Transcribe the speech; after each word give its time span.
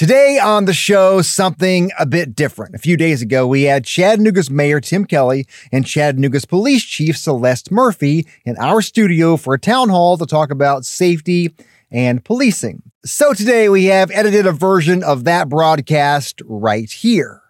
Today 0.00 0.38
on 0.42 0.64
the 0.64 0.72
show, 0.72 1.20
something 1.20 1.90
a 1.98 2.06
bit 2.06 2.34
different. 2.34 2.74
A 2.74 2.78
few 2.78 2.96
days 2.96 3.20
ago, 3.20 3.46
we 3.46 3.64
had 3.64 3.84
Chattanooga's 3.84 4.50
Mayor 4.50 4.80
Tim 4.80 5.04
Kelly 5.04 5.46
and 5.70 5.84
Chattanooga's 5.84 6.46
Police 6.46 6.84
Chief 6.84 7.18
Celeste 7.18 7.70
Murphy 7.70 8.26
in 8.46 8.56
our 8.56 8.80
studio 8.80 9.36
for 9.36 9.52
a 9.52 9.58
town 9.58 9.90
hall 9.90 10.16
to 10.16 10.24
talk 10.24 10.50
about 10.50 10.86
safety 10.86 11.54
and 11.90 12.24
policing. 12.24 12.80
So 13.04 13.34
today 13.34 13.68
we 13.68 13.84
have 13.86 14.10
edited 14.12 14.46
a 14.46 14.52
version 14.52 15.04
of 15.04 15.24
that 15.24 15.50
broadcast 15.50 16.40
right 16.46 16.90
here. 16.90 17.42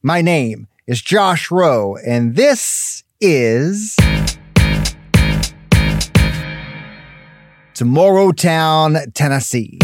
My 0.00 0.22
name 0.22 0.68
is 0.86 1.02
Josh 1.02 1.50
Roe, 1.50 1.96
and 2.06 2.36
this 2.36 3.02
is 3.20 3.96
Tomorrow 7.74 8.30
Town, 8.30 8.96
Tennessee. 9.12 9.80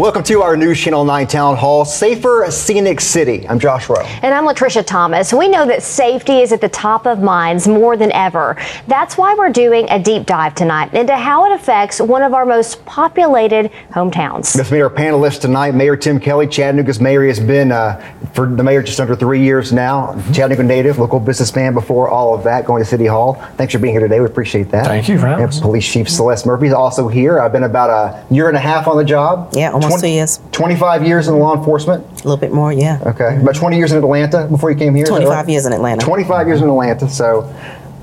Welcome 0.00 0.22
to 0.24 0.40
our 0.40 0.56
NewsChannel 0.56 1.04
9 1.04 1.26
Town 1.26 1.56
Hall, 1.58 1.84
Safer 1.84 2.46
Scenic 2.50 3.02
City. 3.02 3.46
I'm 3.46 3.58
Josh 3.58 3.90
Roe. 3.90 4.00
And 4.22 4.32
I'm 4.32 4.46
Latricia 4.46 4.82
Thomas. 4.82 5.30
We 5.30 5.46
know 5.46 5.66
that 5.66 5.82
safety 5.82 6.40
is 6.40 6.52
at 6.52 6.62
the 6.62 6.70
top 6.70 7.06
of 7.06 7.20
minds 7.20 7.68
more 7.68 7.98
than 7.98 8.10
ever. 8.12 8.56
That's 8.86 9.18
why 9.18 9.34
we're 9.34 9.52
doing 9.52 9.86
a 9.90 10.02
deep 10.02 10.24
dive 10.24 10.54
tonight 10.54 10.94
into 10.94 11.14
how 11.14 11.44
it 11.44 11.52
affects 11.52 12.00
one 12.00 12.22
of 12.22 12.32
our 12.32 12.46
most 12.46 12.82
populated 12.86 13.70
hometowns. 13.90 14.54
This 14.54 14.70
mayor 14.70 14.88
panelist 14.88 15.42
tonight, 15.42 15.74
Mayor 15.74 15.98
Tim 15.98 16.18
Kelly, 16.18 16.46
Chattanooga's 16.46 16.98
mayor, 16.98 17.26
has 17.26 17.38
been 17.38 17.70
uh, 17.70 18.00
for 18.32 18.46
the 18.46 18.64
mayor 18.64 18.82
just 18.82 19.00
under 19.00 19.14
three 19.14 19.42
years 19.42 19.70
now. 19.70 20.14
Chattanooga 20.32 20.62
native, 20.62 20.98
local 20.98 21.20
businessman 21.20 21.74
before 21.74 22.08
all 22.08 22.34
of 22.34 22.42
that, 22.44 22.64
going 22.64 22.82
to 22.82 22.88
City 22.88 23.04
Hall. 23.04 23.34
Thanks 23.58 23.74
for 23.74 23.78
being 23.78 23.92
here 23.92 24.00
today. 24.00 24.20
We 24.20 24.24
appreciate 24.24 24.70
that. 24.70 24.86
Thank 24.86 25.10
you 25.10 25.18
for 25.18 25.26
having 25.26 25.44
us. 25.44 25.60
Police 25.60 25.86
Chief 25.86 26.08
Celeste 26.08 26.46
Murphy 26.46 26.68
is 26.68 26.72
also 26.72 27.06
here. 27.06 27.38
I've 27.38 27.52
been 27.52 27.64
about 27.64 27.90
a 27.90 28.34
year 28.34 28.48
and 28.48 28.56
a 28.56 28.60
half 28.60 28.88
on 28.88 28.96
the 28.96 29.04
job. 29.04 29.52
Yeah, 29.54 29.72
almost 29.72 29.89
20 29.90 30.02
two 30.02 30.08
years. 30.08 30.40
25 30.52 31.06
years 31.06 31.28
in 31.28 31.38
law 31.38 31.56
enforcement. 31.56 32.04
A 32.04 32.14
little 32.14 32.36
bit 32.36 32.52
more, 32.52 32.72
yeah. 32.72 33.00
Okay. 33.06 33.36
About 33.40 33.54
20 33.54 33.76
years 33.76 33.92
in 33.92 33.98
Atlanta 33.98 34.46
before 34.46 34.70
you 34.70 34.78
came 34.78 34.94
here? 34.94 35.06
25 35.06 35.30
right? 35.30 35.48
years 35.48 35.66
in 35.66 35.72
Atlanta. 35.72 36.04
25 36.04 36.46
years 36.46 36.60
in 36.60 36.68
Atlanta. 36.68 37.08
So 37.08 37.42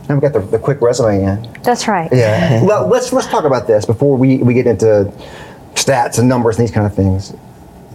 now 0.07 0.15
we 0.15 0.21
got 0.21 0.33
the, 0.33 0.39
the 0.39 0.59
quick 0.59 0.81
resume 0.81 1.23
in. 1.23 1.61
That's 1.63 1.87
right. 1.87 2.09
Yeah. 2.11 2.63
well, 2.65 2.87
let's 2.87 3.11
let's 3.11 3.27
talk 3.27 3.43
about 3.43 3.67
this 3.67 3.85
before 3.85 4.17
we, 4.17 4.37
we 4.37 4.53
get 4.53 4.67
into 4.67 5.11
stats 5.73 6.19
and 6.19 6.29
numbers 6.29 6.57
and 6.57 6.67
these 6.67 6.73
kind 6.73 6.85
of 6.85 6.95
things. 6.95 7.33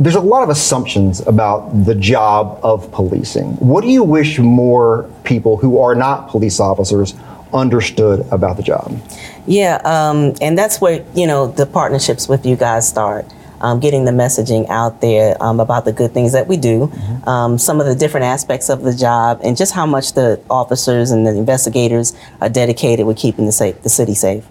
There's 0.01 0.15
a 0.15 0.21
lot 0.21 0.43
of 0.43 0.49
assumptions 0.49 1.21
about 1.27 1.85
the 1.85 1.95
job 1.95 2.59
of 2.63 2.91
policing. 2.93 3.53
What 3.57 3.83
do 3.83 3.89
you 3.89 4.03
wish 4.03 4.39
more 4.39 5.09
people 5.25 5.57
who 5.57 5.79
are 5.79 5.95
not 5.95 6.29
police 6.29 6.61
officers 6.61 7.15
understood 7.53 8.27
about 8.31 8.57
the 8.57 8.63
job? 8.63 8.99
Yeah, 9.47 9.81
um, 9.85 10.35
and 10.41 10.57
that's 10.57 10.81
where 10.81 11.05
you 11.15 11.27
know 11.27 11.47
the 11.47 11.67
partnerships 11.67 12.29
with 12.29 12.47
you 12.47 12.57
guys 12.57 12.89
start. 12.89 13.27
Um, 13.63 13.79
getting 13.79 14.05
the 14.05 14.11
messaging 14.11 14.69
out 14.69 15.01
there 15.01 15.41
um, 15.41 15.61
about 15.61 15.85
the 15.85 15.93
good 15.93 16.13
things 16.13 16.33
that 16.33 16.49
we 16.49 16.57
do, 16.57 16.91
um, 17.27 17.59
some 17.59 17.81
of 17.81 17.87
the 17.87 17.95
different 17.95 18.27
aspects 18.27 18.69
of 18.69 18.83
the 18.83 18.93
job, 18.93 19.41
and 19.45 19.57
just 19.57 19.73
how 19.73 19.87
much 19.87 20.15
the 20.15 20.41
officers 20.51 21.13
and 21.13 21.25
the 21.25 21.31
investigators 21.31 22.13
are 22.41 22.49
dedicated 22.49 23.07
with 23.07 23.17
keeping 23.17 23.47
the 23.47 23.53
safe, 23.53 23.81
the 23.83 23.89
city 23.89 24.15
safe. 24.15 24.45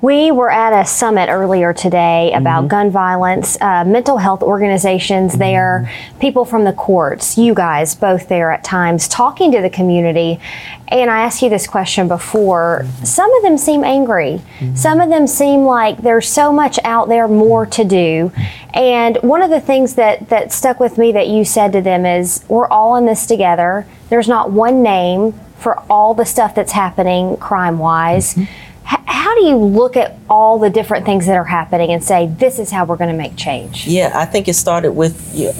We 0.00 0.30
were 0.30 0.50
at 0.50 0.78
a 0.78 0.86
summit 0.86 1.28
earlier 1.28 1.72
today 1.72 2.32
about 2.32 2.60
mm-hmm. 2.60 2.68
gun 2.68 2.90
violence, 2.90 3.60
uh, 3.60 3.84
mental 3.84 4.18
health 4.18 4.42
organizations 4.42 5.32
mm-hmm. 5.32 5.40
there, 5.40 5.92
people 6.20 6.44
from 6.44 6.64
the 6.64 6.72
courts, 6.72 7.38
you 7.38 7.54
guys 7.54 7.94
both 7.94 8.28
there 8.28 8.50
at 8.52 8.64
times, 8.64 9.08
talking 9.08 9.52
to 9.52 9.60
the 9.60 9.70
community. 9.70 10.40
And 10.88 11.10
I 11.10 11.22
asked 11.22 11.42
you 11.42 11.48
this 11.48 11.66
question 11.66 12.08
before. 12.08 12.82
Mm-hmm. 12.82 13.04
Some 13.04 13.34
of 13.34 13.42
them 13.42 13.58
seem 13.58 13.84
angry. 13.84 14.40
Some 14.74 15.00
of 15.00 15.08
them 15.08 15.26
seem 15.26 15.64
like 15.64 15.98
there's 15.98 16.28
so 16.28 16.52
much 16.52 16.78
out 16.84 17.08
there 17.08 17.26
more 17.26 17.66
to 17.66 17.84
do. 17.84 18.32
And 18.74 19.16
one 19.22 19.42
of 19.42 19.50
the 19.50 19.60
things 19.60 19.94
that, 19.94 20.28
that 20.28 20.52
stuck 20.52 20.78
with 20.78 20.98
me 20.98 21.12
that 21.12 21.28
you 21.28 21.44
said 21.44 21.72
to 21.72 21.80
them 21.80 22.06
is 22.06 22.44
we're 22.48 22.68
all 22.68 22.96
in 22.96 23.06
this 23.06 23.26
together. 23.26 23.86
There's 24.10 24.28
not 24.28 24.50
one 24.50 24.82
name 24.82 25.32
for 25.56 25.80
all 25.90 26.14
the 26.14 26.24
stuff 26.24 26.54
that's 26.54 26.72
happening 26.72 27.36
crime 27.38 27.78
wise. 27.78 28.36
H- 28.36 28.48
how 29.26 29.34
do 29.34 29.44
you 29.44 29.56
look 29.56 29.96
at 29.96 30.16
all 30.30 30.56
the 30.60 30.70
different 30.70 31.04
things 31.04 31.26
that 31.26 31.36
are 31.36 31.42
happening 31.42 31.90
and 31.90 32.04
say 32.04 32.28
this 32.38 32.60
is 32.60 32.70
how 32.70 32.84
we're 32.84 32.96
going 32.96 33.10
to 33.10 33.16
make 33.16 33.34
change? 33.34 33.84
Yeah, 33.84 34.12
I 34.14 34.24
think 34.24 34.46
it 34.46 34.54
started 34.54 34.92
with 34.92 35.16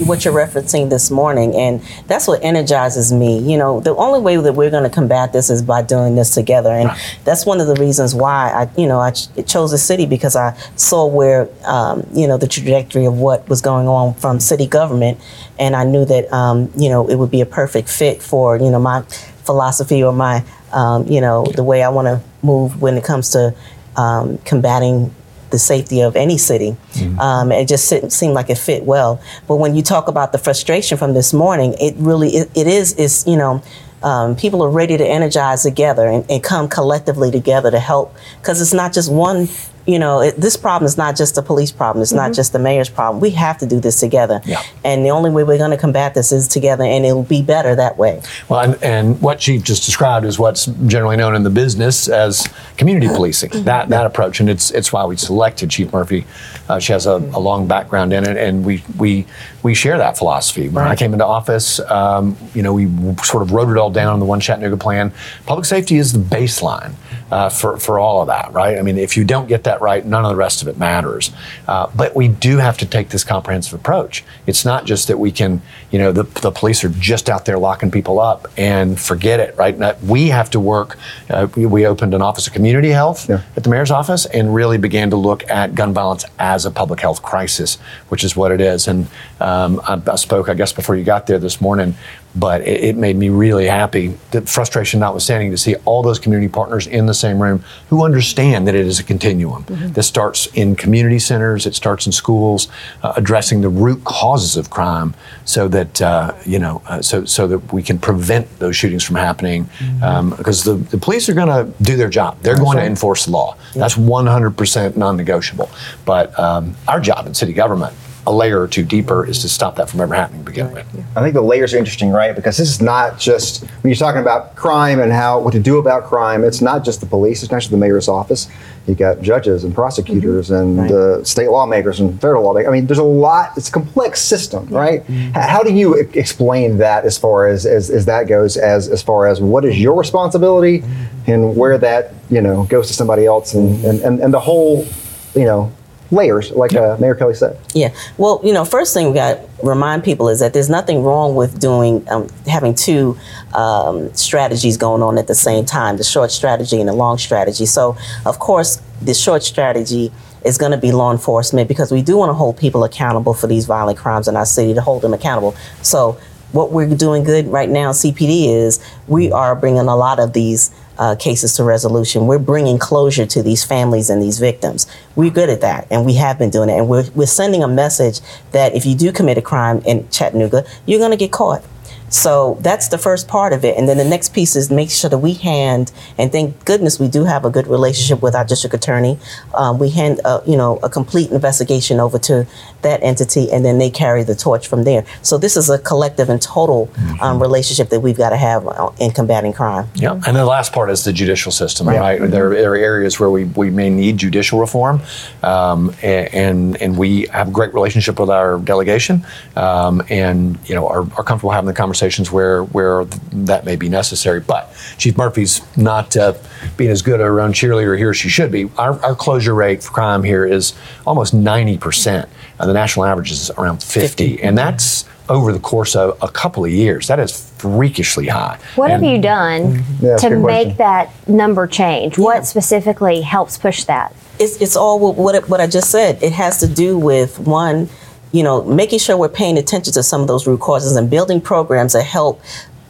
what 0.06 0.24
you're 0.24 0.32
referencing 0.32 0.88
this 0.88 1.10
morning, 1.10 1.52
and 1.56 1.82
that's 2.06 2.28
what 2.28 2.44
energizes 2.44 3.12
me. 3.12 3.40
You 3.40 3.58
know, 3.58 3.80
the 3.80 3.92
only 3.96 4.20
way 4.20 4.36
that 4.36 4.52
we're 4.52 4.70
going 4.70 4.84
to 4.84 4.88
combat 4.88 5.32
this 5.32 5.50
is 5.50 5.62
by 5.62 5.82
doing 5.82 6.14
this 6.14 6.32
together, 6.32 6.70
and 6.70 6.92
that's 7.24 7.44
one 7.44 7.60
of 7.60 7.66
the 7.66 7.74
reasons 7.74 8.14
why 8.14 8.52
I, 8.52 8.80
you 8.80 8.86
know, 8.86 9.00
I 9.00 9.10
ch- 9.10 9.34
chose 9.48 9.72
the 9.72 9.78
city 9.78 10.06
because 10.06 10.36
I 10.36 10.56
saw 10.76 11.04
where, 11.04 11.48
um, 11.64 12.06
you 12.14 12.28
know, 12.28 12.38
the 12.38 12.46
trajectory 12.46 13.04
of 13.04 13.18
what 13.18 13.48
was 13.48 13.62
going 13.62 13.88
on 13.88 14.14
from 14.14 14.38
city 14.38 14.68
government, 14.68 15.18
and 15.58 15.74
I 15.74 15.82
knew 15.82 16.04
that, 16.04 16.32
um, 16.32 16.70
you 16.76 16.88
know, 16.88 17.10
it 17.10 17.16
would 17.16 17.32
be 17.32 17.40
a 17.40 17.46
perfect 17.46 17.88
fit 17.88 18.22
for, 18.22 18.58
you 18.58 18.70
know, 18.70 18.78
my 18.78 19.02
philosophy 19.42 20.04
or 20.04 20.12
my, 20.12 20.44
um, 20.72 21.08
you 21.08 21.20
know, 21.20 21.46
the 21.46 21.64
way 21.64 21.82
I 21.82 21.88
want 21.88 22.06
to 22.06 22.22
move 22.46 22.80
when 22.80 22.96
it 22.96 23.04
comes 23.04 23.30
to 23.30 23.54
um, 23.96 24.38
combating 24.44 25.14
the 25.50 25.58
safety 25.58 26.00
of 26.02 26.16
any 26.16 26.38
city. 26.38 26.76
Um, 27.20 27.52
it 27.52 27.68
just 27.68 27.84
se- 27.88 28.08
seemed 28.08 28.34
like 28.34 28.50
it 28.50 28.58
fit 28.58 28.82
well. 28.84 29.20
But 29.48 29.56
when 29.56 29.74
you 29.76 29.82
talk 29.82 30.08
about 30.08 30.32
the 30.32 30.38
frustration 30.38 30.98
from 30.98 31.14
this 31.14 31.32
morning, 31.32 31.74
it 31.80 31.94
really 31.98 32.30
it, 32.30 32.50
it 32.54 32.66
is 32.66 32.92
is 32.94 33.24
you 33.26 33.36
know. 33.36 33.62
Um, 34.02 34.36
people 34.36 34.62
are 34.62 34.70
ready 34.70 34.96
to 34.98 35.04
energize 35.04 35.62
together 35.62 36.06
and, 36.06 36.30
and 36.30 36.42
come 36.42 36.68
collectively 36.68 37.30
together 37.30 37.70
to 37.70 37.80
help 37.80 38.14
because 38.40 38.60
it's 38.60 38.74
not 38.74 38.92
just 38.92 39.10
one 39.10 39.48
you 39.86 39.98
know 39.98 40.20
it, 40.20 40.36
this 40.36 40.56
problem 40.56 40.86
is 40.86 40.96
not 40.96 41.16
just 41.16 41.38
a 41.38 41.42
police 41.42 41.70
problem 41.70 42.02
it's 42.02 42.12
not 42.12 42.32
just 42.32 42.52
the 42.52 42.58
mayor's 42.58 42.88
problem 42.88 43.20
we 43.20 43.30
have 43.30 43.56
to 43.58 43.66
do 43.66 43.78
this 43.80 44.00
together 44.00 44.40
Yeah. 44.44 44.62
and 44.84 45.04
the 45.04 45.10
only 45.10 45.30
way 45.30 45.44
we're 45.44 45.58
going 45.58 45.70
to 45.70 45.76
combat 45.76 46.14
this 46.14 46.32
is 46.32 46.48
together 46.48 46.84
and 46.84 47.04
it'll 47.06 47.22
be 47.22 47.42
better 47.42 47.74
that 47.76 47.96
way 47.96 48.20
Well, 48.48 48.60
and, 48.60 48.82
and 48.82 49.20
what 49.22 49.38
Chief 49.38 49.62
just 49.62 49.84
described 49.84 50.26
is 50.26 50.38
what's 50.38 50.66
generally 50.86 51.16
known 51.16 51.34
in 51.36 51.42
the 51.42 51.50
business 51.50 52.08
as 52.08 52.48
community 52.76 53.06
policing. 53.08 53.50
That 53.64 53.88
that 53.90 54.06
approach, 54.06 54.40
and 54.40 54.48
it's 54.50 54.70
it's 54.70 54.92
why 54.92 55.04
we 55.04 55.16
selected 55.16 55.70
Chief 55.70 55.92
Murphy. 55.92 56.26
Uh, 56.68 56.78
she 56.78 56.92
has 56.92 57.06
a, 57.06 57.12
a 57.12 57.40
long 57.40 57.66
background 57.68 58.12
in 58.12 58.28
it, 58.28 58.36
and 58.36 58.64
we 58.64 58.82
we 58.98 59.26
we 59.62 59.74
share 59.74 59.98
that 59.98 60.16
philosophy. 60.18 60.68
When 60.68 60.84
I 60.86 60.96
came 60.96 61.12
into 61.12 61.24
office, 61.26 61.80
um, 61.80 62.36
you 62.54 62.62
know, 62.62 62.72
we 62.72 62.88
sort 63.22 63.42
of 63.42 63.52
wrote 63.52 63.70
it 63.70 63.76
all 63.78 63.90
down 63.90 64.14
in 64.14 64.20
the 64.20 64.26
One 64.26 64.40
Chattanooga 64.40 64.76
plan. 64.76 65.12
Public 65.46 65.64
safety 65.64 65.96
is 65.96 66.12
the 66.12 66.18
baseline 66.18 66.92
uh, 67.30 67.48
for 67.48 67.76
for 67.78 67.98
all 67.98 68.20
of 68.20 68.28
that, 68.28 68.52
right? 68.52 68.78
I 68.78 68.82
mean, 68.82 68.98
if 68.98 69.16
you 69.16 69.24
don't 69.24 69.48
get 69.48 69.64
that 69.64 69.80
right, 69.80 70.04
none 70.04 70.24
of 70.24 70.30
the 70.30 70.36
rest 70.36 70.62
of 70.62 70.68
it 70.68 70.78
matters. 70.78 71.30
Uh, 71.66 71.88
but 71.94 72.14
we 72.14 72.28
do 72.28 72.58
have 72.58 72.78
to 72.78 72.86
take 72.86 73.08
this 73.08 73.24
comprehensive 73.24 73.74
approach. 73.74 74.24
It's 74.46 74.64
not 74.64 74.84
just 74.84 75.08
that 75.08 75.18
we 75.18 75.32
can, 75.32 75.60
you 75.90 75.98
know, 75.98 76.12
the, 76.12 76.22
the 76.40 76.50
police 76.52 76.84
are 76.84 76.88
just 76.90 77.28
out 77.28 77.44
there 77.44 77.58
locking 77.58 77.90
people 77.90 78.20
up 78.20 78.46
and 78.56 78.98
forget 79.00 79.40
it, 79.40 79.56
right? 79.56 79.76
Not- 79.76 80.00
We 80.02 80.28
have 80.28 80.50
to 80.50 80.60
work. 80.60 80.98
Uh, 81.28 81.48
we, 81.56 81.66
we 81.66 81.86
opened 81.86 82.14
an 82.14 82.22
office 82.22 82.46
of 82.46 82.52
community 82.52 82.90
health 82.90 83.28
Yeah. 83.28 83.42
at 83.56 83.64
the 83.64 83.70
mayor's 83.70 83.90
office 83.90 84.26
and 84.26 84.54
really 84.54 84.78
began 84.78 85.10
to 85.10 85.16
look 85.16 85.48
at 85.50 85.74
gun 85.74 85.92
violence 85.92 86.24
as 86.38 86.64
a 86.64 86.70
public 86.70 87.00
health 87.00 87.22
crisis, 87.22 87.78
which 88.08 88.22
is 88.22 88.36
what 88.36 88.52
it 88.52 88.60
is. 88.60 88.86
And 88.86 89.08
um, 89.40 89.80
I, 89.84 90.00
I 90.06 90.16
spoke, 90.16 90.48
I 90.48 90.54
guess, 90.54 90.72
before 90.72 90.94
you 90.96 91.02
got 91.04 91.26
there 91.26 91.38
this 91.38 91.60
morning. 91.60 91.94
But 92.36 92.60
it, 92.62 92.84
it 92.84 92.96
made 92.96 93.16
me 93.16 93.28
really 93.28 93.66
happy, 93.66 94.08
that 94.30 94.48
frustration 94.48 95.00
notwithstanding, 95.00 95.50
to 95.50 95.56
see 95.56 95.74
all 95.84 96.02
those 96.02 96.18
community 96.18 96.48
partners 96.48 96.86
in 96.86 97.06
the 97.06 97.14
same 97.14 97.42
room 97.42 97.64
who 97.88 98.04
understand 98.04 98.68
that 98.68 98.74
it 98.74 98.86
is 98.86 99.00
a 99.00 99.04
continuum. 99.04 99.64
This 99.68 100.06
starts 100.06 100.46
in 100.48 100.76
community 100.76 101.18
centers, 101.18 101.66
it 101.66 101.74
starts 101.74 102.06
in 102.06 102.12
schools, 102.12 102.68
uh, 103.02 103.14
addressing 103.16 103.60
the 103.62 103.68
root 103.68 104.04
causes 104.04 104.56
of 104.56 104.70
crime, 104.70 105.14
so 105.44 105.68
that 105.68 106.02
uh, 106.02 106.34
you 106.44 106.58
know, 106.58 106.82
uh, 106.86 107.00
so 107.00 107.24
so 107.24 107.46
that 107.46 107.72
we 107.72 107.82
can 107.82 107.98
prevent 107.98 108.46
those 108.58 108.76
shootings 108.76 109.02
from 109.02 109.16
happening. 109.16 109.68
Um, 110.02 110.30
because 110.30 110.64
the, 110.64 110.74
the 110.74 110.98
police 110.98 111.28
are 111.28 111.34
going 111.34 111.48
to 111.48 111.72
do 111.82 111.96
their 111.96 112.08
job; 112.10 112.38
they're 112.42 112.56
going 112.56 112.76
to 112.78 112.84
enforce 112.84 113.24
the 113.24 113.32
law. 113.32 113.56
That's 113.74 113.94
100% 113.96 114.96
non-negotiable. 114.96 115.70
But 116.04 116.38
um, 116.38 116.76
our 116.86 117.00
job 117.00 117.26
in 117.26 117.34
city 117.34 117.52
government, 117.52 117.94
a 118.26 118.32
layer 118.32 118.60
or 118.60 118.68
two 118.68 118.82
deeper, 118.82 119.24
is 119.24 119.40
to 119.42 119.48
stop 119.48 119.76
that 119.76 119.88
from 119.88 120.00
ever 120.00 120.14
happening 120.14 120.44
to 120.44 120.50
begin 120.50 120.72
with. 120.72 120.86
I 121.16 121.20
think 121.22 121.34
the 121.34 121.42
layers 121.42 121.72
are 121.74 121.78
interesting, 121.78 122.10
right? 122.10 122.34
Because 122.34 122.56
this 122.56 122.68
is 122.68 122.82
not 122.82 123.18
just 123.18 123.64
when 123.64 123.90
you're 123.90 123.94
talking 123.96 124.20
about 124.20 124.56
crime 124.56 125.00
and 125.00 125.12
how 125.12 125.40
what 125.40 125.52
to 125.52 125.60
do 125.60 125.78
about 125.78 126.04
crime. 126.04 126.44
It's 126.44 126.60
not 126.60 126.84
just 126.84 127.00
the 127.00 127.06
police. 127.06 127.42
It's 127.42 127.52
not 127.52 127.60
just 127.60 127.70
the 127.70 127.76
mayor's 127.76 128.08
office. 128.08 128.48
You 128.86 128.94
got 128.94 129.20
judges 129.20 129.64
and 129.64 129.74
prosecutors 129.74 130.50
mm-hmm. 130.50 130.78
and 130.78 130.90
uh, 130.92 131.24
state 131.24 131.50
lawmakers 131.50 132.00
and 132.00 132.20
federal 132.20 132.44
lawmakers. 132.44 132.68
I 132.68 132.72
mean, 132.72 132.86
there's 132.86 132.98
a 132.98 133.02
lot. 133.02 133.56
It's 133.56 133.68
a 133.68 133.72
complex 133.72 134.20
system, 134.20 134.66
right? 134.68 135.02
Mm-hmm. 135.04 135.36
H- 135.36 135.48
How 135.48 135.62
do 135.62 135.72
you 135.72 135.94
explain 135.94 136.78
that 136.78 137.04
as 137.04 137.18
far 137.18 137.46
as, 137.46 137.66
as 137.66 137.90
as 137.90 138.06
that 138.06 138.28
goes? 138.28 138.56
As 138.56 138.88
as 138.88 139.02
far 139.02 139.26
as 139.26 139.40
what 139.40 139.64
is 139.64 139.80
your 139.80 139.96
responsibility 139.96 140.80
mm-hmm. 140.80 141.30
and 141.30 141.56
where 141.56 141.78
that 141.78 142.14
you 142.30 142.40
know 142.40 142.64
goes 142.64 142.88
to 142.88 142.94
somebody 142.94 143.26
else 143.26 143.54
and 143.54 143.84
and, 143.84 144.00
and, 144.00 144.20
and 144.20 144.34
the 144.34 144.40
whole 144.40 144.86
you 145.34 145.44
know 145.44 145.72
layers, 146.10 146.50
like 146.52 146.74
uh, 146.74 146.96
Mayor 146.98 147.14
Kelly 147.14 147.34
said. 147.34 147.58
Yeah. 147.74 147.94
Well, 148.18 148.40
you 148.44 148.52
know, 148.52 148.64
first 148.64 148.94
thing 148.94 149.08
we 149.08 149.14
got 149.14 149.34
to 149.34 149.66
remind 149.66 150.04
people 150.04 150.28
is 150.28 150.40
that 150.40 150.52
there's 150.52 150.70
nothing 150.70 151.02
wrong 151.02 151.34
with 151.34 151.58
doing 151.60 152.08
um, 152.08 152.28
having 152.46 152.74
two 152.74 153.18
um, 153.54 154.12
strategies 154.14 154.76
going 154.76 155.02
on 155.02 155.18
at 155.18 155.26
the 155.26 155.34
same 155.34 155.64
time: 155.64 155.96
the 155.96 156.04
short 156.04 156.30
strategy 156.30 156.80
and 156.80 156.88
the 156.88 156.92
long 156.94 157.18
strategy. 157.18 157.66
So, 157.66 157.96
of 158.24 158.38
course, 158.38 158.80
the 159.02 159.14
short 159.14 159.42
strategy 159.42 160.12
is 160.44 160.58
going 160.58 160.72
to 160.72 160.78
be 160.78 160.92
law 160.92 161.10
enforcement 161.10 161.68
because 161.68 161.90
we 161.90 162.02
do 162.02 162.16
want 162.16 162.30
to 162.30 162.34
hold 162.34 162.56
people 162.56 162.84
accountable 162.84 163.34
for 163.34 163.46
these 163.48 163.66
violent 163.66 163.98
crimes 163.98 164.28
in 164.28 164.36
our 164.36 164.46
city 164.46 164.74
to 164.74 164.80
hold 164.80 165.02
them 165.02 165.12
accountable. 165.12 165.56
So, 165.82 166.18
what 166.52 166.70
we're 166.70 166.94
doing 166.94 167.24
good 167.24 167.48
right 167.48 167.68
now, 167.68 167.90
CPD, 167.90 168.48
is 168.48 168.80
we 169.08 169.32
are 169.32 169.54
bringing 169.56 169.80
a 169.80 169.96
lot 169.96 170.20
of 170.20 170.32
these 170.32 170.70
uh, 170.98 171.16
cases 171.16 171.54
to 171.56 171.64
resolution. 171.64 172.26
We're 172.26 172.38
bringing 172.38 172.78
closure 172.78 173.26
to 173.26 173.42
these 173.42 173.64
families 173.64 174.10
and 174.10 174.22
these 174.22 174.38
victims. 174.38 174.86
We're 175.14 175.30
good 175.30 175.50
at 175.50 175.60
that, 175.60 175.86
and 175.90 176.04
we 176.04 176.14
have 176.14 176.38
been 176.38 176.50
doing 176.50 176.68
it. 176.68 176.78
And 176.78 176.88
we're, 176.88 177.08
we're 177.14 177.26
sending 177.26 177.62
a 177.62 177.68
message 177.68 178.20
that 178.52 178.74
if 178.74 178.86
you 178.86 178.94
do 178.94 179.12
commit 179.12 179.38
a 179.38 179.42
crime 179.42 179.82
in 179.84 180.08
Chattanooga, 180.10 180.64
you're 180.86 180.98
going 180.98 181.10
to 181.10 181.16
get 181.16 181.32
caught. 181.32 181.62
So 182.08 182.58
that's 182.60 182.88
the 182.88 182.98
first 182.98 183.26
part 183.28 183.52
of 183.52 183.64
it. 183.64 183.76
And 183.76 183.88
then 183.88 183.96
the 183.96 184.04
next 184.04 184.32
piece 184.32 184.54
is 184.56 184.70
make 184.70 184.90
sure 184.90 185.10
that 185.10 185.18
we 185.18 185.34
hand, 185.34 185.92
and 186.18 186.30
thank 186.30 186.64
goodness 186.64 187.00
we 187.00 187.08
do 187.08 187.24
have 187.24 187.44
a 187.44 187.50
good 187.50 187.66
relationship 187.66 188.22
with 188.22 188.34
our 188.34 188.44
district 188.44 188.74
attorney. 188.74 189.18
Um, 189.54 189.78
we 189.78 189.90
hand, 189.90 190.20
uh, 190.24 190.40
you 190.46 190.56
know, 190.56 190.78
a 190.82 190.88
complete 190.88 191.30
investigation 191.30 191.98
over 192.00 192.18
to 192.20 192.46
that 192.82 193.02
entity, 193.02 193.50
and 193.50 193.64
then 193.64 193.78
they 193.78 193.90
carry 193.90 194.22
the 194.22 194.34
torch 194.34 194.68
from 194.68 194.84
there. 194.84 195.04
So 195.22 195.38
this 195.38 195.56
is 195.56 195.68
a 195.68 195.78
collective 195.78 196.28
and 196.30 196.40
total 196.40 196.88
um, 197.20 197.40
relationship 197.42 197.88
that 197.90 198.00
we've 198.00 198.16
got 198.16 198.30
to 198.30 198.36
have 198.36 198.66
uh, 198.66 198.90
in 199.00 199.10
combating 199.10 199.52
crime. 199.52 199.88
Yeah, 199.94 200.12
and 200.26 200.36
the 200.36 200.44
last 200.44 200.72
part 200.72 200.90
is 200.90 201.04
the 201.04 201.12
judicial 201.12 201.50
system, 201.52 201.88
right? 201.88 202.18
There, 202.20 202.50
there 202.50 202.72
are 202.72 202.76
areas 202.76 203.18
where 203.18 203.30
we, 203.30 203.44
we 203.44 203.70
may 203.70 203.90
need 203.90 204.18
judicial 204.18 204.60
reform, 204.60 205.00
um, 205.42 205.92
a- 206.02 206.28
and 206.34 206.80
and 206.80 206.96
we 206.96 207.26
have 207.26 207.48
a 207.48 207.50
great 207.50 207.74
relationship 207.74 208.20
with 208.20 208.30
our 208.30 208.58
delegation, 208.58 209.26
um, 209.56 210.02
and 210.08 210.58
you 210.66 210.74
know 210.74 210.86
are, 210.88 211.00
are 211.16 211.24
comfortable 211.24 211.50
having 211.50 211.66
the 211.66 211.74
conversations 212.06 212.30
where 212.32 212.64
where 212.64 213.04
that 213.46 213.64
may 213.64 213.76
be 213.76 213.88
necessary. 213.88 214.40
But 214.40 214.72
Chief 214.98 215.16
Murphy's 215.16 215.60
not 215.76 216.16
uh, 216.16 216.34
being 216.76 216.90
as 216.90 217.02
good 217.02 217.20
a 217.20 217.30
run 217.30 217.52
cheerleader 217.52 217.96
here 217.98 218.10
as 218.10 218.16
she 218.16 218.28
should 218.28 218.50
be. 218.52 218.70
Our, 218.78 219.00
our 219.04 219.14
closure 219.14 219.54
rate 219.54 219.82
for 219.82 219.90
crime 219.92 220.22
here 220.22 220.44
is 220.46 220.74
almost 221.06 221.34
ninety 221.34 221.78
percent. 221.78 222.28
and 222.58 222.68
the 222.68 222.74
national 222.74 223.06
average 223.06 223.30
is 223.32 223.50
around 223.58 223.82
fifty, 223.82 224.40
and 224.42 224.56
that's 224.56 225.04
over 225.28 225.52
the 225.52 225.58
course 225.58 225.96
of 225.96 226.16
a 226.22 226.28
couple 226.28 226.64
of 226.64 226.70
years. 226.70 227.08
That 227.08 227.18
is 227.18 227.50
freakishly 227.58 228.28
high. 228.28 228.58
What 228.76 228.90
have 228.90 229.02
you 229.02 229.20
done 229.20 229.82
Yeah, 230.00 230.16
to 230.18 230.28
good 230.28 230.42
question. 230.42 230.42
make 230.42 230.76
that 230.76 231.10
number 231.28 231.66
change? 231.66 232.16
Yeah. 232.16 232.24
What 232.24 232.46
specifically 232.46 233.22
helps 233.22 233.58
push 233.58 233.84
that? 233.84 234.14
it's, 234.38 234.60
it's 234.60 234.76
all 234.76 234.98
what, 235.00 235.14
what, 235.16 235.34
it- 235.34 235.48
what 235.48 235.60
I 235.62 235.66
just 235.66 235.90
said. 235.90 236.22
It 236.22 236.32
has 236.32 236.58
to 236.60 236.68
do 236.68 236.96
with 236.98 237.38
one, 237.40 237.88
you 238.32 238.42
know, 238.42 238.62
making 238.64 238.98
sure 238.98 239.16
we're 239.16 239.28
paying 239.28 239.58
attention 239.58 239.92
to 239.94 240.02
some 240.02 240.20
of 240.20 240.28
those 240.28 240.46
root 240.46 240.60
causes 240.60 240.96
and 240.96 241.08
building 241.10 241.40
programs 241.40 241.92
that 241.92 242.04
help. 242.04 242.40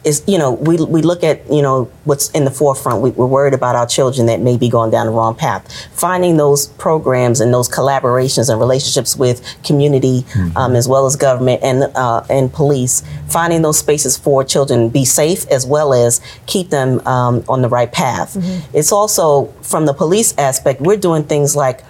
Is 0.03 0.23
you 0.25 0.37
know 0.37 0.53
we, 0.53 0.77
we 0.77 1.01
look 1.01 1.21
at 1.21 1.51
you 1.51 1.61
know 1.61 1.85
what's 2.05 2.29
in 2.31 2.45
the 2.45 2.51
forefront. 2.51 3.01
We, 3.01 3.09
we're 3.09 3.25
worried 3.25 3.53
about 3.53 3.75
our 3.75 3.87
children 3.87 4.27
that 4.27 4.39
may 4.39 4.55
be 4.55 4.69
going 4.69 4.89
down 4.89 5.07
the 5.07 5.11
wrong 5.11 5.35
path. 5.35 5.69
Finding 5.91 6.37
those 6.37 6.67
programs 6.67 7.41
and 7.41 7.53
those 7.53 7.67
collaborations 7.67 8.49
and 8.49 8.57
relationships 8.57 9.17
with 9.17 9.43
community 9.65 10.23
um, 10.55 10.77
as 10.77 10.87
well 10.87 11.07
as 11.07 11.17
government 11.17 11.61
and 11.61 11.91
uh, 11.95 12.23
and 12.29 12.53
police. 12.53 13.03
Finding 13.27 13.63
those 13.63 13.79
spaces 13.79 14.15
for 14.15 14.45
children 14.45 14.87
to 14.87 14.93
be 14.93 15.03
safe 15.03 15.45
as 15.47 15.65
well 15.65 15.93
as 15.93 16.21
keep 16.45 16.69
them 16.69 17.05
um, 17.05 17.43
on 17.49 17.61
the 17.61 17.67
right 17.67 17.91
path. 17.91 18.37
It's 18.73 18.93
also 18.93 19.47
from 19.61 19.87
the 19.87 19.93
police 19.93 20.33
aspect. 20.37 20.79
We're 20.79 20.95
doing 20.97 21.23
things 21.23 21.53
like 21.53 21.83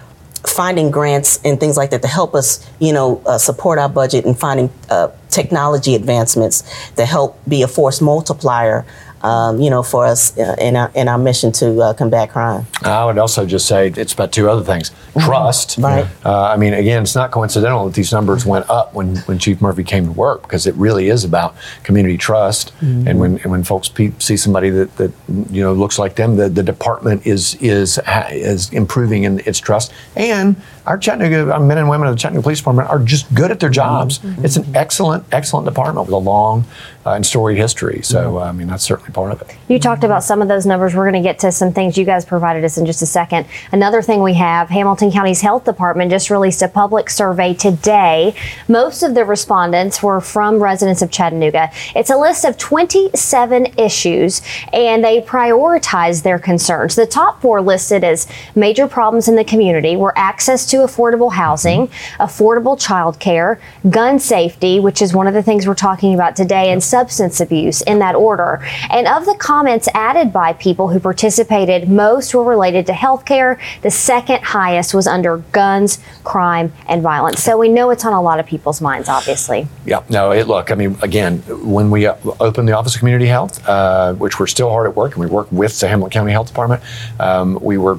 finding 0.46 0.90
grants 0.90 1.40
and 1.44 1.58
things 1.58 1.76
like 1.76 1.90
that 1.90 2.02
to 2.02 2.08
help 2.08 2.34
us, 2.34 2.68
you 2.78 2.92
know, 2.92 3.22
uh, 3.26 3.38
support 3.38 3.78
our 3.78 3.88
budget 3.88 4.24
and 4.24 4.38
finding 4.38 4.70
uh, 4.90 5.08
technology 5.28 5.94
advancements 5.94 6.62
to 6.94 7.04
help 7.04 7.38
be 7.48 7.62
a 7.62 7.68
force 7.68 8.00
multiplier, 8.00 8.84
um, 9.22 9.60
you 9.60 9.70
know, 9.70 9.82
for 9.82 10.06
us 10.06 10.36
uh, 10.38 10.56
in 10.60 10.76
our 10.76 10.90
in 10.94 11.08
our 11.08 11.18
mission 11.18 11.52
to 11.52 11.80
uh, 11.80 11.94
combat 11.94 12.30
crime. 12.30 12.66
I 12.82 13.04
would 13.04 13.18
also 13.18 13.46
just 13.46 13.66
say 13.66 13.88
it's 13.88 14.12
about 14.12 14.32
two 14.32 14.48
other 14.48 14.62
things. 14.62 14.90
Trust. 15.18 15.78
Right. 15.78 16.06
Uh, 16.24 16.42
I 16.44 16.56
mean, 16.56 16.74
again, 16.74 17.02
it's 17.02 17.14
not 17.14 17.30
coincidental 17.30 17.86
that 17.86 17.94
these 17.94 18.12
numbers 18.12 18.46
went 18.46 18.68
up 18.70 18.94
when, 18.94 19.16
when 19.18 19.38
Chief 19.38 19.60
Murphy 19.60 19.82
came 19.82 20.06
to 20.06 20.12
work 20.12 20.42
because 20.42 20.66
it 20.66 20.74
really 20.76 21.08
is 21.08 21.24
about 21.24 21.56
community 21.82 22.16
trust. 22.16 22.72
And 22.80 23.18
when 23.18 23.38
and 23.38 23.50
when 23.50 23.64
folks 23.64 23.88
pe- 23.88 24.12
see 24.18 24.36
somebody 24.36 24.70
that, 24.70 24.96
that 24.96 25.12
you 25.50 25.62
know 25.62 25.72
looks 25.72 25.98
like 25.98 26.16
them, 26.16 26.36
the, 26.36 26.48
the 26.48 26.62
department 26.62 27.26
is 27.26 27.54
is 27.56 28.00
is 28.30 28.72
improving 28.72 29.24
in 29.24 29.40
its 29.40 29.58
trust. 29.58 29.92
And 30.16 30.56
our 30.86 30.98
Chattanooga 30.98 31.52
our 31.52 31.60
men 31.60 31.78
and 31.78 31.88
women 31.88 32.08
of 32.08 32.14
the 32.14 32.20
Chattanooga 32.20 32.42
Police 32.42 32.58
Department 32.58 32.88
are 32.88 32.98
just 32.98 33.32
good 33.34 33.50
at 33.50 33.60
their 33.60 33.70
jobs. 33.70 34.20
It's 34.44 34.56
an 34.56 34.74
excellent, 34.74 35.24
excellent 35.32 35.66
department 35.66 36.06
with 36.06 36.14
a 36.14 36.18
long 36.18 36.64
uh, 37.08 37.14
and 37.14 37.24
storied 37.24 37.56
history. 37.56 38.00
So 38.02 38.38
I 38.38 38.52
mean, 38.52 38.68
that's 38.68 38.84
certainly 38.84 39.12
part 39.12 39.32
of 39.32 39.40
it. 39.42 39.56
You 39.68 39.78
talked 39.78 40.04
about 40.04 40.22
some 40.24 40.42
of 40.42 40.48
those 40.48 40.66
numbers. 40.66 40.94
We're 40.94 41.10
going 41.10 41.22
to 41.22 41.26
get 41.26 41.38
to 41.40 41.52
some 41.52 41.72
things 41.72 41.96
you 41.96 42.04
guys 42.04 42.24
provided 42.24 42.64
us 42.64 42.76
in 42.76 42.84
just 42.84 43.00
a 43.02 43.06
second. 43.06 43.46
Another 43.72 44.02
thing 44.02 44.22
we 44.22 44.34
have 44.34 44.68
Hamilton 44.68 45.10
County's 45.10 45.40
Health 45.40 45.64
Department 45.64 46.10
just 46.10 46.28
released 46.28 46.60
a 46.62 46.68
public 46.68 47.08
survey 47.08 47.54
today. 47.54 48.34
Most 48.68 49.02
of 49.02 49.14
the 49.14 49.24
respondents 49.24 50.02
were 50.02 50.20
from 50.20 50.62
residents 50.62 51.00
of 51.00 51.10
Chattanooga. 51.10 51.70
It's 51.96 52.10
a 52.10 52.16
list 52.16 52.44
of 52.44 52.58
27 52.58 53.78
issues 53.78 54.42
and 54.72 55.02
they 55.02 55.22
prioritize 55.22 56.22
their 56.22 56.38
concerns. 56.38 56.94
The 56.94 57.06
top 57.06 57.40
four 57.40 57.62
listed 57.62 58.04
as 58.04 58.26
major 58.54 58.86
problems 58.86 59.28
in 59.28 59.36
the 59.36 59.44
community 59.44 59.96
were 59.96 60.16
access 60.16 60.66
to 60.70 60.78
affordable 60.78 61.32
housing, 61.32 61.88
affordable 62.18 62.78
child 62.78 63.18
care, 63.18 63.60
gun 63.88 64.18
safety, 64.18 64.78
which 64.78 65.00
is 65.00 65.14
one 65.14 65.26
of 65.26 65.34
the 65.34 65.42
things 65.42 65.66
we're 65.66 65.74
talking 65.74 66.14
about 66.14 66.36
today, 66.36 66.70
and 66.70 66.82
substance 66.98 67.40
abuse 67.40 67.80
in 67.82 68.00
that 68.00 68.14
order. 68.16 68.60
And 68.90 69.06
of 69.06 69.24
the 69.24 69.36
comments 69.38 69.88
added 69.94 70.32
by 70.32 70.52
people 70.54 70.88
who 70.88 70.98
participated, 70.98 71.88
most 71.88 72.34
were 72.34 72.42
related 72.42 72.86
to 72.86 72.92
healthcare. 72.92 73.58
The 73.82 73.90
second 73.90 74.42
highest 74.42 74.94
was 74.94 75.06
under 75.06 75.38
guns, 75.52 76.00
crime, 76.24 76.72
and 76.88 77.00
violence. 77.02 77.40
So 77.40 77.56
we 77.56 77.68
know 77.68 77.90
it's 77.90 78.04
on 78.04 78.12
a 78.12 78.20
lot 78.20 78.40
of 78.40 78.46
people's 78.46 78.80
minds, 78.80 79.08
obviously. 79.08 79.68
Yeah, 79.86 80.02
no, 80.08 80.32
it, 80.32 80.48
look, 80.48 80.72
I 80.72 80.74
mean, 80.74 80.96
again, 81.02 81.38
when 81.76 81.90
we 81.90 82.06
uh, 82.06 82.16
opened 82.40 82.68
the 82.68 82.76
Office 82.76 82.94
of 82.96 82.98
Community 82.98 83.26
Health, 83.26 83.66
uh, 83.68 84.14
which 84.14 84.40
we're 84.40 84.48
still 84.48 84.70
hard 84.70 84.88
at 84.88 84.96
work, 84.96 85.12
and 85.12 85.20
we 85.20 85.26
work 85.26 85.50
with 85.52 85.78
the 85.78 85.86
Hamilton 85.86 86.10
County 86.10 86.32
Health 86.32 86.48
Department, 86.48 86.82
um, 87.20 87.58
we 87.62 87.78
were, 87.78 87.98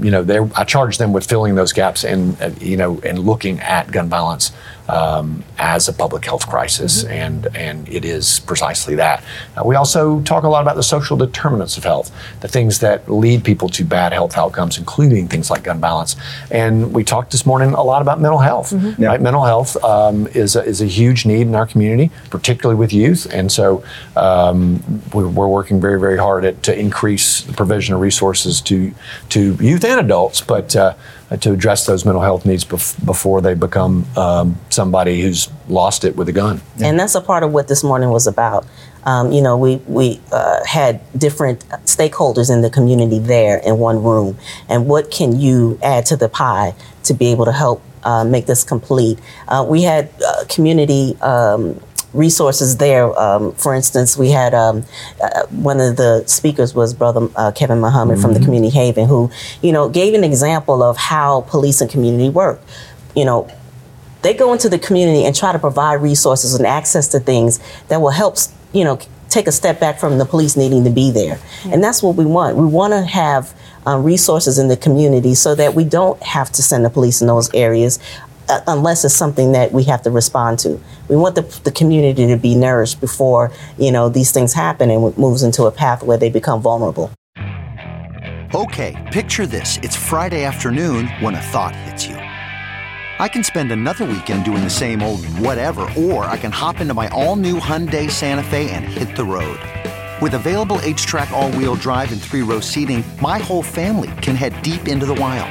you 0.00 0.10
know, 0.10 0.22
they, 0.22 0.38
I 0.38 0.64
charge 0.64 0.98
them 0.98 1.12
with 1.12 1.26
filling 1.26 1.54
those 1.54 1.72
gaps 1.72 2.04
and, 2.04 2.40
uh, 2.40 2.50
you 2.60 2.76
know, 2.76 3.00
and 3.04 3.18
looking 3.18 3.60
at 3.60 3.90
gun 3.90 4.08
violence 4.08 4.52
um, 4.88 5.44
as 5.58 5.88
a 5.88 5.92
public 5.92 6.24
health 6.24 6.46
crisis, 6.48 7.04
and 7.04 7.46
and 7.56 7.88
it 7.88 8.04
is 8.04 8.40
precisely 8.40 8.94
that. 8.96 9.24
Uh, 9.56 9.62
we 9.64 9.76
also 9.76 10.20
talk 10.22 10.44
a 10.44 10.48
lot 10.48 10.62
about 10.62 10.76
the 10.76 10.82
social 10.82 11.16
determinants 11.16 11.78
of 11.78 11.84
health, 11.84 12.12
the 12.40 12.48
things 12.48 12.80
that 12.80 13.10
lead 13.10 13.44
people 13.44 13.68
to 13.70 13.84
bad 13.84 14.12
health 14.12 14.36
outcomes, 14.36 14.76
including 14.76 15.28
things 15.28 15.50
like 15.50 15.64
gun 15.64 15.80
violence. 15.80 16.16
And 16.50 16.92
we 16.92 17.04
talked 17.04 17.32
this 17.32 17.46
morning 17.46 17.72
a 17.72 17.82
lot 17.82 18.02
about 18.02 18.20
mental 18.20 18.40
health. 18.40 18.72
Right, 19.08 19.20
mental 19.20 19.44
health 19.44 19.82
um, 19.82 20.26
is 20.28 20.56
a, 20.56 20.64
is 20.64 20.82
a 20.82 20.86
huge 20.86 21.24
need 21.24 21.42
in 21.42 21.54
our 21.54 21.66
community, 21.66 22.10
particularly 22.30 22.78
with 22.78 22.92
youth, 22.92 23.26
and 23.32 23.50
so 23.50 23.84
um, 24.16 24.82
we're, 25.12 25.28
we're 25.28 25.48
working 25.48 25.80
very 25.80 25.98
very 25.98 26.18
hard 26.18 26.44
at, 26.44 26.62
to 26.64 26.78
increase 26.78 27.42
the 27.42 27.52
provision 27.52 27.94
of 27.94 28.00
resources 28.00 28.60
to 28.62 28.92
to 29.30 29.53
youth 29.60 29.84
and 29.84 30.00
adults, 30.00 30.40
but. 30.40 30.74
Uh, 30.74 30.94
to 31.40 31.52
address 31.52 31.86
those 31.86 32.04
mental 32.04 32.22
health 32.22 32.46
needs 32.46 32.64
bef- 32.64 33.04
before 33.04 33.40
they 33.40 33.54
become 33.54 34.06
um, 34.16 34.56
somebody 34.70 35.22
who's 35.22 35.48
lost 35.68 36.04
it 36.04 36.16
with 36.16 36.28
a 36.28 36.32
gun. 36.32 36.60
And 36.80 36.98
that's 36.98 37.14
a 37.14 37.20
part 37.20 37.42
of 37.42 37.52
what 37.52 37.68
this 37.68 37.82
morning 37.82 38.10
was 38.10 38.26
about. 38.26 38.66
Um, 39.04 39.32
you 39.32 39.42
know, 39.42 39.56
we, 39.56 39.76
we 39.86 40.20
uh, 40.32 40.64
had 40.64 41.00
different 41.18 41.68
stakeholders 41.84 42.52
in 42.52 42.62
the 42.62 42.70
community 42.70 43.18
there 43.18 43.58
in 43.58 43.78
one 43.78 44.02
room. 44.02 44.38
And 44.68 44.86
what 44.86 45.10
can 45.10 45.38
you 45.38 45.78
add 45.82 46.06
to 46.06 46.16
the 46.16 46.28
pie 46.28 46.74
to 47.04 47.14
be 47.14 47.26
able 47.26 47.44
to 47.44 47.52
help 47.52 47.82
uh, 48.04 48.24
make 48.24 48.46
this 48.46 48.64
complete? 48.64 49.18
Uh, 49.48 49.64
we 49.68 49.82
had 49.82 50.10
uh, 50.26 50.44
community 50.48 51.16
um, 51.20 51.80
resources 52.14 52.76
there. 52.78 53.16
Um, 53.18 53.52
for 53.52 53.74
instance, 53.74 54.16
we 54.16 54.30
had 54.30 54.54
um, 54.54 54.84
uh, 55.22 55.46
one 55.46 55.80
of 55.80 55.96
the 55.96 56.24
speakers 56.26 56.74
was 56.74 56.94
Brother 56.94 57.28
uh, 57.36 57.52
Kevin 57.52 57.80
Muhammad 57.80 58.20
from 58.20 58.32
the 58.32 58.40
Community 58.40 58.74
Haven, 58.74 59.06
who, 59.06 59.30
you 59.62 59.72
know, 59.72 59.88
gave 59.88 60.14
an 60.14 60.24
example 60.24 60.82
of 60.82 60.96
how 60.96 61.42
police 61.42 61.80
and 61.80 61.90
community 61.90 62.28
work. 62.28 62.60
You 63.14 63.24
know, 63.24 63.50
they 64.22 64.32
go 64.32 64.52
into 64.52 64.68
the 64.68 64.78
community 64.78 65.24
and 65.24 65.34
try 65.36 65.52
to 65.52 65.58
provide 65.58 65.94
resources 65.94 66.54
and 66.54 66.66
access 66.66 67.08
to 67.08 67.20
things 67.20 67.60
that 67.88 68.00
will 68.00 68.10
help, 68.10 68.38
you 68.72 68.84
know, 68.84 68.98
take 69.28 69.46
a 69.48 69.52
step 69.52 69.80
back 69.80 69.98
from 69.98 70.18
the 70.18 70.24
police 70.24 70.56
needing 70.56 70.84
to 70.84 70.90
be 70.90 71.10
there. 71.10 71.38
And 71.66 71.82
that's 71.82 72.02
what 72.02 72.14
we 72.14 72.24
want. 72.24 72.56
We 72.56 72.66
want 72.66 72.92
to 72.92 73.02
have 73.02 73.52
um, 73.84 74.04
resources 74.04 74.58
in 74.58 74.68
the 74.68 74.76
community 74.76 75.34
so 75.34 75.54
that 75.54 75.74
we 75.74 75.84
don't 75.84 76.22
have 76.22 76.50
to 76.52 76.62
send 76.62 76.84
the 76.84 76.90
police 76.90 77.20
in 77.20 77.26
those 77.26 77.52
areas 77.52 77.98
uh, 78.48 78.60
unless 78.66 79.04
it's 79.04 79.14
something 79.14 79.52
that 79.52 79.72
we 79.72 79.84
have 79.84 80.02
to 80.02 80.10
respond 80.10 80.58
to. 80.60 80.80
We 81.08 81.16
want 81.16 81.34
the, 81.34 81.42
the 81.64 81.70
community 81.70 82.26
to 82.26 82.36
be 82.36 82.54
nourished 82.54 83.00
before, 83.00 83.52
you 83.78 83.92
know, 83.92 84.08
these 84.08 84.32
things 84.32 84.52
happen 84.52 84.90
and 84.90 85.04
it 85.04 85.18
moves 85.18 85.42
into 85.42 85.64
a 85.64 85.70
path 85.70 86.02
where 86.02 86.16
they 86.16 86.30
become 86.30 86.60
vulnerable. 86.60 87.10
Okay, 88.54 89.10
picture 89.12 89.46
this. 89.46 89.78
It's 89.82 89.96
Friday 89.96 90.44
afternoon 90.44 91.08
when 91.20 91.34
a 91.34 91.40
thought 91.40 91.74
hits 91.74 92.06
you. 92.06 92.14
I 92.14 93.28
can 93.28 93.42
spend 93.44 93.72
another 93.72 94.04
weekend 94.04 94.44
doing 94.44 94.62
the 94.62 94.70
same 94.70 95.02
old 95.02 95.24
whatever, 95.38 95.88
or 95.96 96.24
I 96.24 96.36
can 96.36 96.52
hop 96.52 96.80
into 96.80 96.94
my 96.94 97.08
all 97.08 97.36
new 97.36 97.60
Hyundai 97.60 98.10
Santa 98.10 98.42
Fe 98.42 98.70
and 98.70 98.84
hit 98.84 99.16
the 99.16 99.24
road. 99.24 99.58
With 100.20 100.34
available 100.34 100.78
H 100.82 101.06
track, 101.06 101.30
all 101.32 101.50
wheel 101.52 101.74
drive, 101.74 102.12
and 102.12 102.20
three 102.20 102.42
row 102.42 102.60
seating, 102.60 103.04
my 103.20 103.38
whole 103.38 103.62
family 103.62 104.10
can 104.20 104.36
head 104.36 104.60
deep 104.62 104.88
into 104.88 105.06
the 105.06 105.14
wild. 105.14 105.50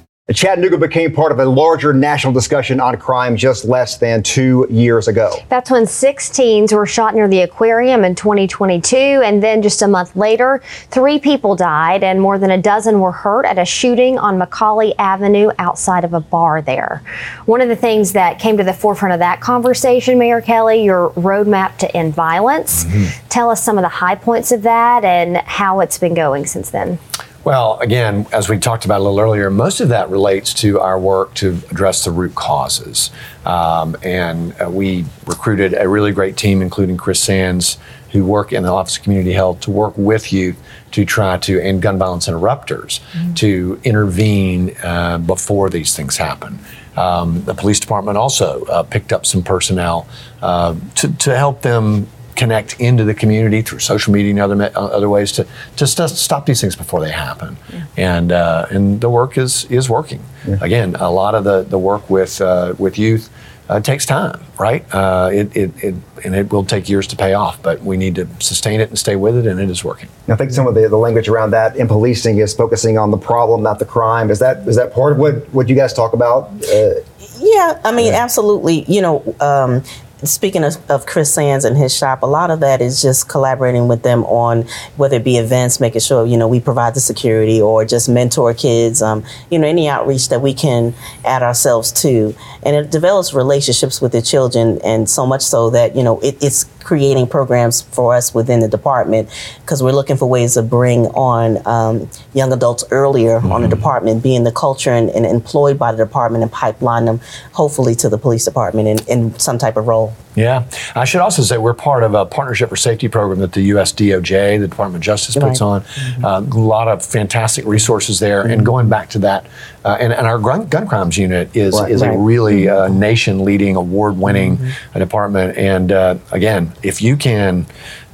Chattanooga 0.33 0.77
became 0.77 1.13
part 1.13 1.31
of 1.31 1.39
a 1.39 1.45
larger 1.45 1.93
national 1.93 2.33
discussion 2.33 2.79
on 2.79 2.97
crime 2.97 3.35
just 3.35 3.65
less 3.65 3.97
than 3.97 4.21
two 4.23 4.67
years 4.69 5.07
ago. 5.07 5.33
That's 5.49 5.71
when 5.71 5.85
six 5.85 6.29
teens 6.29 6.71
were 6.71 6.85
shot 6.85 7.15
near 7.15 7.27
the 7.27 7.41
aquarium 7.41 8.03
in 8.03 8.15
2022. 8.15 8.95
And 8.95 9.41
then 9.41 9.61
just 9.61 9.81
a 9.81 9.87
month 9.87 10.15
later, 10.15 10.61
three 10.89 11.19
people 11.19 11.55
died 11.55 12.03
and 12.03 12.21
more 12.21 12.37
than 12.37 12.51
a 12.51 12.57
dozen 12.57 12.99
were 12.99 13.11
hurt 13.11 13.45
at 13.45 13.57
a 13.57 13.65
shooting 13.65 14.19
on 14.19 14.39
McCallie 14.39 14.93
Avenue 14.97 15.49
outside 15.57 16.03
of 16.03 16.13
a 16.13 16.19
bar 16.19 16.61
there. 16.61 17.01
One 17.45 17.61
of 17.61 17.67
the 17.67 17.75
things 17.75 18.13
that 18.13 18.39
came 18.39 18.57
to 18.57 18.63
the 18.63 18.73
forefront 18.73 19.13
of 19.13 19.19
that 19.19 19.41
conversation, 19.41 20.19
Mayor 20.19 20.41
Kelly, 20.41 20.83
your 20.83 21.09
roadmap 21.11 21.77
to 21.77 21.97
end 21.97 22.13
violence. 22.13 22.85
Mm-hmm. 22.85 23.27
Tell 23.29 23.49
us 23.49 23.63
some 23.63 23.77
of 23.77 23.81
the 23.81 23.89
high 23.89 24.15
points 24.15 24.51
of 24.51 24.61
that 24.63 25.03
and 25.03 25.37
how 25.37 25.79
it's 25.79 25.97
been 25.97 26.13
going 26.13 26.45
since 26.45 26.69
then. 26.69 26.99
Well, 27.43 27.79
again, 27.79 28.27
as 28.31 28.49
we 28.49 28.59
talked 28.59 28.85
about 28.85 29.01
a 29.01 29.03
little 29.03 29.19
earlier, 29.19 29.49
most 29.49 29.79
of 29.79 29.89
that 29.89 30.11
relates 30.11 30.53
to 30.55 30.79
our 30.79 30.99
work 30.99 31.33
to 31.35 31.57
address 31.71 32.05
the 32.05 32.11
root 32.11 32.35
causes. 32.35 33.09
Um, 33.45 33.97
and 34.03 34.53
uh, 34.61 34.69
we 34.69 35.05
recruited 35.25 35.73
a 35.73 35.89
really 35.89 36.11
great 36.11 36.37
team, 36.37 36.61
including 36.61 36.97
Chris 36.97 37.19
Sands, 37.19 37.79
who 38.11 38.25
work 38.25 38.53
in 38.53 38.61
the 38.61 38.69
Office 38.69 38.97
of 38.97 39.03
Community 39.03 39.33
Health 39.33 39.61
to 39.61 39.71
work 39.71 39.97
with 39.97 40.31
youth 40.31 40.61
to 40.91 41.03
try 41.03 41.37
to, 41.37 41.59
and 41.61 41.81
gun 41.81 41.97
violence 41.97 42.27
interrupters, 42.27 42.99
mm-hmm. 43.13 43.33
to 43.33 43.79
intervene 43.83 44.75
uh, 44.83 45.17
before 45.17 45.71
these 45.71 45.95
things 45.95 46.17
happen. 46.17 46.59
Um, 46.95 47.43
the 47.45 47.55
police 47.55 47.79
department 47.79 48.17
also 48.17 48.65
uh, 48.65 48.83
picked 48.83 49.11
up 49.13 49.25
some 49.25 49.41
personnel 49.41 50.07
uh, 50.43 50.75
to, 50.95 51.11
to 51.17 51.35
help 51.35 51.63
them 51.63 52.07
connect 52.41 52.79
into 52.79 53.03
the 53.03 53.13
community 53.13 53.61
through 53.61 53.79
social 53.79 54.11
media 54.11 54.31
and 54.31 54.39
other 54.39 54.57
uh, 54.75 54.97
other 54.97 55.09
ways 55.15 55.31
to 55.37 55.43
to 55.79 55.85
st- 55.85 56.17
stop 56.27 56.43
these 56.45 56.59
things 56.61 56.75
before 56.75 56.99
they 57.05 57.13
happen. 57.27 57.51
Yeah. 57.71 58.11
And 58.13 58.31
uh, 58.31 58.73
and 58.73 58.99
the 58.99 59.09
work 59.09 59.37
is 59.37 59.65
is 59.69 59.89
working. 59.89 60.21
Yeah. 60.47 60.57
Again, 60.67 60.95
a 60.95 61.11
lot 61.21 61.33
of 61.35 61.43
the 61.43 61.57
the 61.73 61.81
work 61.91 62.09
with 62.09 62.41
uh, 62.41 62.73
with 62.83 62.97
youth. 62.97 63.29
Uh, 63.69 63.79
takes 63.79 64.05
time, 64.05 64.37
right? 64.59 64.83
Uh, 64.93 65.29
it, 65.31 65.47
it, 65.55 65.71
it, 65.81 65.95
and 66.25 66.35
it 66.35 66.51
will 66.51 66.65
take 66.65 66.89
years 66.89 67.07
to 67.07 67.15
pay 67.15 67.33
off, 67.33 67.55
but 67.63 67.79
we 67.89 67.95
need 67.95 68.15
to 68.15 68.27
sustain 68.39 68.81
it 68.81 68.89
and 68.89 68.99
stay 68.99 69.15
with 69.15 69.35
it, 69.37 69.45
and 69.47 69.61
it 69.61 69.69
is 69.69 69.81
working. 69.81 70.09
I 70.27 70.35
think 70.35 70.51
some 70.51 70.67
of 70.67 70.75
the, 70.75 70.89
the 70.89 70.97
language 70.97 71.29
around 71.29 71.51
that 71.51 71.77
in 71.77 71.87
policing 71.87 72.39
is 72.39 72.53
focusing 72.53 72.97
on 72.97 73.11
the 73.11 73.17
problem, 73.17 73.63
not 73.63 73.79
the 73.79 73.85
crime. 73.85 74.29
Is 74.29 74.39
that 74.39 74.67
is 74.67 74.75
that 74.75 74.91
part 74.93 75.13
of 75.13 75.19
what, 75.19 75.35
what 75.53 75.69
you 75.69 75.75
guys 75.75 75.93
talk 75.93 76.11
about? 76.11 76.51
Uh, 76.63 76.95
yeah, 77.39 77.79
I 77.85 77.91
mean, 77.93 78.11
yeah. 78.11 78.23
absolutely. 78.23 78.83
You 78.95 79.01
know, 79.05 79.35
um, 79.39 79.83
speaking 80.23 80.63
of, 80.63 80.77
of, 80.89 81.05
Chris 81.05 81.33
Sands 81.33 81.65
and 81.65 81.77
his 81.77 81.95
shop, 81.95 82.21
a 82.21 82.25
lot 82.25 82.51
of 82.51 82.59
that 82.59 82.81
is 82.81 83.01
just 83.01 83.27
collaborating 83.27 83.87
with 83.87 84.03
them 84.03 84.23
on 84.25 84.65
whether 84.97 85.17
it 85.17 85.23
be 85.23 85.37
events, 85.37 85.79
making 85.79 86.01
sure 86.01 86.25
you 86.25 86.37
know 86.37 86.47
we 86.47 86.59
provide 86.59 86.93
the 86.93 86.99
security 86.99 87.61
or 87.61 87.85
just 87.85 88.09
mentor 88.09 88.53
kids. 88.53 89.01
Um, 89.01 89.23
you 89.49 89.59
know, 89.59 89.67
any 89.67 89.87
outreach 89.89 90.29
that 90.29 90.41
we 90.41 90.53
can 90.53 90.93
add 91.25 91.43
ourselves 91.43 91.91
to, 92.03 92.35
and 92.63 92.75
it 92.75 92.91
develops 92.91 93.33
relationships 93.33 94.01
with 94.01 94.11
the 94.11 94.21
children, 94.21 94.79
and 94.83 95.09
so 95.09 95.25
much 95.25 95.41
so 95.41 95.69
that 95.71 95.95
you 95.95 96.03
know 96.03 96.19
it, 96.19 96.37
it's 96.41 96.65
creating 96.83 97.27
programs 97.27 97.81
for 97.81 98.15
us 98.15 98.33
within 98.33 98.59
the 98.59 98.67
department 98.67 99.29
because 99.61 99.81
we're 99.81 99.91
looking 99.91 100.17
for 100.17 100.27
ways 100.27 100.55
to 100.55 100.61
bring 100.61 101.05
on 101.07 101.65
um, 101.67 102.09
young 102.33 102.51
adults 102.53 102.83
earlier 102.91 103.39
mm-hmm. 103.39 103.51
on 103.51 103.61
the 103.61 103.67
department, 103.67 104.23
being 104.23 104.43
the 104.43 104.51
culture 104.51 104.91
and, 104.91 105.09
and, 105.09 105.25
employed 105.25 105.79
by 105.79 105.91
the 105.91 106.03
department 106.03 106.43
and 106.43 106.51
pipeline 106.51 107.05
them 107.05 107.19
hopefully 107.53 107.95
to 107.95 108.09
the 108.09 108.17
police 108.17 108.45
department 108.45 108.87
in, 108.87 108.99
in 109.07 109.39
some 109.39 109.57
type 109.57 109.77
of 109.77 109.87
role. 109.87 110.13
Yeah. 110.35 110.65
I 110.95 111.05
should 111.05 111.21
also 111.21 111.41
say 111.41 111.57
we're 111.57 111.73
part 111.73 112.03
of 112.03 112.13
a 112.13 112.25
partnership 112.25 112.69
for 112.69 112.75
safety 112.75 113.07
program 113.07 113.39
that 113.39 113.51
the 113.51 113.61
US 113.73 113.91
DOJ, 113.91 114.59
the 114.59 114.67
Department 114.67 115.01
of 115.01 115.05
Justice, 115.05 115.35
puts 115.35 115.61
right. 115.61 115.67
on. 115.67 115.81
Mm-hmm. 115.81 116.25
Uh, 116.25 116.39
a 116.39 116.59
lot 116.59 116.87
of 116.87 117.05
fantastic 117.05 117.65
resources 117.65 118.19
there. 118.19 118.43
Mm-hmm. 118.43 118.51
And 118.51 118.65
going 118.65 118.89
back 118.89 119.09
to 119.11 119.19
that, 119.19 119.45
uh, 119.83 119.97
and, 119.99 120.13
and, 120.13 120.27
our 120.27 120.39
gun, 120.39 120.67
gun, 120.67 120.87
crimes 120.87 121.17
unit 121.17 121.55
is, 121.55 121.79
right. 121.79 121.91
is 121.91 122.01
right. 122.01 122.13
a 122.13 122.17
really 122.17 122.69
uh, 122.69 122.87
nation 122.87 123.43
leading, 123.43 123.75
award 123.75 124.17
winning 124.17 124.57
mm-hmm. 124.57 124.99
department. 124.99 125.57
And 125.57 125.91
uh, 125.91 126.17
again, 126.31 126.71
if 126.83 127.01
you 127.01 127.17
can 127.17 127.65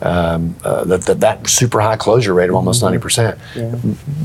um, 0.01 0.55
uh, 0.63 0.83
that, 0.85 1.01
that, 1.03 1.19
that 1.19 1.49
super 1.49 1.81
high 1.81 1.95
closure 1.95 2.33
rate 2.33 2.49
of 2.49 2.55
almost 2.55 2.79
mm-hmm. 2.79 2.93
90 2.93 3.01
percent. 3.01 3.39
Yeah. 3.55 3.75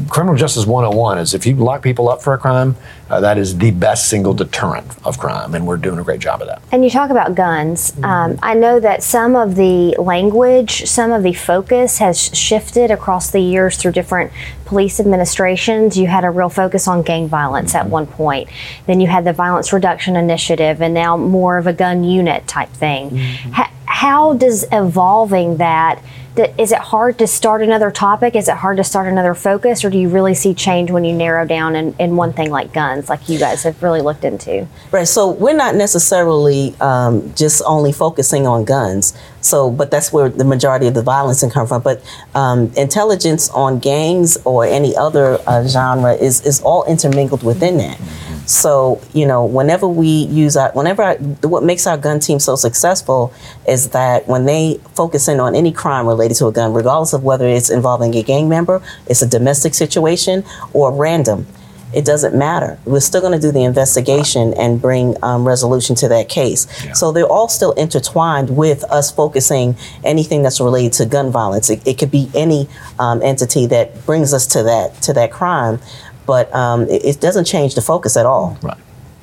Criminal 0.08 0.36
justice 0.36 0.66
101 0.66 1.18
is 1.18 1.34
if 1.34 1.46
you 1.46 1.56
lock 1.56 1.82
people 1.82 2.08
up 2.08 2.22
for 2.22 2.34
a 2.34 2.38
crime, 2.38 2.76
uh, 3.08 3.20
that 3.20 3.38
is 3.38 3.58
the 3.58 3.70
best 3.70 4.08
single 4.08 4.34
deterrent 4.34 4.86
of 5.04 5.18
crime, 5.18 5.54
and 5.54 5.66
we're 5.66 5.76
doing 5.76 5.98
a 5.98 6.04
great 6.04 6.20
job 6.20 6.40
of 6.40 6.48
that. 6.48 6.62
And 6.72 6.84
you 6.84 6.90
talk 6.90 7.10
about 7.10 7.34
guns. 7.34 7.92
Mm-hmm. 7.92 8.04
Um, 8.04 8.38
I 8.42 8.54
know 8.54 8.80
that 8.80 9.02
some 9.02 9.36
of 9.36 9.54
the 9.54 9.94
language, 9.98 10.86
some 10.86 11.12
of 11.12 11.22
the 11.22 11.32
focus 11.32 11.98
has 11.98 12.34
shifted 12.36 12.90
across 12.90 13.30
the 13.30 13.40
years 13.40 13.76
through 13.76 13.92
different 13.92 14.32
police 14.72 14.98
administrations. 14.98 15.98
You 15.98 16.06
had 16.06 16.24
a 16.24 16.30
real 16.30 16.48
focus 16.48 16.88
on 16.88 17.02
gang 17.02 17.28
violence 17.28 17.74
at 17.74 17.88
one 17.88 18.06
point. 18.06 18.48
Then 18.86 19.02
you 19.02 19.06
had 19.06 19.22
the 19.26 19.34
violence 19.34 19.70
reduction 19.70 20.16
initiative, 20.16 20.80
and 20.80 20.94
now 20.94 21.14
more 21.18 21.58
of 21.58 21.66
a 21.66 21.74
gun 21.74 22.04
unit 22.04 22.48
type 22.48 22.70
thing. 22.70 23.10
Mm-hmm. 23.10 23.50
Ha- 23.50 23.72
how 23.84 24.32
does 24.32 24.64
evolving 24.72 25.58
that 25.58 26.02
D- 26.34 26.44
it 26.56 26.72
hard 26.72 27.18
to 27.18 27.26
start 27.26 27.60
another 27.60 27.90
topic? 27.90 28.34
Is 28.34 28.48
it 28.48 28.56
hard 28.56 28.78
to 28.78 28.84
start 28.84 29.06
another 29.06 29.34
focus? 29.34 29.84
Or 29.84 29.90
do 29.90 29.98
you 29.98 30.08
really 30.08 30.34
see 30.34 30.54
change 30.54 30.90
when 30.90 31.04
you 31.04 31.12
narrow 31.12 31.46
down 31.46 31.76
in, 31.76 31.94
in 31.98 32.16
one 32.16 32.32
thing 32.32 32.50
like 32.50 32.72
guns, 32.72 33.10
like 33.10 33.28
you 33.28 33.38
guys 33.38 33.64
have 33.64 33.82
really 33.82 34.00
looked 34.00 34.24
into? 34.24 34.66
Right. 34.90 35.06
So 35.06 35.30
we're 35.32 35.56
not 35.56 35.74
necessarily 35.74 36.74
um, 36.80 37.34
just 37.34 37.60
only 37.66 37.92
focusing 37.92 38.46
on 38.46 38.64
guns. 38.64 39.12
So, 39.42 39.70
but 39.70 39.90
that's 39.90 40.12
where 40.12 40.28
the 40.28 40.44
majority 40.44 40.86
of 40.86 40.94
the 40.94 41.02
violence 41.02 41.40
can 41.40 41.50
come 41.50 41.66
from. 41.66 41.82
But 41.82 42.02
um, 42.34 42.72
intelligence 42.76 43.50
on 43.50 43.78
gangs 43.78 44.38
or 44.44 44.64
any 44.64 44.96
other 44.96 45.38
uh, 45.46 45.66
genre 45.66 46.14
is 46.14 46.46
is 46.46 46.62
all 46.62 46.84
intermingled 46.84 47.42
within 47.42 47.76
that. 47.78 47.98
So, 48.46 49.00
you 49.12 49.26
know, 49.26 49.44
whenever 49.44 49.86
we 49.86 50.08
use 50.08 50.56
our, 50.56 50.72
whenever 50.72 51.02
I, 51.02 51.14
what 51.42 51.62
makes 51.62 51.86
our 51.86 51.96
gun 51.96 52.18
team 52.18 52.40
so 52.40 52.56
successful 52.56 53.32
is 53.68 53.90
that 53.90 54.26
when 54.26 54.46
they 54.46 54.80
focus 54.94 55.28
in 55.28 55.38
on 55.38 55.54
any 55.54 55.72
crime 55.72 56.06
related 56.06 56.36
to 56.38 56.46
a 56.46 56.52
gun, 56.52 56.72
regardless 56.72 57.12
of 57.12 57.22
whether 57.22 57.46
it's 57.46 57.70
involving 57.70 58.14
a 58.16 58.22
gang 58.22 58.48
member, 58.48 58.82
it's 59.06 59.22
a 59.22 59.28
domestic 59.28 59.74
situation, 59.74 60.44
or 60.72 60.92
random, 60.92 61.46
it 61.94 62.04
doesn't 62.04 62.34
matter. 62.34 62.78
We're 62.84 63.00
still 63.00 63.20
going 63.20 63.32
to 63.32 63.38
do 63.46 63.52
the 63.52 63.64
investigation 63.64 64.54
and 64.54 64.80
bring 64.80 65.16
um, 65.22 65.46
resolution 65.46 65.94
to 65.96 66.08
that 66.08 66.28
case. 66.28 66.66
So 66.98 67.12
they're 67.12 67.26
all 67.26 67.48
still 67.48 67.72
intertwined 67.72 68.56
with 68.56 68.84
us 68.84 69.10
focusing 69.10 69.76
anything 70.04 70.42
that's 70.42 70.60
related 70.60 70.92
to 70.94 71.06
gun 71.06 71.30
violence. 71.30 71.70
It, 71.70 71.86
it 71.86 71.98
could 71.98 72.10
be 72.10 72.30
any 72.34 72.68
um, 72.98 73.22
entity 73.22 73.66
that 73.66 74.04
brings 74.06 74.32
us 74.32 74.46
to 74.48 74.62
that 74.62 74.94
to 75.02 75.12
that 75.12 75.30
crime, 75.32 75.80
but 76.26 76.52
um, 76.54 76.82
it, 76.88 77.04
it 77.04 77.20
doesn't 77.20 77.44
change 77.44 77.74
the 77.74 77.82
focus 77.82 78.16
at 78.16 78.26
all. 78.26 78.58
Right. 78.62 78.78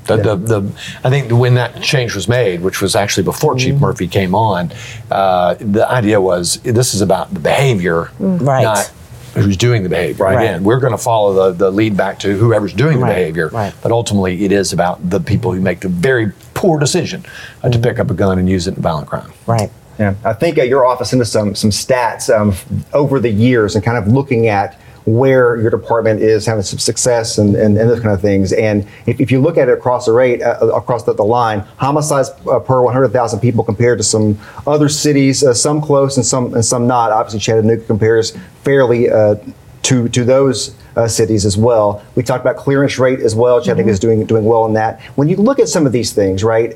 The, 0.05 0.17
the, 0.17 0.35
the, 0.37 0.71
I 1.03 1.09
think 1.11 1.31
when 1.31 1.53
that 1.53 1.83
change 1.83 2.15
was 2.15 2.27
made, 2.27 2.61
which 2.61 2.81
was 2.81 2.95
actually 2.95 3.23
before 3.25 3.53
Chief 3.55 3.75
Mm-hmm. 3.75 3.83
Murphy 3.83 4.07
came 4.07 4.33
on, 4.33 4.71
uh, 5.11 5.53
the 5.59 5.87
idea 5.87 6.19
was 6.19 6.55
this 6.63 6.95
is 6.95 7.01
about 7.01 7.31
the 7.31 7.39
behavior, 7.39 8.09
Right. 8.19 8.63
not 8.63 8.91
who's 9.39 9.57
doing 9.57 9.83
the 9.83 9.89
behavior. 9.89 10.25
Right. 10.25 10.35
Again, 10.41 10.63
we're 10.63 10.79
going 10.79 10.91
to 10.93 10.97
follow 10.97 11.51
the, 11.51 11.65
the 11.65 11.71
lead 11.71 11.95
back 11.97 12.19
to 12.19 12.37
whoever's 12.37 12.73
doing 12.73 12.97
the 12.99 13.03
Right, 13.03 13.15
behavior, 13.15 13.49
right. 13.49 13.73
but 13.81 13.91
ultimately 13.91 14.43
it 14.45 14.51
is 14.51 14.73
about 14.73 15.09
the 15.09 15.19
people 15.19 15.53
who 15.53 15.61
make 15.61 15.79
the 15.81 15.89
very 15.89 16.31
poor 16.53 16.79
decision 16.79 17.23
uh, 17.63 17.69
to 17.69 17.79
pick 17.79 17.99
up 17.99 18.09
a 18.11 18.13
gun 18.13 18.39
and 18.39 18.49
use 18.49 18.67
it 18.67 18.75
in 18.75 18.81
violent 18.81 19.07
crime. 19.07 19.31
Right. 19.47 19.71
Yeah, 19.97 20.15
I 20.23 20.33
think 20.33 20.57
uh, 20.57 20.63
your 20.63 20.85
office 20.85 21.11
into 21.11 21.25
some 21.25 21.55
some 21.55 21.71
stats 21.71 22.33
um, 22.33 22.55
over 22.93 23.19
the 23.19 23.29
years 23.29 23.75
and 23.75 23.83
kind 23.83 23.97
of 23.97 24.07
looking 24.07 24.47
at 24.47 24.79
where 25.05 25.57
your 25.57 25.69
department 25.69 26.21
is 26.21 26.45
having 26.45 26.63
some 26.63 26.79
success 26.79 27.37
and, 27.37 27.55
and, 27.55 27.77
and 27.77 27.89
those 27.89 27.99
kind 27.99 28.13
of 28.13 28.21
things. 28.21 28.53
And 28.53 28.87
if, 29.05 29.19
if 29.19 29.31
you 29.31 29.39
look 29.39 29.57
at 29.57 29.69
it 29.69 29.77
across 29.77 30.05
the 30.05 30.11
rate, 30.11 30.41
uh, 30.41 30.57
across 30.73 31.03
the, 31.03 31.13
the 31.13 31.23
line, 31.23 31.59
homicides 31.77 32.29
uh, 32.47 32.59
per 32.59 32.81
100,000 32.81 33.39
people 33.39 33.63
compared 33.63 33.97
to 33.99 34.03
some 34.03 34.39
other 34.67 34.89
cities, 34.89 35.43
uh, 35.43 35.53
some 35.53 35.81
close 35.81 36.17
and 36.17 36.25
some 36.25 36.53
and 36.53 36.63
some 36.63 36.87
not. 36.87 37.11
Obviously, 37.11 37.39
Chattanooga 37.39 37.83
compares 37.85 38.37
fairly 38.63 39.09
uh, 39.09 39.35
to 39.83 40.09
to 40.09 40.23
those. 40.23 40.75
Uh, 40.95 41.07
cities 41.07 41.45
as 41.45 41.55
well. 41.55 42.03
We 42.15 42.23
talked 42.23 42.43
about 42.43 42.57
clearance 42.57 42.99
rate 42.99 43.21
as 43.21 43.33
well. 43.33 43.61
Chattanooga 43.61 43.91
is 43.91 43.99
doing 43.99 44.25
doing 44.25 44.43
well 44.43 44.65
in 44.65 44.73
that. 44.73 44.99
When 45.15 45.29
you 45.29 45.37
look 45.37 45.59
at 45.59 45.69
some 45.69 45.85
of 45.85 45.93
these 45.93 46.11
things, 46.11 46.43
right, 46.43 46.75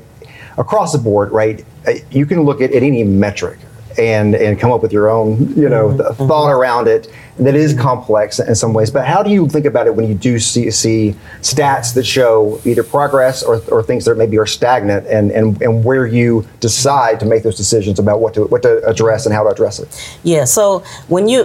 across 0.56 0.92
the 0.92 0.98
board, 0.98 1.30
right, 1.30 1.62
uh, 1.86 1.94
you 2.10 2.24
can 2.24 2.42
look 2.42 2.62
at, 2.62 2.72
at 2.72 2.82
any 2.82 3.04
metric 3.04 3.58
and 3.98 4.34
and 4.34 4.58
come 4.58 4.72
up 4.72 4.82
with 4.82 4.92
your 4.92 5.10
own, 5.10 5.54
you 5.56 5.68
know, 5.68 5.88
mm-hmm. 5.88 5.98
th- 5.98 6.08
mm-hmm. 6.10 6.28
thought 6.28 6.50
around 6.50 6.88
it 6.88 7.12
that 7.38 7.54
is 7.54 7.74
complex 7.74 8.38
in 8.38 8.54
some 8.54 8.72
ways. 8.72 8.90
But 8.90 9.06
how 9.06 9.22
do 9.22 9.30
you 9.30 9.48
think 9.48 9.66
about 9.66 9.86
it 9.86 9.94
when 9.96 10.08
you 10.08 10.14
do 10.14 10.38
see 10.38 10.70
see 10.70 11.16
stats 11.40 11.94
that 11.94 12.04
show 12.04 12.60
either 12.64 12.82
progress 12.82 13.42
or, 13.42 13.60
or 13.70 13.82
things 13.82 14.04
that 14.04 14.16
maybe 14.16 14.38
are 14.38 14.46
stagnant, 14.46 15.06
and, 15.06 15.30
and 15.32 15.60
and 15.60 15.84
where 15.84 16.06
you 16.06 16.46
decide 16.60 17.20
to 17.20 17.26
make 17.26 17.42
those 17.42 17.56
decisions 17.56 17.98
about 17.98 18.20
what 18.20 18.34
to 18.34 18.44
what 18.44 18.62
to 18.62 18.84
address 18.86 19.26
and 19.26 19.34
how 19.34 19.42
to 19.42 19.50
address 19.50 19.78
it? 19.80 20.18
Yeah. 20.22 20.44
So 20.44 20.80
when 21.08 21.28
you, 21.28 21.44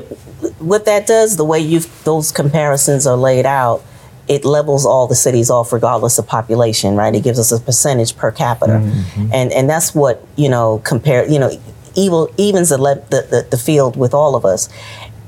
what 0.59 0.85
that 0.85 1.07
does, 1.07 1.37
the 1.37 1.45
way 1.45 1.59
you 1.59 1.79
those 2.03 2.31
comparisons 2.31 3.07
are 3.07 3.17
laid 3.17 3.45
out, 3.45 3.83
it 4.29 4.45
levels 4.45 4.85
all 4.85 5.07
the 5.07 5.15
cities 5.15 5.49
off 5.49 5.73
regardless 5.73 6.19
of 6.19 6.27
population, 6.27 6.95
right? 6.95 7.13
It 7.13 7.23
gives 7.23 7.39
us 7.39 7.51
a 7.51 7.59
percentage 7.59 8.15
per 8.15 8.31
capita, 8.31 8.73
mm-hmm. 8.73 9.33
and 9.33 9.51
and 9.51 9.67
that's 9.67 9.95
what 9.95 10.23
you 10.35 10.49
know 10.49 10.81
compare 10.85 11.27
you 11.27 11.39
know 11.39 11.49
evil 11.95 12.29
evens 12.37 12.69
the, 12.69 12.77
the 12.77 13.27
the 13.29 13.47
the 13.51 13.57
field 13.57 13.95
with 13.95 14.13
all 14.13 14.35
of 14.35 14.45
us. 14.45 14.69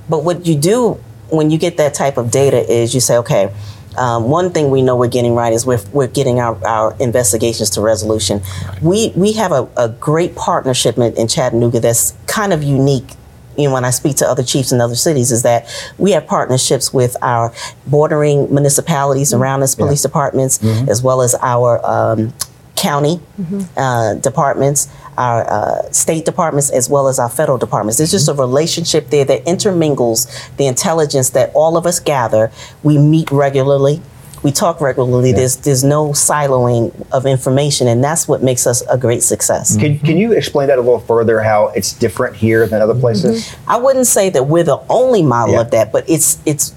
But 0.10 0.24
what 0.24 0.46
you 0.46 0.56
do 0.56 0.94
when 1.30 1.50
you 1.50 1.58
get 1.58 1.77
that 1.77 1.94
type 1.94 2.18
of 2.18 2.32
data 2.32 2.60
is 2.72 2.94
you 2.94 3.00
say, 3.01 3.18
okay. 3.18 3.53
Um, 3.98 4.30
one 4.30 4.51
thing 4.51 4.70
we 4.70 4.82
know 4.82 4.96
we're 4.96 5.10
getting 5.10 5.36
right 5.36 5.51
is 5.51 5.65
we're, 5.65 5.84
we're 5.91 6.08
getting 6.08 6.39
our, 6.39 6.56
our 6.65 6.96
investigations 7.01 7.70
to 7.72 7.82
resolution. 7.82 8.39
We 8.82 9.12
we 9.18 9.34
have 9.34 9.51
a, 9.51 9.68
a 9.75 9.89
great 9.89 10.34
partnership 10.34 10.98
in, 10.98 11.13
in 11.18 11.27
Chattanooga 11.27 11.82
that's 11.82 12.13
kind 12.25 12.53
of 12.53 12.63
unique 12.63 13.18
you 13.58 13.68
know, 13.68 13.74
when 13.74 13.84
I 13.84 13.89
speak 13.89 14.15
to 14.18 14.25
other 14.25 14.44
chiefs 14.44 14.72
in 14.72 14.80
other 14.80 14.96
cities, 14.96 15.32
is 15.32 15.44
that 15.44 15.68
we 15.98 16.12
have 16.12 16.25
partnerships 16.25 16.94
with 16.94 17.18
our 17.22 17.53
bordering 17.86 18.51
municipalities 18.53 19.34
around 19.34 19.62
us, 19.62 19.75
police 19.75 20.01
departments, 20.01 20.63
as 20.89 21.03
well 21.03 21.22
as 21.22 21.36
our 21.41 21.86
um, 21.86 22.34
county 22.77 23.20
uh, 23.75 24.13
departments, 24.15 24.88
our 25.21 25.39
uh, 25.49 25.91
state 25.91 26.25
departments, 26.25 26.69
as 26.71 26.89
well 26.89 27.07
as 27.07 27.19
our 27.19 27.29
federal 27.29 27.57
departments. 27.57 27.97
There's 27.97 28.11
just 28.11 28.27
a 28.29 28.33
relationship 28.33 29.10
there 29.10 29.25
that 29.25 29.47
intermingles 29.47 30.19
the 30.57 30.65
intelligence 30.67 31.29
that 31.31 31.51
all 31.53 31.77
of 31.77 31.86
us 31.86 31.99
gather. 31.99 32.51
We 32.84 32.97
meet 32.97 33.29
regularly. 33.31 34.01
We 34.43 34.51
talk 34.51 34.81
regularly. 34.81 35.31
There's 35.34 35.57
there's 35.57 35.84
no 35.84 36.10
siloing 36.13 36.84
of 37.12 37.27
information, 37.27 37.88
and 37.88 38.03
that's 38.03 38.27
what 38.27 38.41
makes 38.41 38.65
us 38.65 38.81
a 38.89 38.97
great 38.97 39.21
success. 39.21 39.77
Can, 39.77 39.99
can 39.99 40.17
you 40.17 40.31
explain 40.31 40.67
that 40.69 40.79
a 40.79 40.81
little 40.81 40.99
further? 41.13 41.41
How 41.41 41.67
it's 41.75 41.93
different 41.93 42.36
here 42.36 42.65
than 42.65 42.81
other 42.81 42.95
places? 42.99 43.55
I 43.67 43.77
wouldn't 43.77 44.07
say 44.07 44.31
that 44.31 44.43
we're 44.47 44.63
the 44.63 44.81
only 44.89 45.21
model 45.21 45.53
Yeah. 45.55 45.62
of 45.62 45.69
that, 45.71 45.91
but 45.91 46.10
it's 46.10 46.39
it's 46.47 46.73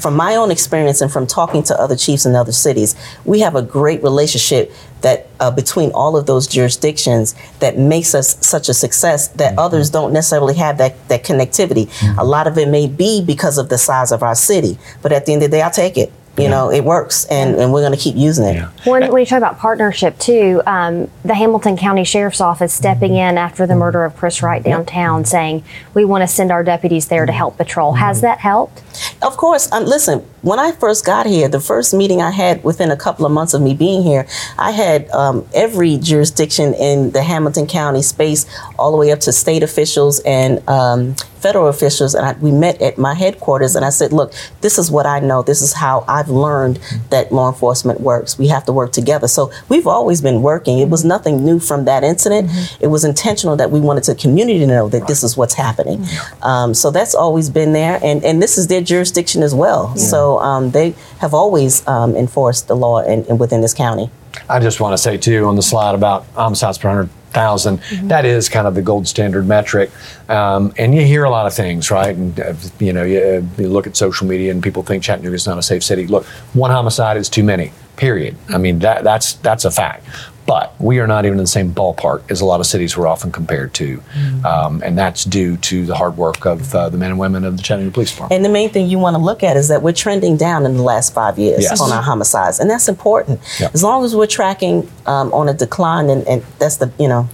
from 0.00 0.16
my 0.16 0.36
own 0.36 0.50
experience 0.50 1.00
and 1.00 1.12
from 1.12 1.26
talking 1.26 1.62
to 1.64 1.78
other 1.78 1.96
chiefs 1.96 2.26
in 2.26 2.34
other 2.34 2.52
cities, 2.52 2.94
we 3.24 3.40
have 3.40 3.54
a 3.54 3.62
great 3.62 4.02
relationship 4.02 4.72
that 5.02 5.28
uh, 5.38 5.50
between 5.50 5.90
all 5.92 6.16
of 6.16 6.26
those 6.26 6.46
jurisdictions 6.46 7.34
that 7.60 7.78
makes 7.78 8.14
us 8.14 8.36
such 8.46 8.68
a 8.68 8.74
success 8.74 9.28
that 9.28 9.58
others 9.58 9.90
don't 9.90 10.12
necessarily 10.12 10.54
have 10.54 10.78
that 10.78 11.08
that 11.08 11.24
connectivity. 11.24 11.88
A 12.18 12.24
lot 12.24 12.46
of 12.46 12.58
it 12.58 12.68
may 12.68 12.86
be 12.86 13.22
because 13.24 13.58
of 13.58 13.68
the 13.68 13.78
size 13.78 14.12
of 14.12 14.22
our 14.22 14.34
city, 14.34 14.78
but 15.02 15.12
at 15.12 15.26
the 15.26 15.32
end 15.32 15.42
of 15.42 15.50
the 15.50 15.56
day, 15.56 15.62
I'll 15.62 15.70
take 15.70 15.96
it. 15.96 16.12
You 16.38 16.48
know, 16.48 16.70
it 16.70 16.84
works, 16.84 17.26
and, 17.26 17.56
and 17.56 17.70
we're 17.72 17.82
going 17.82 17.92
to 17.92 17.98
keep 17.98 18.16
using 18.16 18.46
it. 18.46 18.64
When, 18.84 19.10
when 19.12 19.20
you 19.20 19.26
talk 19.26 19.36
about 19.38 19.58
partnership 19.58 20.18
too, 20.18 20.62
um, 20.64 21.10
the 21.22 21.34
Hamilton 21.34 21.76
County 21.76 22.04
Sheriff's 22.04 22.40
Office 22.40 22.72
stepping 22.72 23.14
in 23.14 23.36
after 23.36 23.66
the 23.66 23.76
murder 23.76 24.04
of 24.04 24.16
Chris 24.16 24.42
Wright 24.42 24.62
downtown, 24.62 25.24
saying 25.26 25.64
we 25.92 26.04
want 26.04 26.22
to 26.22 26.28
send 26.28 26.50
our 26.50 26.64
deputies 26.64 27.08
there 27.08 27.26
to 27.26 27.32
help 27.32 27.58
patrol. 27.58 27.94
Has 27.94 28.22
that 28.22 28.38
helped? 28.38 28.82
Of 29.20 29.36
course. 29.36 29.70
Um, 29.70 29.84
listen, 29.84 30.24
when 30.42 30.58
I 30.58 30.72
first 30.72 31.04
got 31.04 31.26
here, 31.26 31.48
the 31.48 31.60
first 31.60 31.92
meeting 31.92 32.22
I 32.22 32.30
had 32.30 32.64
within 32.64 32.90
a 32.90 32.96
couple 32.96 33.26
of 33.26 33.32
months 33.32 33.54
of 33.54 33.60
me 33.60 33.74
being 33.74 34.02
here, 34.02 34.26
I 34.58 34.70
had 34.70 35.10
um, 35.10 35.46
every 35.54 35.98
jurisdiction 35.98 36.74
in 36.74 37.10
the 37.10 37.22
Hamilton 37.22 37.66
County 37.66 38.02
space, 38.02 38.46
all 38.78 38.90
the 38.90 38.96
way 38.96 39.12
up 39.12 39.20
to 39.20 39.32
state 39.32 39.62
officials 39.62 40.20
and 40.20 40.66
um, 40.68 41.14
federal 41.40 41.68
officials. 41.68 42.14
And 42.14 42.24
I, 42.24 42.32
we 42.34 42.52
met 42.52 42.80
at 42.80 42.98
my 42.98 43.14
headquarters, 43.14 43.76
and 43.76 43.84
I 43.84 43.90
said, 43.90 44.12
"Look, 44.12 44.32
this 44.60 44.78
is 44.78 44.90
what 44.90 45.06
I 45.06 45.20
know. 45.20 45.42
This 45.42 45.62
is 45.62 45.72
how 45.72 46.04
I've 46.08 46.28
learned 46.28 46.78
that 47.10 47.32
law 47.32 47.48
enforcement 47.48 48.00
works. 48.00 48.38
We 48.38 48.48
have 48.48 48.64
to 48.66 48.72
work 48.72 48.92
together." 48.92 49.28
So 49.28 49.50
we've 49.68 49.86
always 49.86 50.20
been 50.20 50.42
working. 50.42 50.78
It 50.78 50.88
was 50.88 51.04
nothing 51.04 51.44
new 51.44 51.58
from 51.58 51.84
that 51.84 52.04
incident. 52.04 52.50
It 52.80 52.88
was 52.88 53.04
intentional 53.04 53.56
that 53.56 53.70
we 53.70 53.80
wanted 53.80 54.04
the 54.04 54.14
community 54.14 54.58
to 54.60 54.66
know 54.66 54.88
that 54.88 55.06
this 55.06 55.22
is 55.22 55.36
what's 55.36 55.54
happening. 55.54 56.04
Um, 56.42 56.72
so 56.74 56.90
that's 56.90 57.14
always 57.14 57.50
been 57.50 57.72
there, 57.72 57.98
and 58.02 58.24
and 58.24 58.42
this 58.42 58.56
is 58.56 58.68
their 58.68 58.80
jurisdiction 58.80 59.42
as 59.42 59.54
well. 59.54 59.96
So 59.96 60.29
um, 60.38 60.70
they 60.70 60.94
have 61.18 61.34
always 61.34 61.86
um, 61.86 62.16
enforced 62.16 62.68
the 62.68 62.76
law 62.76 63.00
in, 63.00 63.24
in 63.26 63.38
within 63.38 63.60
this 63.60 63.74
county. 63.74 64.10
I 64.48 64.60
just 64.60 64.80
want 64.80 64.92
to 64.92 64.98
say 64.98 65.16
too 65.16 65.46
on 65.46 65.56
the 65.56 65.62
slide 65.62 65.94
about 65.94 66.24
homicides 66.34 66.78
per 66.78 66.88
hundred 66.88 67.10
thousand, 67.30 67.80
that 68.04 68.24
is 68.24 68.48
kind 68.48 68.66
of 68.66 68.74
the 68.74 68.82
gold 68.82 69.06
standard 69.06 69.46
metric, 69.46 69.90
um, 70.28 70.72
and 70.76 70.94
you 70.94 71.04
hear 71.04 71.24
a 71.24 71.30
lot 71.30 71.46
of 71.46 71.54
things, 71.54 71.90
right? 71.90 72.14
And 72.14 72.38
uh, 72.40 72.54
you 72.78 72.92
know, 72.92 73.04
you, 73.04 73.48
you 73.56 73.68
look 73.68 73.86
at 73.86 73.96
social 73.96 74.26
media 74.26 74.50
and 74.50 74.62
people 74.62 74.82
think 74.82 75.02
Chattanooga 75.02 75.34
is 75.34 75.46
not 75.46 75.58
a 75.58 75.62
safe 75.62 75.84
city. 75.84 76.06
Look, 76.06 76.26
one 76.54 76.70
homicide 76.70 77.16
is 77.16 77.28
too 77.28 77.44
many. 77.44 77.72
Period. 77.96 78.34
I 78.48 78.58
mean 78.58 78.78
that 78.78 79.04
that's 79.04 79.34
that's 79.34 79.64
a 79.64 79.70
fact. 79.70 80.06
But 80.50 80.74
we 80.80 80.98
are 80.98 81.06
not 81.06 81.26
even 81.26 81.38
in 81.38 81.44
the 81.44 81.54
same 81.60 81.72
ballpark 81.72 82.28
as 82.28 82.40
a 82.40 82.44
lot 82.44 82.58
of 82.58 82.66
cities 82.66 82.96
we're 82.96 83.06
often 83.06 83.30
compared 83.30 83.72
to, 83.74 84.02
um, 84.44 84.82
and 84.84 84.98
that's 84.98 85.22
due 85.22 85.56
to 85.58 85.86
the 85.86 85.94
hard 85.94 86.16
work 86.16 86.44
of 86.44 86.74
uh, 86.74 86.88
the 86.88 86.98
men 86.98 87.10
and 87.10 87.20
women 87.20 87.44
of 87.44 87.56
the 87.56 87.62
Chattanooga 87.62 87.92
Police 87.94 88.10
Department. 88.10 88.36
And 88.36 88.44
the 88.44 88.48
main 88.48 88.68
thing 88.68 88.88
you 88.88 88.98
want 88.98 89.14
to 89.14 89.22
look 89.22 89.44
at 89.44 89.56
is 89.56 89.68
that 89.68 89.80
we're 89.80 89.92
trending 89.92 90.36
down 90.36 90.66
in 90.66 90.76
the 90.76 90.82
last 90.82 91.14
five 91.14 91.38
years 91.38 91.62
Yes. 91.62 91.80
on 91.80 91.92
our 91.92 92.02
homicides, 92.02 92.58
and 92.58 92.68
that's 92.68 92.88
important. 92.88 93.38
Yep. 93.60 93.74
As 93.74 93.84
long 93.84 94.04
as 94.04 94.16
we're 94.16 94.26
tracking 94.26 94.90
um, 95.06 95.32
on 95.32 95.48
a 95.48 95.54
decline, 95.54 96.10
and, 96.10 96.26
and 96.26 96.42
that's 96.58 96.78
the 96.78 96.90
you 96.98 97.06
know, 97.06 97.28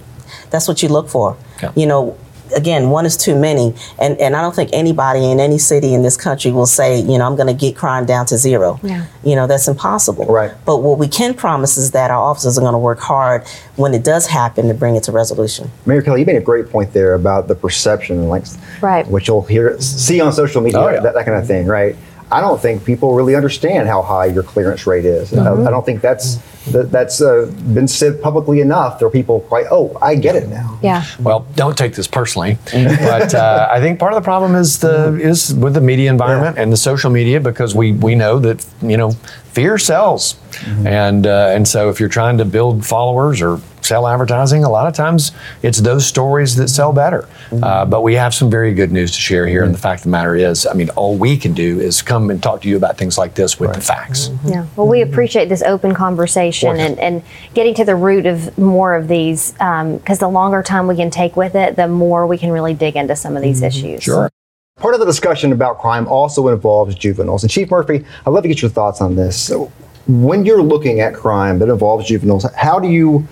that's 0.51 0.69
what 0.69 0.83
you 0.83 0.91
look 0.91 1.09
for. 1.09 1.39
Yeah. 1.63 1.73
You 1.75 1.87
know, 1.87 2.19
again, 2.55 2.91
one 2.91 3.07
is 3.07 3.17
too 3.17 3.35
many, 3.39 3.75
and 3.99 4.19
and 4.21 4.37
I 4.37 4.41
don't 4.43 4.55
think 4.55 4.71
anybody 4.73 5.31
in 5.31 5.41
any 5.41 5.59
city 5.59 5.95
in 5.95 6.03
this 6.03 6.17
country 6.17 6.53
will 6.53 6.67
say, 6.67 7.01
you 7.01 7.19
know, 7.19 7.27
I'm 7.27 7.37
going 7.37 7.49
to 7.49 7.55
get 7.55 7.77
crime 7.77 8.07
down 8.07 8.27
to 8.27 8.37
zero. 8.39 8.79
Yeah. 8.83 9.07
You 9.25 9.35
know, 9.37 9.47
that's 9.47 9.69
impossible. 9.69 10.27
Right. 10.27 10.53
But 10.65 10.79
what 10.79 10.99
we 10.99 11.09
can 11.09 11.35
promise 11.35 11.77
is 11.77 11.91
that 11.93 12.11
our 12.11 12.23
officers 12.23 12.59
are 12.59 12.61
going 12.61 12.73
to 12.75 12.79
work 12.79 13.01
hard 13.01 13.47
when 13.77 13.95
it 13.95 14.05
does 14.05 14.27
happen 14.27 14.69
to 14.69 14.75
bring 14.75 14.97
it 14.97 15.03
to 15.05 15.13
resolution. 15.13 15.71
Mayor 15.87 16.03
Kelly, 16.03 16.21
you 16.21 16.27
made 16.27 16.37
a 16.37 16.41
great 16.41 16.71
point 16.71 16.93
there 16.93 17.15
about 17.15 17.49
the 17.49 17.55
perception, 17.55 18.19
and 18.19 18.29
like 18.29 18.45
Right. 18.81 19.07
what 19.09 19.27
you'll 19.27 19.43
hear, 19.43 19.81
see 19.81 20.21
on 20.21 20.33
social 20.33 20.61
media, 20.63 20.81
Oh, 20.81 20.89
yeah. 20.89 21.01
that, 21.01 21.15
that 21.15 21.25
kind 21.25 21.39
of 21.39 21.47
thing, 21.47 21.67
right? 21.67 21.97
I 22.31 22.41
don't 22.41 22.61
think 22.61 22.85
people 22.85 23.15
really 23.15 23.37
understand 23.37 23.89
how 23.89 24.03
high 24.03 24.27
your 24.27 24.43
clearance 24.43 24.87
rate 24.87 25.05
is. 25.05 25.33
I, 25.33 25.53
I 25.53 25.71
don't 25.71 25.87
think 25.87 26.01
that's 26.01 26.37
that, 26.73 26.91
that's 26.91 27.21
uh, 27.21 27.53
been 27.73 27.87
said 27.87 28.21
publicly 28.21 28.61
enough. 28.61 28.99
There 28.99 29.07
are 29.07 29.11
people 29.11 29.41
quite, 29.41 29.67
oh, 29.71 29.97
I 30.03 30.17
get 30.17 30.35
it 30.35 30.49
now. 30.49 30.79
Yeah. 30.83 31.05
Well, 31.21 31.47
don't 31.55 31.79
take 31.79 31.95
this 31.95 32.09
personally, 32.09 32.59
but 32.73 33.33
uh, 33.33 33.69
I 33.71 33.81
think 33.81 34.01
part 34.01 34.13
of 34.13 34.21
the 34.21 34.25
problem 34.25 34.57
is 34.57 34.81
the 34.81 35.19
is 35.21 35.55
with 35.55 35.75
the 35.75 35.81
media 35.81 36.11
environment 36.11 36.59
and 36.59 36.73
the 36.73 36.77
social 36.77 37.11
media 37.11 37.41
because 37.41 37.75
we 37.75 37.93
we 37.93 38.15
know 38.17 38.41
that 38.41 38.67
you 38.83 38.97
know 38.97 39.13
fear 39.53 39.79
sells, 39.79 40.37
and 40.85 41.27
uh, 41.27 41.53
and 41.55 41.67
so 41.69 41.91
if 41.91 42.01
you're 42.01 42.09
trying 42.09 42.39
to 42.39 42.45
build 42.45 42.85
followers 42.85 43.41
or 43.41 43.61
sell 43.87 44.07
advertising, 44.07 44.65
a 44.65 44.69
lot 44.69 44.87
of 44.87 44.95
times 44.95 45.33
it's 45.63 45.79
those 45.79 46.07
stories 46.07 46.57
that 46.57 46.69
sell 46.69 46.93
better. 46.93 47.29
Mm-hmm. 47.51 47.65
Uh, 47.65 47.85
but 47.85 48.03
we 48.03 48.15
have 48.15 48.35
some 48.35 48.51
very 48.51 48.75
good 48.75 48.93
news 48.93 49.13
to 49.13 49.21
share 49.21 49.47
here, 49.47 49.65
and 49.65 49.75
the 49.75 49.79
fact 49.79 50.01
of 50.01 50.05
the 50.05 50.11
matter 50.11 50.35
is, 50.35 50.67
I 50.67 50.75
mean, 50.75 50.91
all 50.91 51.17
we 51.17 51.37
can 51.37 51.53
do 51.53 51.81
is 51.81 52.03
come 52.03 52.31
and 52.31 52.43
talk 52.43 52.63
to 52.63 52.69
you 52.69 52.77
about 52.77 52.99
things 52.99 53.17
like 53.19 53.35
this 53.35 53.61
with 53.61 53.75
the 53.75 53.81
facts. 53.81 54.29
Mm-hmm. 54.29 54.49
Yeah. 54.49 54.67
Well, 54.77 54.87
we 54.87 55.01
mm-hmm. 55.01 55.13
appreciate 55.13 55.49
this 55.49 55.63
open 55.63 55.95
conversation 55.95 56.79
and, 56.79 56.99
and 56.99 57.23
getting 57.55 57.75
to 57.75 57.85
the 57.85 57.97
root 57.97 58.27
of 58.27 58.57
more 58.59 58.95
of 58.95 59.09
these 59.09 59.55
um, 59.61 59.97
because 59.99 60.19
the 60.19 60.29
longer 60.29 60.63
time 60.63 60.87
we 60.87 60.97
can 60.97 61.11
take 61.11 61.37
with 61.37 61.55
it, 61.55 61.77
the 61.77 61.89
more 61.89 62.27
we 62.27 62.39
can 62.39 62.51
really 62.51 62.75
dig 62.75 62.97
into 62.97 63.17
some 63.17 63.37
of 63.37 63.43
these 63.43 63.63
issues. 63.63 64.03
Sure. 64.03 64.31
Part 64.77 64.93
of 64.93 65.01
the 65.01 65.07
discussion 65.07 65.53
about 65.53 65.79
crime 65.79 66.07
also 66.07 66.49
involves 66.49 66.95
juveniles. 66.95 67.43
And 67.43 67.51
Chief 67.51 67.71
Murphy, 67.71 68.05
I'd 68.27 68.31
love 68.31 68.43
to 68.43 68.49
get 68.49 68.61
your 68.61 68.71
thoughts 68.71 69.01
on 69.01 69.17
this. 69.17 69.41
So, 69.41 69.73
when 70.07 70.45
you're 70.45 70.63
looking 70.63 71.01
at 71.01 71.15
crime 71.15 71.59
that 71.59 71.69
involves 71.69 72.07
juveniles, 72.07 72.47
how 72.55 72.79
do 72.79 72.87
you, 72.87 73.27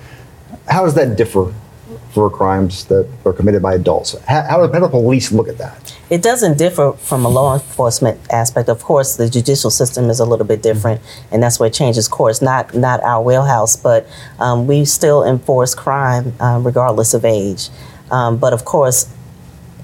how 0.68 0.84
does 0.84 0.94
that 0.94 1.16
differ 1.16 1.52
for 2.12 2.30
crimes 2.30 2.84
that 2.86 3.08
are 3.24 3.32
committed 3.32 3.60
by 3.60 3.74
adults? 3.74 4.16
How, 4.26 4.42
how, 4.42 4.72
how 4.72 4.80
do 4.80 4.88
police 4.88 5.32
look 5.32 5.48
at 5.48 5.58
that? 5.58 5.96
It 6.10 6.22
doesn't 6.22 6.58
differ 6.58 6.92
from 6.92 7.24
a 7.24 7.28
law 7.28 7.54
enforcement 7.54 8.20
aspect. 8.30 8.68
Of 8.68 8.82
course, 8.82 9.16
the 9.16 9.28
judicial 9.28 9.70
system 9.70 10.08
is 10.10 10.20
a 10.20 10.24
little 10.24 10.46
bit 10.46 10.62
different, 10.62 11.00
and 11.32 11.42
that's 11.42 11.58
where 11.58 11.66
it 11.66 11.74
changes 11.74 12.06
course. 12.08 12.40
Not 12.40 12.74
not 12.74 13.02
our 13.02 13.22
wheelhouse, 13.22 13.76
but 13.76 14.06
um, 14.38 14.66
we 14.66 14.84
still 14.84 15.24
enforce 15.24 15.74
crime 15.74 16.34
um, 16.40 16.64
regardless 16.64 17.14
of 17.14 17.24
age. 17.24 17.68
Um, 18.10 18.36
but 18.36 18.52
of 18.52 18.64
course, 18.64 19.12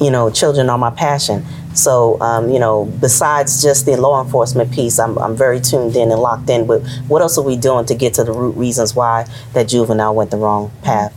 you 0.01 0.11
know, 0.11 0.31
children 0.31 0.71
are 0.71 0.79
my 0.79 0.91
passion. 0.91 1.45
So, 1.75 2.21
um, 2.21 2.51
you 2.51 2.59
know, 2.59 2.87
besides 3.01 3.63
just 3.63 3.87
the 3.87 3.97
law 3.97 4.23
enforcement 4.23 4.73
piece, 4.73 4.99
I'm, 4.99 5.17
I'm 5.19 5.37
very 5.37 5.61
tuned 5.61 5.97
in 5.97 6.11
and 6.11 6.21
locked 6.21 6.51
in 6.51 6.67
with 6.67 6.87
what 7.07 7.23
else 7.23 7.39
are 7.39 7.45
we 7.45 7.57
doing 7.57 7.87
to 7.87 7.95
get 7.95 8.15
to 8.15 8.25
the 8.25 8.33
root 8.33 8.57
reasons 8.57 8.95
why 8.95 9.27
that 9.53 9.69
juvenile 9.69 10.15
went 10.15 10.31
the 10.31 10.37
wrong 10.37 10.73
path. 10.83 11.13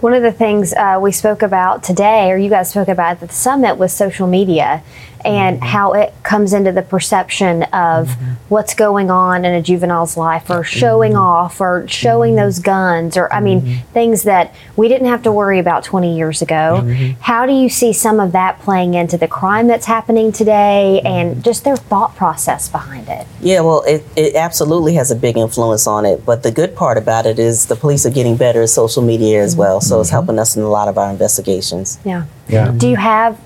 One 0.00 0.14
of 0.14 0.22
the 0.22 0.32
things 0.32 0.72
uh, 0.72 0.98
we 1.00 1.12
spoke 1.12 1.42
about 1.42 1.84
today, 1.84 2.32
or 2.32 2.36
you 2.36 2.50
guys 2.50 2.70
spoke 2.70 2.88
about 2.88 3.12
at 3.12 3.20
the 3.20 3.28
summit, 3.32 3.78
was 3.78 3.92
social 3.92 4.26
media 4.26 4.82
and 5.24 5.56
mm-hmm. 5.56 5.66
how 5.66 5.92
it 5.92 6.14
comes 6.22 6.52
into 6.52 6.72
the 6.72 6.82
perception 6.82 7.62
of 7.64 8.08
mm-hmm. 8.08 8.32
what's 8.48 8.74
going 8.74 9.10
on 9.10 9.44
in 9.44 9.54
a 9.54 9.62
juvenile's 9.62 10.16
life, 10.16 10.50
or 10.50 10.64
showing 10.64 11.12
mm-hmm. 11.12 11.20
off, 11.20 11.60
or 11.60 11.86
showing 11.88 12.36
those 12.36 12.58
guns, 12.58 13.16
or 13.16 13.32
I 13.32 13.40
mean, 13.40 13.78
things 13.92 14.22
that 14.24 14.54
we 14.76 14.88
didn't 14.88 15.08
have 15.08 15.22
to 15.24 15.32
worry 15.32 15.58
about 15.58 15.84
20 15.84 16.16
years 16.16 16.42
ago. 16.42 16.82
How 17.20 17.46
do 17.46 17.52
you 17.52 17.68
see 17.68 17.92
some 17.92 18.20
of 18.20 18.32
that 18.32 18.58
playing 18.60 18.94
into 18.94 19.16
the 19.16 19.28
crime 19.28 19.66
that's 19.66 19.86
happening 19.86 20.32
today 20.32 21.00
and 21.04 21.42
just 21.44 21.64
their 21.64 21.76
thought 21.76 22.14
process 22.16 22.68
behind 22.68 23.08
it? 23.08 23.26
Yeah, 23.40 23.60
well, 23.60 23.82
it, 23.82 24.04
it 24.16 24.34
absolutely 24.34 24.94
has 24.94 25.10
a 25.10 25.16
big 25.16 25.36
influence 25.36 25.86
on 25.86 26.04
it. 26.04 26.24
But 26.24 26.42
the 26.42 26.50
good 26.50 26.74
part 26.74 26.98
about 26.98 27.26
it 27.26 27.38
is 27.38 27.66
the 27.66 27.76
police 27.76 28.06
are 28.06 28.10
getting 28.10 28.36
better 28.36 28.62
at 28.62 28.68
social 28.70 29.02
media 29.02 29.42
as 29.42 29.56
well. 29.56 29.80
So 29.80 30.00
it's 30.00 30.10
helping 30.10 30.38
us 30.38 30.56
in 30.56 30.62
a 30.62 30.68
lot 30.68 30.88
of 30.88 30.98
our 30.98 31.10
investigations. 31.10 31.98
Yeah. 32.04 32.26
Yeah. 32.48 32.72
Do 32.76 32.88
you 32.88 32.96
have 32.96 33.38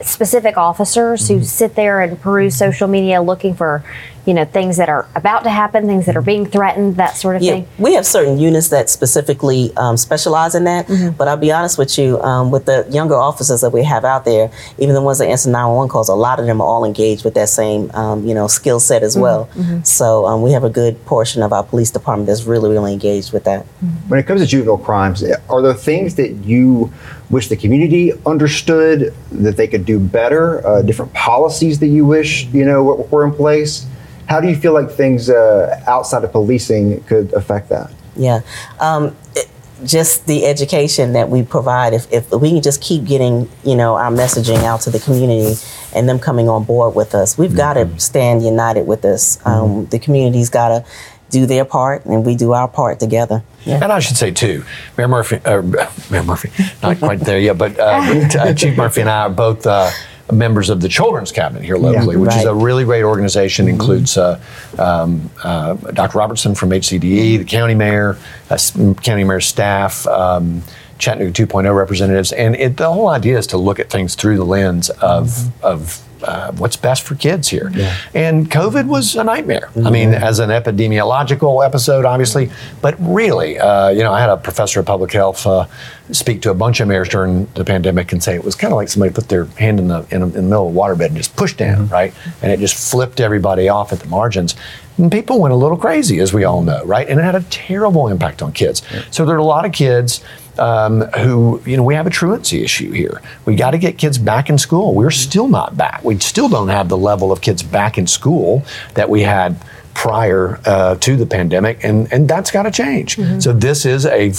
specific 0.00 0.56
officers 0.56 1.28
who 1.28 1.42
sit 1.42 1.74
there 1.74 2.00
and 2.00 2.20
peruse 2.20 2.56
social 2.56 2.88
media 2.88 3.20
looking 3.20 3.54
for, 3.54 3.82
you 4.24 4.34
know, 4.34 4.44
things 4.44 4.76
that 4.76 4.88
are 4.88 5.06
about 5.14 5.44
to 5.44 5.50
happen, 5.50 5.86
things 5.86 6.06
that 6.06 6.16
are 6.16 6.22
being 6.22 6.46
threatened, 6.46 6.96
that 6.96 7.16
sort 7.16 7.36
of 7.36 7.42
Yeah, 7.42 7.52
thing? 7.54 7.68
we 7.78 7.94
have 7.94 8.06
certain 8.06 8.38
units 8.38 8.68
that 8.68 8.88
specifically 8.88 9.72
um, 9.76 9.96
specialize 9.96 10.54
in 10.54 10.64
that. 10.64 10.86
But 11.18 11.28
I'll 11.28 11.36
be 11.36 11.50
honest 11.52 11.76
with 11.78 11.98
you, 11.98 12.20
um, 12.22 12.50
with 12.50 12.66
the 12.66 12.86
younger 12.90 13.16
officers 13.16 13.60
that 13.62 13.70
we 13.70 13.82
have 13.84 14.04
out 14.04 14.24
there, 14.24 14.50
even 14.78 14.94
the 14.94 15.02
ones 15.02 15.18
that 15.18 15.28
answer 15.28 15.50
911 15.50 15.90
calls, 15.90 16.08
a 16.08 16.14
lot 16.14 16.38
of 16.38 16.46
them 16.46 16.60
are 16.60 16.66
all 16.66 16.84
engaged 16.84 17.24
with 17.24 17.34
that 17.34 17.48
same, 17.48 17.90
um, 17.94 18.26
you 18.26 18.34
know, 18.34 18.46
skill 18.46 18.80
set 18.80 19.02
as 19.02 19.16
well. 19.18 19.48
So 19.82 20.26
um, 20.26 20.42
we 20.42 20.52
have 20.52 20.64
a 20.64 20.70
good 20.70 21.04
portion 21.06 21.42
of 21.42 21.52
our 21.52 21.62
police 21.64 21.90
department 21.90 22.26
that's 22.28 22.44
really, 22.44 22.70
really 22.70 22.92
engaged 22.92 23.32
with 23.32 23.44
that. 23.44 23.64
When 24.08 24.20
it 24.20 24.26
comes 24.26 24.40
to 24.40 24.46
juvenile 24.46 24.78
crimes, 24.78 25.22
are 25.50 25.62
there 25.62 25.74
things 25.74 26.14
that 26.16 26.30
you 26.44 26.92
wish 27.30 27.48
the 27.48 27.56
community 27.56 28.12
understood 28.24 29.14
that 29.32 29.56
they 29.56 29.66
could 29.66 29.84
do 29.84 29.98
better? 29.98 30.66
Uh, 30.66 30.82
different 30.82 31.12
policies 31.12 31.78
that 31.80 31.88
you 31.88 32.04
wish 32.04 32.46
you 32.46 32.64
know 32.64 32.82
were, 32.82 32.96
were 32.96 33.24
in 33.24 33.32
place? 33.32 33.86
How 34.28 34.40
do 34.40 34.48
you 34.48 34.56
feel 34.56 34.72
like 34.72 34.90
things 34.90 35.30
uh, 35.30 35.80
outside 35.86 36.24
of 36.24 36.32
policing 36.32 37.02
could 37.04 37.32
affect 37.32 37.68
that? 37.68 37.92
Yeah. 38.16 38.40
Um, 38.80 39.16
it- 39.34 39.48
just 39.84 40.26
the 40.26 40.46
education 40.46 41.12
that 41.12 41.28
we 41.28 41.42
provide, 41.42 41.92
if, 41.92 42.10
if 42.10 42.30
we 42.30 42.50
can 42.50 42.62
just 42.62 42.80
keep 42.80 43.04
getting, 43.04 43.48
you 43.64 43.76
know, 43.76 43.96
our 43.96 44.10
messaging 44.10 44.62
out 44.64 44.80
to 44.80 44.90
the 44.90 44.98
community 44.98 45.54
and 45.94 46.08
them 46.08 46.18
coming 46.18 46.48
on 46.48 46.64
board 46.64 46.94
with 46.94 47.14
us, 47.14 47.36
we've 47.36 47.54
got 47.54 47.74
to 47.74 48.00
stand 48.00 48.42
united 48.42 48.86
with 48.86 49.02
this. 49.02 49.38
Um, 49.46 49.86
the 49.86 49.98
community's 49.98 50.48
got 50.48 50.68
to 50.68 50.84
do 51.30 51.46
their 51.46 51.64
part 51.64 52.04
and 52.04 52.24
we 52.24 52.36
do 52.36 52.52
our 52.52 52.68
part 52.68 53.00
together. 53.00 53.42
Yeah. 53.64 53.82
And 53.82 53.92
I 53.92 53.98
should 53.98 54.16
say 54.16 54.30
too, 54.30 54.64
Mayor 54.96 55.08
Murphy, 55.08 55.40
uh, 55.44 55.62
Mayor 56.10 56.22
Murphy, 56.22 56.50
not 56.82 56.98
quite 56.98 57.20
there 57.20 57.38
yet, 57.38 57.58
but, 57.58 57.78
uh, 57.78 57.82
uh, 58.38 58.54
Chief 58.54 58.76
Murphy 58.76 59.00
and 59.00 59.10
I 59.10 59.22
are 59.22 59.30
both 59.30 59.66
uh, 59.66 59.90
members 60.32 60.70
of 60.70 60.80
the 60.80 60.88
Children's 60.88 61.32
Cabinet 61.32 61.64
here 61.64 61.76
locally, 61.76 62.16
which 62.16 62.34
is 62.34 62.44
a 62.44 62.54
really 62.54 62.84
great 62.84 63.04
organization. 63.04 63.68
Includes 63.68 64.16
uh, 64.16 64.40
um, 64.78 65.30
uh, 65.42 65.74
Dr. 65.74 66.18
Robertson 66.18 66.54
from 66.54 66.70
HCDE, 66.70 67.38
the 67.38 67.44
county 67.44 67.74
mayor, 67.74 68.18
uh, 68.50 68.58
county 69.02 69.24
mayor's 69.24 69.46
staff. 69.46 70.06
Um, 70.06 70.62
Chattanooga 70.98 71.46
2.0 71.46 71.76
representatives, 71.76 72.32
and 72.32 72.56
it, 72.56 72.76
the 72.76 72.92
whole 72.92 73.08
idea 73.08 73.38
is 73.38 73.46
to 73.48 73.56
look 73.56 73.78
at 73.78 73.90
things 73.90 74.14
through 74.14 74.36
the 74.36 74.44
lens 74.44 74.90
of 74.90 75.52
of 75.64 76.02
uh, 76.22 76.50
what's 76.52 76.76
best 76.76 77.02
for 77.02 77.14
kids 77.14 77.48
here. 77.48 77.70
And 78.14 78.50
COVID 78.50 78.86
was 78.86 79.14
a 79.16 79.22
nightmare. 79.24 79.68
I 79.84 79.90
mean, 79.90 80.14
as 80.14 80.38
an 80.38 80.48
epidemiological 80.48 81.64
episode, 81.64 82.04
obviously, 82.04 82.50
but 82.80 82.96
really, 82.98 83.58
uh, 83.58 83.90
you 83.90 84.02
know, 84.02 84.12
I 84.12 84.20
had 84.20 84.30
a 84.30 84.36
professor 84.38 84.80
of 84.80 84.86
public 84.86 85.12
health 85.12 85.46
uh, 85.46 85.66
speak 86.12 86.40
to 86.42 86.50
a 86.50 86.54
bunch 86.54 86.80
of 86.80 86.88
mayors 86.88 87.08
during 87.10 87.46
the 87.54 87.64
pandemic 87.64 88.12
and 88.12 88.22
say 88.22 88.34
it 88.34 88.44
was 88.44 88.54
kind 88.54 88.72
of 88.72 88.76
like 88.76 88.88
somebody 88.88 89.12
put 89.12 89.28
their 89.28 89.44
hand 89.44 89.78
in 89.78 89.88
the 89.88 90.06
in, 90.10 90.22
a, 90.22 90.26
in 90.26 90.32
the 90.32 90.42
middle 90.42 90.68
of 90.68 90.74
a 90.74 90.78
waterbed 90.78 91.06
and 91.06 91.16
just 91.16 91.36
pushed 91.36 91.58
down, 91.58 91.86
right? 91.88 92.14
And 92.42 92.50
it 92.50 92.60
just 92.60 92.90
flipped 92.90 93.20
everybody 93.20 93.68
off 93.68 93.92
at 93.92 94.00
the 94.00 94.08
margins. 94.08 94.54
And 94.98 95.12
people 95.12 95.40
went 95.40 95.52
a 95.52 95.56
little 95.56 95.76
crazy, 95.76 96.20
as 96.20 96.32
we 96.32 96.44
all 96.44 96.62
know, 96.62 96.84
right? 96.84 97.08
And 97.08 97.20
it 97.20 97.22
had 97.22 97.34
a 97.34 97.42
terrible 97.42 98.08
impact 98.08 98.42
on 98.42 98.52
kids. 98.52 98.82
So 99.10 99.24
there 99.24 99.36
are 99.36 99.38
a 99.38 99.44
lot 99.44 99.64
of 99.64 99.72
kids 99.72 100.22
um, 100.58 101.02
who, 101.18 101.60
you 101.66 101.76
know, 101.76 101.82
we 101.82 101.94
have 101.94 102.06
a 102.06 102.10
truancy 102.10 102.62
issue 102.62 102.90
here. 102.90 103.20
We 103.44 103.56
got 103.56 103.72
to 103.72 103.78
get 103.78 103.98
kids 103.98 104.16
back 104.16 104.48
in 104.48 104.56
school. 104.58 104.94
We're 104.94 105.10
still 105.10 105.48
not 105.48 105.76
back. 105.76 106.02
We 106.02 106.18
still 106.18 106.48
don't 106.48 106.68
have 106.68 106.88
the 106.88 106.96
level 106.96 107.30
of 107.30 107.40
kids 107.42 107.62
back 107.62 107.98
in 107.98 108.06
school 108.06 108.64
that 108.94 109.10
we 109.10 109.22
had 109.22 109.56
prior 109.92 110.60
uh, 110.66 110.94
to 110.96 111.16
the 111.16 111.26
pandemic, 111.26 111.82
and, 111.84 112.10
and 112.12 112.28
that's 112.28 112.50
got 112.50 112.62
to 112.64 112.70
change. 112.70 113.16
So 113.42 113.52
this 113.52 113.84
is 113.86 114.06
a, 114.06 114.32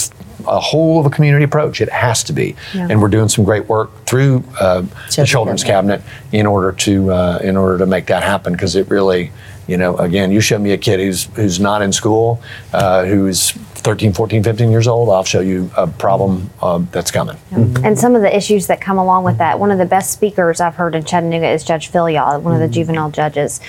a 0.47 0.59
whole 0.59 0.99
of 0.99 1.05
a 1.05 1.09
community 1.09 1.43
approach. 1.43 1.81
It 1.81 1.89
has 1.89 2.23
to 2.25 2.33
be, 2.33 2.55
and 2.73 3.01
we're 3.01 3.07
doing 3.09 3.29
some 3.29 3.43
great 3.43 3.67
work 3.67 4.05
through 4.05 4.43
uh, 4.59 4.81
the 4.81 5.25
Children's 5.25 5.29
Children's 5.29 5.63
Cabinet 5.63 6.01
in 6.31 6.45
order 6.45 6.71
to 6.73 7.11
uh, 7.11 7.39
in 7.43 7.57
order 7.57 7.77
to 7.77 7.85
make 7.85 8.07
that 8.07 8.23
happen 8.23 8.53
because 8.53 8.75
it 8.75 8.89
really. 8.89 9.31
You 9.67 9.75
know, 9.75 9.97
again, 9.97 10.31
you 10.31 10.39
show 10.39 10.57
me 10.57 10.71
a 10.71 10.77
kid 10.77 11.01
who's 11.01 11.25
who's 11.35 11.59
not 11.59 11.81
in 11.81 11.91
school, 11.91 12.41
uh, 12.71 13.03
who's 13.03 13.51
13, 13.51 14.13
14, 14.13 14.43
15 14.43 14.71
years 14.71 14.87
old. 14.87 15.09
I'll 15.09 15.23
show 15.23 15.39
you 15.39 15.69
a 15.77 15.87
problem 15.87 16.49
uh, 16.61 16.79
that's 16.91 17.11
coming. 17.11 17.37
And 17.51 17.97
some 17.97 18.15
of 18.15 18.21
the 18.21 18.35
issues 18.35 18.67
that 18.67 18.81
come 18.81 18.97
along 18.97 19.23
with 19.23 19.37
that. 19.37 19.59
One 19.59 19.71
of 19.71 19.77
the 19.77 19.85
best 19.85 20.11
speakers 20.11 20.59
I've 20.59 20.75
heard 20.75 20.95
in 20.95 21.05
Chattanooga 21.05 21.49
is 21.49 21.63
Judge 21.63 21.91
Philyaw, 21.91 22.41
one 22.41 22.53
of 22.53 22.59
the 22.59 22.67
juvenile 22.67 23.11
judges, 23.11 23.61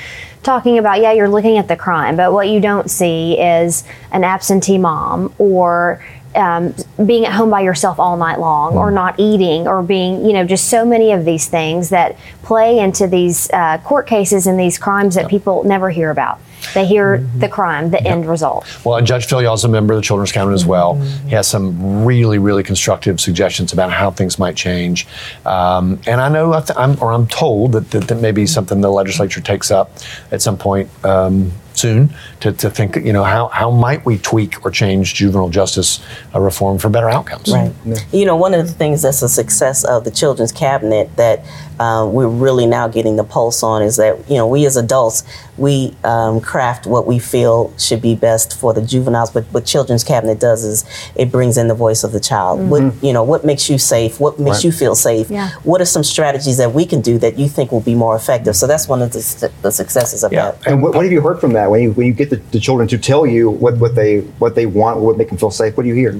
talking 0.42 0.78
about, 0.78 1.00
yeah, 1.00 1.12
you're 1.12 1.28
looking 1.28 1.58
at 1.58 1.68
the 1.68 1.76
crime, 1.76 2.16
but 2.16 2.32
what 2.32 2.48
you 2.48 2.60
don't 2.60 2.90
see 2.90 3.38
is 3.38 3.84
an 4.10 4.24
absentee 4.24 4.78
mom 4.78 5.32
or 5.38 6.04
um, 6.38 6.74
being 7.04 7.26
at 7.26 7.32
home 7.32 7.50
by 7.50 7.60
yourself 7.60 7.98
all 7.98 8.16
night 8.16 8.38
long, 8.38 8.76
or 8.76 8.90
not 8.90 9.18
eating, 9.18 9.66
or 9.66 9.82
being, 9.82 10.24
you 10.24 10.32
know, 10.32 10.44
just 10.44 10.68
so 10.68 10.84
many 10.84 11.12
of 11.12 11.24
these 11.24 11.46
things 11.46 11.90
that 11.90 12.16
play 12.42 12.78
into 12.78 13.06
these 13.06 13.50
uh, 13.50 13.78
court 13.78 14.06
cases 14.06 14.46
and 14.46 14.58
these 14.58 14.78
crimes 14.78 15.14
that 15.16 15.28
people 15.28 15.64
never 15.64 15.90
hear 15.90 16.10
about. 16.10 16.40
They 16.74 16.86
hear 16.86 17.18
the 17.36 17.48
crime, 17.48 17.90
the 17.90 18.02
end 18.02 18.28
result. 18.28 18.66
Well, 18.84 18.96
and 18.96 19.06
Judge 19.06 19.26
Philyaw's 19.26 19.64
a 19.64 19.68
member 19.68 19.94
of 19.94 19.98
the 19.98 20.02
Children's 20.02 20.32
Cabinet 20.32 20.54
as 20.54 20.66
well. 20.66 20.94
He 20.96 21.30
has 21.30 21.46
some 21.46 22.04
really, 22.04 22.38
really 22.38 22.62
constructive 22.62 23.20
suggestions 23.20 23.72
about 23.72 23.92
how 23.92 24.10
things 24.10 24.38
might 24.38 24.56
change. 24.56 25.06
Um, 25.46 26.00
and 26.06 26.20
I 26.20 26.28
know, 26.28 26.52
I 26.52 26.60
th- 26.60 26.76
I'm, 26.76 27.00
or 27.00 27.12
I'm 27.12 27.26
told 27.26 27.72
that, 27.72 27.90
that 27.92 28.08
that 28.08 28.20
may 28.20 28.32
be 28.32 28.46
something 28.46 28.80
the 28.80 28.90
legislature 28.90 29.40
takes 29.40 29.70
up 29.70 29.92
at 30.32 30.42
some 30.42 30.58
point 30.58 30.90
um, 31.04 31.52
soon 31.78 32.10
to, 32.40 32.52
to 32.52 32.70
think, 32.70 32.96
you 32.96 33.12
know, 33.12 33.24
how, 33.24 33.48
how 33.48 33.70
might 33.70 34.04
we 34.04 34.18
tweak 34.18 34.64
or 34.64 34.70
change 34.70 35.14
juvenile 35.14 35.48
justice 35.48 36.04
uh, 36.34 36.40
reform 36.40 36.78
for 36.78 36.88
better 36.88 37.08
outcomes? 37.08 37.52
Right. 37.52 37.72
You 38.12 38.26
know, 38.26 38.36
one 38.36 38.54
of 38.54 38.66
the 38.66 38.72
things 38.72 39.02
that's 39.02 39.22
a 39.22 39.28
success 39.28 39.84
of 39.84 40.04
the 40.04 40.10
Children's 40.10 40.52
Cabinet 40.52 41.14
that 41.16 41.44
uh, 41.78 42.08
we're 42.10 42.28
really 42.28 42.66
now 42.66 42.88
getting 42.88 43.16
the 43.16 43.24
pulse 43.24 43.62
on 43.62 43.82
is 43.82 43.96
that, 43.96 44.28
you 44.28 44.36
know, 44.36 44.46
we 44.46 44.66
as 44.66 44.76
adults, 44.76 45.22
we 45.58 45.94
um, 46.04 46.40
craft 46.40 46.86
what 46.86 47.06
we 47.06 47.18
feel 47.18 47.72
should 47.78 48.00
be 48.00 48.14
best 48.14 48.58
for 48.58 48.72
the 48.72 48.80
juveniles. 48.82 49.30
But 49.30 49.44
what 49.46 49.64
Children's 49.66 50.04
Cabinet 50.04 50.38
does 50.40 50.64
is 50.64 50.84
it 51.16 51.30
brings 51.32 51.56
in 51.58 51.68
the 51.68 51.74
voice 51.74 52.04
of 52.04 52.12
the 52.12 52.20
child. 52.20 52.68
What, 52.70 52.94
you 53.02 53.12
know, 53.12 53.22
what 53.24 53.44
makes 53.44 53.68
you 53.68 53.78
safe? 53.78 54.20
What 54.20 54.38
makes 54.38 54.58
Right. 54.58 54.64
you 54.64 54.72
feel 54.72 54.94
safe? 54.94 55.30
Yeah. 55.30 55.50
What 55.64 55.80
are 55.80 55.84
some 55.84 56.04
strategies 56.04 56.56
that 56.58 56.72
we 56.74 56.86
can 56.86 57.00
do 57.00 57.18
that 57.18 57.38
you 57.38 57.48
think 57.48 57.72
will 57.72 57.80
be 57.80 57.94
more 57.94 58.14
effective? 58.16 58.56
So 58.56 58.66
that's 58.66 58.88
one 58.88 59.02
of 59.02 59.12
the, 59.12 59.50
the 59.62 59.70
successes 59.70 60.22
of 60.24 60.32
Yeah. 60.32 60.52
that. 60.52 60.66
And 60.66 60.82
what, 60.82 60.94
what 60.94 61.04
have 61.04 61.12
you 61.12 61.20
heard 61.20 61.40
from 61.40 61.52
that 61.54 61.70
when 61.70 61.82
you 61.82 61.92
when 61.92 62.06
you 62.06 62.12
get 62.12 62.30
the, 62.30 62.36
the 62.36 62.60
children 62.60 62.88
to 62.88 62.98
tell 62.98 63.26
you 63.26 63.50
what, 63.50 63.76
what 63.78 63.94
they 63.94 64.20
what 64.38 64.54
they 64.54 64.66
want, 64.66 65.00
what 65.00 65.16
make 65.18 65.28
them 65.28 65.38
feel 65.38 65.50
safe? 65.50 65.76
What 65.76 65.82
do 65.82 65.88
you 65.88 65.94
hear? 65.94 66.12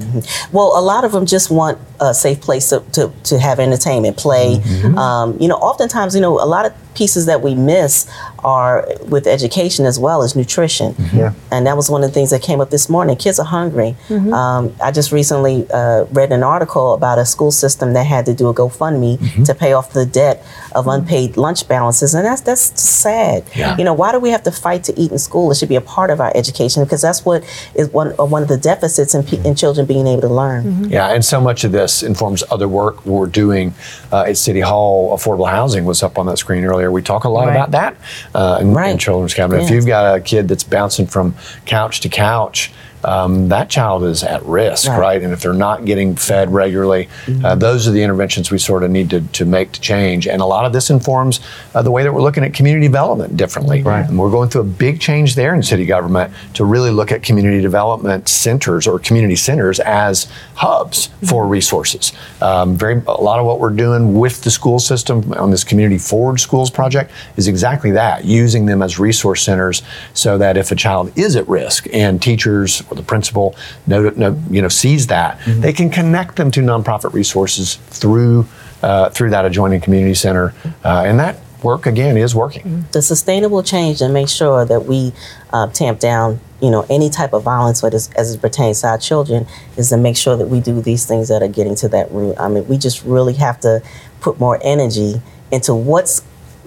Well, 0.53 0.73
a 0.79 0.83
lot 0.83 1.05
of 1.05 1.13
them 1.13 1.27
just 1.27 1.51
want 1.51 1.79
a 2.01 2.13
safe 2.15 2.41
place 2.41 2.69
to, 2.71 2.81
to, 2.93 3.13
to 3.25 3.39
have 3.39 3.59
entertainment, 3.61 4.17
play. 4.17 4.61
Um, 4.97 5.37
you 5.41 5.49
know, 5.49 5.57
oftentimes, 5.57 6.15
you 6.15 6.21
know, 6.21 6.35
a 6.43 6.47
lot 6.47 6.67
of 6.67 6.73
pieces 6.99 7.27
that 7.27 7.41
we 7.43 7.55
miss 7.55 8.11
are 8.45 8.87
with 9.15 9.27
education 9.27 9.87
as 9.87 9.99
well 9.99 10.23
as 10.23 10.35
nutrition. 10.37 10.95
Yeah. 11.15 11.33
And 11.53 11.67
that 11.67 11.77
was 11.77 11.89
one 11.91 12.03
of 12.05 12.11
the 12.11 12.15
things 12.15 12.31
that 12.31 12.43
came 12.43 12.61
up 12.61 12.71
this 12.71 12.89
morning. 12.89 13.17
Kids 13.17 13.39
are 13.39 13.47
hungry. 13.59 13.97
Um, 14.11 14.75
I 14.83 14.91
just 14.91 15.11
recently 15.13 15.67
uh, 15.71 16.05
read 16.19 16.31
an 16.33 16.43
article 16.43 16.95
about 16.95 17.19
a 17.19 17.25
school 17.25 17.53
system 17.53 17.93
that 17.95 18.07
had 18.15 18.27
to 18.27 18.35
do 18.35 18.49
a 18.49 18.55
GoFundMe 18.55 19.45
to 19.47 19.55
pay 19.55 19.73
off 19.73 19.93
the 19.93 20.07
debt 20.07 20.45
of 20.75 20.87
unpaid 20.87 21.37
lunch 21.37 21.67
balances, 21.69 22.15
and 22.15 22.25
that's 22.25 22.43
that's 22.43 22.81
sad. 22.81 23.45
Yeah. 23.55 23.77
You 23.79 23.85
know, 23.85 23.95
why 23.95 24.13
do 24.13 24.19
we 24.19 24.31
have 24.31 24.43
to 24.45 24.51
fight 24.51 24.85
to 24.85 24.93
eat 25.01 25.11
in 25.13 25.19
school? 25.19 25.51
It 25.51 25.57
should 25.57 25.69
be 25.69 25.77
a 25.77 25.81
part 25.97 26.11
of 26.11 26.21
our 26.21 26.33
education 26.35 26.85
because 26.85 27.03
that's 27.03 27.25
what 27.25 27.43
is 27.75 27.89
one 27.91 28.13
uh, 28.19 28.25
one 28.25 28.43
of 28.43 28.49
the 28.49 28.57
deficits 28.59 29.15
in, 29.15 29.23
pe- 29.25 29.43
in 29.49 29.55
children 29.55 29.87
being 29.87 30.07
able 30.07 30.23
to 30.23 30.35
learn. 30.43 30.89
Yeah, 30.91 31.15
and 31.15 31.25
so 31.25 31.41
much 31.41 31.65
of 31.65 31.73
this 31.73 32.03
informs 32.03 32.43
other 32.51 32.69
work 32.69 33.05
we're 33.07 33.27
doing 33.27 33.75
uh, 34.13 34.31
at 34.31 34.37
City 34.37 34.61
Hall. 34.61 35.17
Affordable 35.17 35.51
housing 35.51 35.85
was 35.85 36.03
up 36.03 36.19
on 36.19 36.27
that 36.27 36.39
screen 36.39 36.65
earlier. 36.65 36.88
We 36.91 37.03
talk 37.03 37.25
a 37.25 37.29
lot 37.29 37.47
Right. 37.47 37.55
about 37.57 37.71
that 37.73 37.97
uh, 38.35 38.59
in, 38.61 38.77
in 38.77 38.99
Children's 38.99 39.35
Cabinet. 39.35 39.63
If 39.65 39.71
you've 39.71 39.87
got 39.87 40.17
a 40.17 40.21
kid 40.21 40.49
that's 40.49 40.65
bouncing 40.65 41.07
from 41.07 41.35
couch 41.67 42.01
to 42.01 42.09
couch, 42.09 42.73
um, 43.05 43.49
that 43.49 43.71
child 43.71 44.05
is 44.05 44.23
at 44.23 44.43
risk, 44.45 44.89
right. 44.89 45.09
Right. 45.09 45.23
And 45.23 45.33
if 45.33 45.41
they're 45.41 45.53
not 45.55 45.85
getting 45.85 46.17
fed 46.17 46.53
regularly, 46.53 47.09
uh, 47.43 47.55
those 47.55 47.89
are 47.89 47.93
the 47.93 48.03
interventions 48.03 48.51
we 48.51 48.59
sort 48.59 48.83
of 48.83 48.91
need 48.91 49.09
to, 49.11 49.21
to 49.21 49.45
make 49.45 49.73
to 49.73 49.81
change. 49.81 50.27
And 50.27 50.43
a 50.43 50.45
lot 50.45 50.65
of 50.65 50.73
this 50.73 50.91
informs 50.91 51.41
uh, 51.75 51.83
the 51.83 51.91
way 51.91 52.03
that 52.03 52.13
we're 52.13 52.23
looking 52.23 52.45
at 52.45 52.53
community 52.53 52.87
development 52.87 53.37
differently. 53.37 53.83
Right. 53.83 54.07
And 54.07 54.19
we're 54.19 54.31
going 54.31 54.51
through 54.51 54.61
a 54.63 54.65
big 54.65 55.01
change 55.01 55.35
there 55.35 55.55
in 55.55 55.63
city 55.63 55.87
government 55.87 56.33
to 56.55 56.65
really 56.65 56.91
look 56.91 57.11
at 57.11 57.23
community 57.23 57.61
development 57.61 58.29
centers 58.29 58.87
or 58.87 58.99
community 58.99 59.37
centers 59.37 59.81
as 59.81 60.31
hubs 60.55 61.09
for 61.27 61.47
resources. 61.47 62.13
Um, 62.43 62.77
very 62.77 63.03
a 63.07 63.23
lot 63.23 63.39
of 63.39 63.47
what 63.47 63.61
we're 63.61 63.71
doing 63.71 64.19
with 64.19 64.43
the 64.43 64.51
school 64.51 64.79
system 64.79 65.33
on 65.35 65.51
this 65.51 65.65
community 65.65 65.99
forward 65.99 66.41
schools 66.41 66.71
project 66.71 67.11
is 67.37 67.49
exactly 67.49 67.93
that, 67.93 68.25
using 68.25 68.67
them 68.67 68.83
as 68.83 68.99
resource 68.99 69.43
centers 69.43 69.83
so 70.15 70.39
that 70.39 70.57
if 70.57 70.71
a 70.71 70.77
child 70.77 71.17
is 71.17 71.37
at 71.37 71.49
risk 71.49 71.87
and 71.93 72.21
teachers 72.21 72.83
or 72.91 72.97
the 72.97 73.03
principal 73.03 73.55
know, 73.87 74.11
know, 74.11 74.41
you 74.51 74.63
know 74.63 74.69
sees 74.69 75.07
that, 75.09 75.39
they 75.47 75.73
can 75.73 75.91
connect 75.91 76.37
them 76.37 76.51
to 76.51 76.61
nonprofit 76.61 77.13
resources 77.13 77.77
through 77.77 78.47
uh, 78.83 79.11
through 79.11 79.31
that 79.31 79.45
adjoining 79.45 79.81
community 79.81 80.15
center, 80.15 80.55
uh, 80.85 81.05
and 81.07 81.19
that 81.19 81.37
work 81.63 81.87
again 81.87 82.17
is 82.17 82.35
working. 82.35 82.85
the 82.93 83.03
sustainable 83.03 83.63
change 83.63 84.01
and 84.01 84.15
make 84.15 84.29
sure 84.29 84.65
that 84.65 84.85
we 84.85 85.13
uh, 85.53 85.67
tamp 85.69 85.99
down 85.99 86.39
you 86.61 86.71
know 86.71 86.87
any 86.89 87.11
type 87.11 87.33
of 87.33 87.43
violence 87.43 87.83
what 87.83 87.95
is, 87.95 88.11
as 88.13 88.35
it 88.35 88.41
pertains 88.41 88.81
to 88.81 88.87
our 88.87 88.99
children 88.99 89.47
is 89.77 89.89
to 89.89 89.97
make 89.97 90.17
sure 90.17 90.37
that 90.37 90.49
we 90.49 90.61
do 90.61 90.81
these 90.81 91.07
things 91.07 91.29
that 91.29 91.43
are 91.43 91.49
getting 91.49 91.75
to 91.75 91.89
that 91.89 92.11
root. 92.13 92.37
I 92.39 92.49
mean 92.49 92.67
we 92.69 92.79
just 92.79 93.05
really 93.05 93.35
have 93.35 93.61
to 93.61 93.83
put 94.21 94.39
more 94.39 94.59
energy 94.63 95.21
into 95.51 95.75
what's 95.75 96.23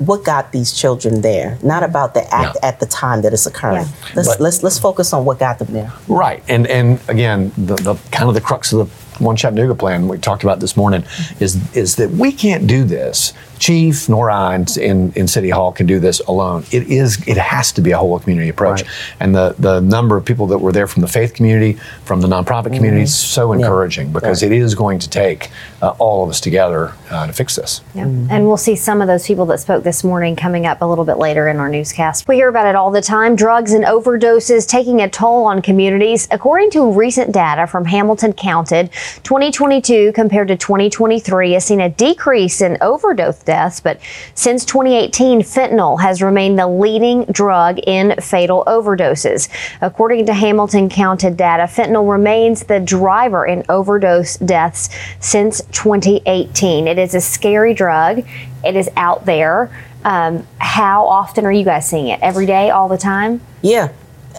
what 0.07 0.23
got 0.23 0.51
these 0.51 0.71
children 0.81 1.21
there 1.21 1.57
not 1.63 1.83
about 1.83 2.13
the 2.13 2.23
act 2.33 2.55
Yeah. 2.61 2.69
at 2.69 2.79
the 2.79 2.85
time 2.85 3.21
that 3.23 3.31
it's 3.33 3.45
occurring 3.45 3.85
Yeah. 3.87 4.15
let's 4.15 4.27
But- 4.29 4.39
let's 4.45 4.63
let's 4.63 4.79
focus 4.79 5.13
on 5.13 5.25
what 5.25 5.37
got 5.39 5.59
them 5.59 5.71
there 5.77 5.91
Right, 6.07 6.41
and 6.53 6.65
and 6.67 6.99
again, 7.07 7.51
the, 7.69 7.75
the 7.87 7.95
kind 8.11 8.27
of 8.29 8.35
the 8.35 8.41
crux 8.41 8.73
of 8.73 8.79
the 8.79 8.89
One 9.19 9.35
Chattanooga 9.35 9.75
plan 9.75 10.07
we 10.07 10.17
talked 10.17 10.43
about 10.43 10.59
this 10.59 10.75
morning 10.75 11.03
is 11.39 11.57
is 11.75 11.95
that 11.97 12.09
we 12.11 12.31
can't 12.31 12.67
do 12.67 12.83
this. 12.83 13.33
Chief 13.59 14.09
nor 14.09 14.31
I 14.31 14.55
in, 14.55 14.65
in, 14.79 15.13
in 15.13 15.27
City 15.27 15.51
Hall 15.51 15.71
can 15.71 15.85
do 15.85 15.99
this 15.99 16.19
alone. 16.21 16.63
It 16.71 16.87
is 16.87 17.27
it 17.27 17.37
has 17.37 17.71
to 17.73 17.81
be 17.81 17.91
a 17.91 17.97
whole 17.99 18.17
community 18.17 18.49
approach, 18.49 18.81
Right. 18.81 18.91
and 19.19 19.35
the 19.35 19.53
the 19.59 19.79
number 19.81 20.17
of 20.17 20.25
people 20.25 20.47
that 20.47 20.57
were 20.57 20.71
there 20.71 20.87
from 20.87 21.03
the 21.03 21.07
faith 21.07 21.35
community, 21.35 21.73
from 22.03 22.21
the 22.21 22.27
nonprofit 22.27 22.73
community, 22.73 23.03
is 23.03 23.13
so 23.15 23.51
encouraging 23.53 24.11
because 24.11 24.41
it 24.41 24.51
is 24.51 24.73
going 24.73 24.97
to 24.97 25.07
take 25.07 25.51
uh, 25.83 25.89
all 25.99 26.23
of 26.23 26.29
us 26.31 26.41
together 26.41 26.93
uh, 27.11 27.27
to 27.27 27.33
fix 27.33 27.55
this. 27.55 27.81
Yeah. 27.93 28.05
And 28.05 28.47
we'll 28.47 28.57
see 28.57 28.75
some 28.75 28.99
of 28.99 29.07
those 29.07 29.27
people 29.27 29.45
that 29.47 29.59
spoke 29.59 29.83
this 29.83 30.03
morning 30.03 30.35
coming 30.35 30.65
up 30.65 30.81
a 30.81 30.85
little 30.85 31.05
bit 31.05 31.19
later 31.19 31.47
in 31.47 31.57
our 31.57 31.69
newscast. 31.69 32.27
We 32.27 32.37
hear 32.37 32.49
about 32.49 32.65
it 32.65 32.75
all 32.75 32.89
the 32.89 33.01
time 33.01 33.35
drugs 33.35 33.73
and 33.73 33.83
overdoses 33.85 34.67
taking 34.67 35.01
a 35.01 35.09
toll 35.09 35.45
on 35.45 35.61
communities. 35.61 36.27
According 36.31 36.71
to 36.71 36.91
recent 36.91 37.31
data 37.31 37.67
from 37.67 37.85
Hamilton 37.85 38.33
County, 38.33 38.89
2022 39.23 40.11
compared 40.13 40.47
to 40.49 40.57
2023 40.57 41.53
has 41.53 41.65
seen 41.65 41.81
a 41.81 41.89
decrease 41.89 42.61
in 42.61 42.77
overdose 42.81 43.43
deaths, 43.43 43.79
but 43.79 43.99
since 44.33 44.65
2018, 44.65 45.41
fentanyl 45.41 46.01
has 46.01 46.21
remained 46.21 46.57
the 46.57 46.67
leading 46.67 47.25
drug 47.25 47.79
in 47.79 48.15
fatal 48.21 48.63
overdoses. 48.67 49.49
According 49.81 50.25
to 50.27 50.33
Hamilton 50.33 50.89
County 50.89 51.29
data, 51.29 51.63
fentanyl 51.63 52.09
remains 52.09 52.63
the 52.63 52.79
driver 52.79 53.45
in 53.45 53.63
overdose 53.69 54.37
deaths 54.37 54.89
since 55.19 55.61
2018. 55.71 56.87
It 56.87 56.97
is 56.97 57.15
a 57.15 57.21
scary 57.21 57.73
drug. 57.73 58.23
It 58.63 58.75
is 58.75 58.89
out 58.95 59.25
there. 59.25 59.69
Um, 60.03 60.47
how 60.57 61.05
often 61.05 61.45
are 61.45 61.51
you 61.51 61.63
guys 61.63 61.87
seeing 61.87 62.07
it? 62.07 62.19
Every 62.21 62.45
day, 62.45 62.69
all 62.69 62.87
the 62.87 62.97
time? 62.97 63.41
Yeah. 63.61 63.91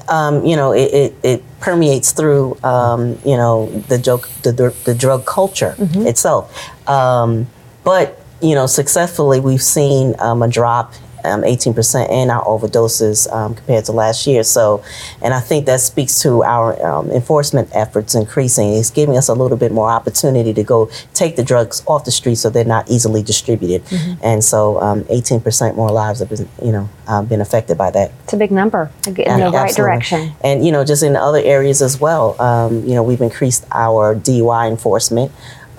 Um, 0.08 0.44
you 0.44 0.56
know, 0.56 0.72
it, 0.72 0.92
it, 0.92 1.14
it 1.22 1.60
permeates 1.60 2.12
through, 2.12 2.58
um, 2.64 3.18
you 3.24 3.36
know, 3.36 3.66
the, 3.88 3.98
joke, 3.98 4.28
the, 4.42 4.52
the, 4.84 4.94
drug 4.94 5.24
culture 5.24 5.74
itself. 5.78 6.52
Um, 6.88 7.46
but, 7.84 8.20
you 8.40 8.54
know, 8.54 8.66
successfully, 8.66 9.40
we've 9.40 9.62
seen 9.62 10.14
um, 10.18 10.42
a 10.42 10.48
drop. 10.48 10.92
Um, 11.24 11.42
18% 11.42 12.10
in 12.10 12.30
our 12.30 12.44
overdoses 12.44 13.32
um, 13.32 13.54
compared 13.54 13.84
to 13.86 13.92
last 13.92 14.26
year. 14.26 14.42
So, 14.42 14.82
and 15.22 15.32
I 15.32 15.40
think 15.40 15.66
that 15.66 15.80
speaks 15.80 16.20
to 16.22 16.42
our 16.42 16.80
um, 16.84 17.10
enforcement 17.10 17.68
efforts 17.72 18.14
increasing. 18.14 18.72
It's 18.74 18.90
giving 18.90 19.16
us 19.16 19.28
a 19.28 19.34
little 19.34 19.56
bit 19.56 19.72
more 19.72 19.90
opportunity 19.90 20.52
to 20.54 20.62
go 20.62 20.90
take 21.14 21.36
the 21.36 21.44
drugs 21.44 21.82
off 21.86 22.04
the 22.04 22.10
street 22.10 22.36
so 22.36 22.50
they're 22.50 22.64
not 22.64 22.90
easily 22.90 23.22
distributed. 23.22 23.82
And 24.22 24.42
so, 24.42 24.80
um, 24.80 25.04
18% 25.04 25.76
more 25.76 25.90
lives 25.90 26.20
have 26.20 26.28
been, 26.28 26.48
you 26.62 26.72
know, 26.72 26.88
uh, 27.06 27.22
been 27.22 27.40
affected 27.40 27.76
by 27.78 27.90
that. 27.90 28.10
It's 28.24 28.32
a 28.32 28.36
big 28.36 28.50
number 28.50 28.90
in 29.06 29.14
the 29.14 29.22
Yeah, 29.22 29.32
right 29.44 29.54
absolutely. 29.54 29.72
direction. 29.74 30.32
And 30.42 30.64
you 30.64 30.72
know, 30.72 30.84
just 30.84 31.02
in 31.02 31.16
other 31.16 31.40
areas 31.42 31.82
as 31.82 32.00
well. 32.00 32.40
Um, 32.40 32.84
you 32.86 32.94
know, 32.94 33.02
we've 33.02 33.20
increased 33.20 33.66
our 33.72 34.14
DUI 34.14 34.68
enforcement 34.68 35.30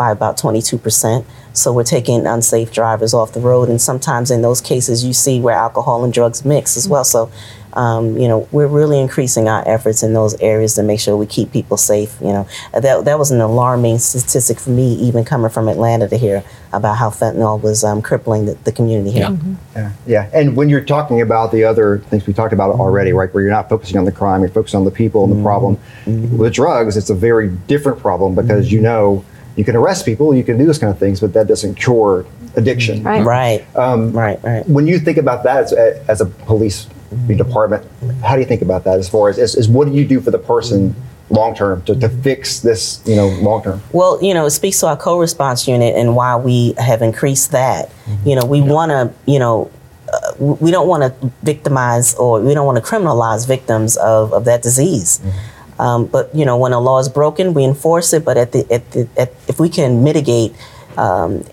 by 0.03 0.11
about 0.11 0.37
22 0.37 0.77
percent. 0.77 1.25
So 1.53 1.71
we're 1.71 1.83
taking 1.83 2.25
unsafe 2.25 2.73
drivers 2.73 3.13
off 3.13 3.31
the 3.31 3.39
road, 3.39 3.69
and 3.69 3.79
sometimes 3.79 4.31
in 4.31 4.41
those 4.41 4.59
cases, 4.59 5.05
you 5.05 5.13
see 5.13 5.39
where 5.39 5.55
alcohol 5.55 6.03
and 6.03 6.11
drugs 6.11 6.43
mix 6.45 6.77
as 6.77 6.87
well. 6.87 7.03
So. 7.03 7.31
Um, 7.75 8.19
you 8.19 8.27
know, 8.27 8.47
we're 8.51 8.67
really 8.67 8.99
increasing 8.99 9.47
our 9.47 9.67
efforts 9.67 10.03
in 10.03 10.13
those 10.13 10.39
areas 10.39 10.75
to 10.75 10.83
make 10.83 10.99
sure 10.99 11.17
we 11.17 11.25
keep 11.25 11.51
people 11.51 11.75
safe. 11.75 12.15
You 12.21 12.27
know, 12.27 12.47
uh, 12.71 12.81
that 12.81 13.05
that 13.05 13.17
was 13.17 13.31
an 13.31 13.41
alarming 13.41 13.97
statistic 13.97 14.59
for 14.59 14.69
me, 14.69 14.93
even 15.07 15.25
coming 15.25 15.49
from 15.49 15.67
Atlanta 15.67 16.07
to 16.07 16.15
hear 16.15 16.43
about 16.71 16.97
how 16.97 17.09
fentanyl 17.09 17.59
was 17.59 17.83
um, 17.83 18.03
crippling 18.03 18.45
the, 18.45 18.53
the 18.63 18.71
community 18.71 19.09
here. 19.09 19.23
Yeah. 19.23 19.29
Mm-hmm. 19.29 19.53
Yeah, 19.75 19.91
yeah. 20.05 20.29
And 20.35 20.55
when 20.55 20.69
you're 20.69 20.85
talking 20.85 21.19
about 21.19 21.51
the 21.51 21.63
other 21.63 21.97
things 22.09 22.27
we 22.27 22.33
talked 22.33 22.53
about 22.53 22.73
mm-hmm. 22.73 22.81
already, 22.81 23.11
right, 23.11 23.33
where 23.33 23.41
you're 23.41 23.51
not 23.51 23.69
focusing 23.69 23.97
on 23.97 24.05
the 24.05 24.11
crime, 24.11 24.41
you're 24.41 24.49
focusing 24.49 24.77
on 24.77 24.85
the 24.85 24.91
people 24.91 25.23
and 25.23 25.31
the 25.31 25.37
mm-hmm. 25.37 25.43
problem. 25.43 26.37
With 26.37 26.53
drugs, 26.53 26.95
it's 26.95 27.09
a 27.09 27.15
very 27.15 27.49
different 27.65 27.97
problem 27.97 28.35
because 28.35 28.71
you 28.71 28.81
know 28.81 29.25
you 29.55 29.63
can 29.63 29.75
arrest 29.75 30.05
people, 30.05 30.33
you 30.35 30.43
can 30.43 30.57
do 30.57 30.65
those 30.65 30.79
kind 30.79 30.91
of 30.91 30.99
things, 30.99 31.19
but 31.19 31.33
that 31.33 31.47
doesn't 31.47 31.75
cure 31.75 32.25
addiction. 32.55 33.03
Right. 33.03 33.23
Right. 33.23 33.75
Um, 33.75 34.11
right. 34.11 34.41
Right. 34.43 34.67
When 34.67 34.87
you 34.87 34.99
think 34.99 35.17
about 35.17 35.43
that 35.43 35.63
as, 35.63 35.73
as 35.73 36.21
a 36.21 36.25
police 36.25 36.87
department, 37.27 37.85
how 38.23 38.35
do 38.35 38.41
you 38.41 38.47
think 38.47 38.61
about 38.61 38.83
that 38.85 38.99
as 38.99 39.09
far 39.09 39.29
as, 39.29 39.37
as, 39.37 39.55
as 39.55 39.67
what 39.67 39.87
do 39.87 39.93
you 39.93 40.05
do 40.05 40.19
for 40.19 40.31
the 40.31 40.39
person 40.39 40.95
long 41.29 41.55
term 41.55 41.81
to, 41.83 41.95
to 41.95 42.09
fix 42.09 42.59
this, 42.59 43.01
you 43.05 43.15
know, 43.15 43.27
long 43.27 43.63
term? 43.63 43.81
Well, 43.91 44.23
you 44.23 44.33
know, 44.33 44.45
it 44.45 44.51
speaks 44.51 44.79
to 44.81 44.87
our 44.87 44.97
co-response 44.97 45.67
unit 45.67 45.95
and 45.95 46.15
why 46.15 46.35
we 46.35 46.73
have 46.77 47.01
increased 47.01 47.51
that. 47.51 47.89
Mm-hmm. 47.89 48.29
You 48.29 48.35
know, 48.35 48.45
we 48.45 48.61
want 48.61 48.91
to, 48.91 49.13
you 49.31 49.39
know, 49.39 49.71
uh, 50.11 50.33
we 50.37 50.69
don't 50.69 50.87
want 50.87 51.03
to 51.03 51.31
victimize 51.41 52.13
or 52.15 52.41
we 52.41 52.53
don't 52.53 52.65
want 52.65 52.83
to 52.83 52.87
criminalize 52.89 53.47
victims 53.47 53.97
of, 53.97 54.33
of 54.33 54.45
that 54.45 54.61
disease. 54.61 55.19
Mm-hmm. 55.19 55.52
Um, 55.79 56.05
but 56.05 56.33
you 56.35 56.45
know, 56.45 56.57
when 56.57 56.73
a 56.73 56.79
law 56.79 56.99
is 56.99 57.09
broken, 57.09 57.53
we 57.53 57.63
enforce 57.63 58.13
it. 58.13 58.23
But 58.23 58.37
at 58.37 58.51
the, 58.51 58.71
at 58.71 58.91
the 58.91 59.07
at, 59.17 59.33
if 59.47 59.59
we 59.59 59.69
can 59.69 60.03
mitigate 60.03 60.53
um, 60.97 61.43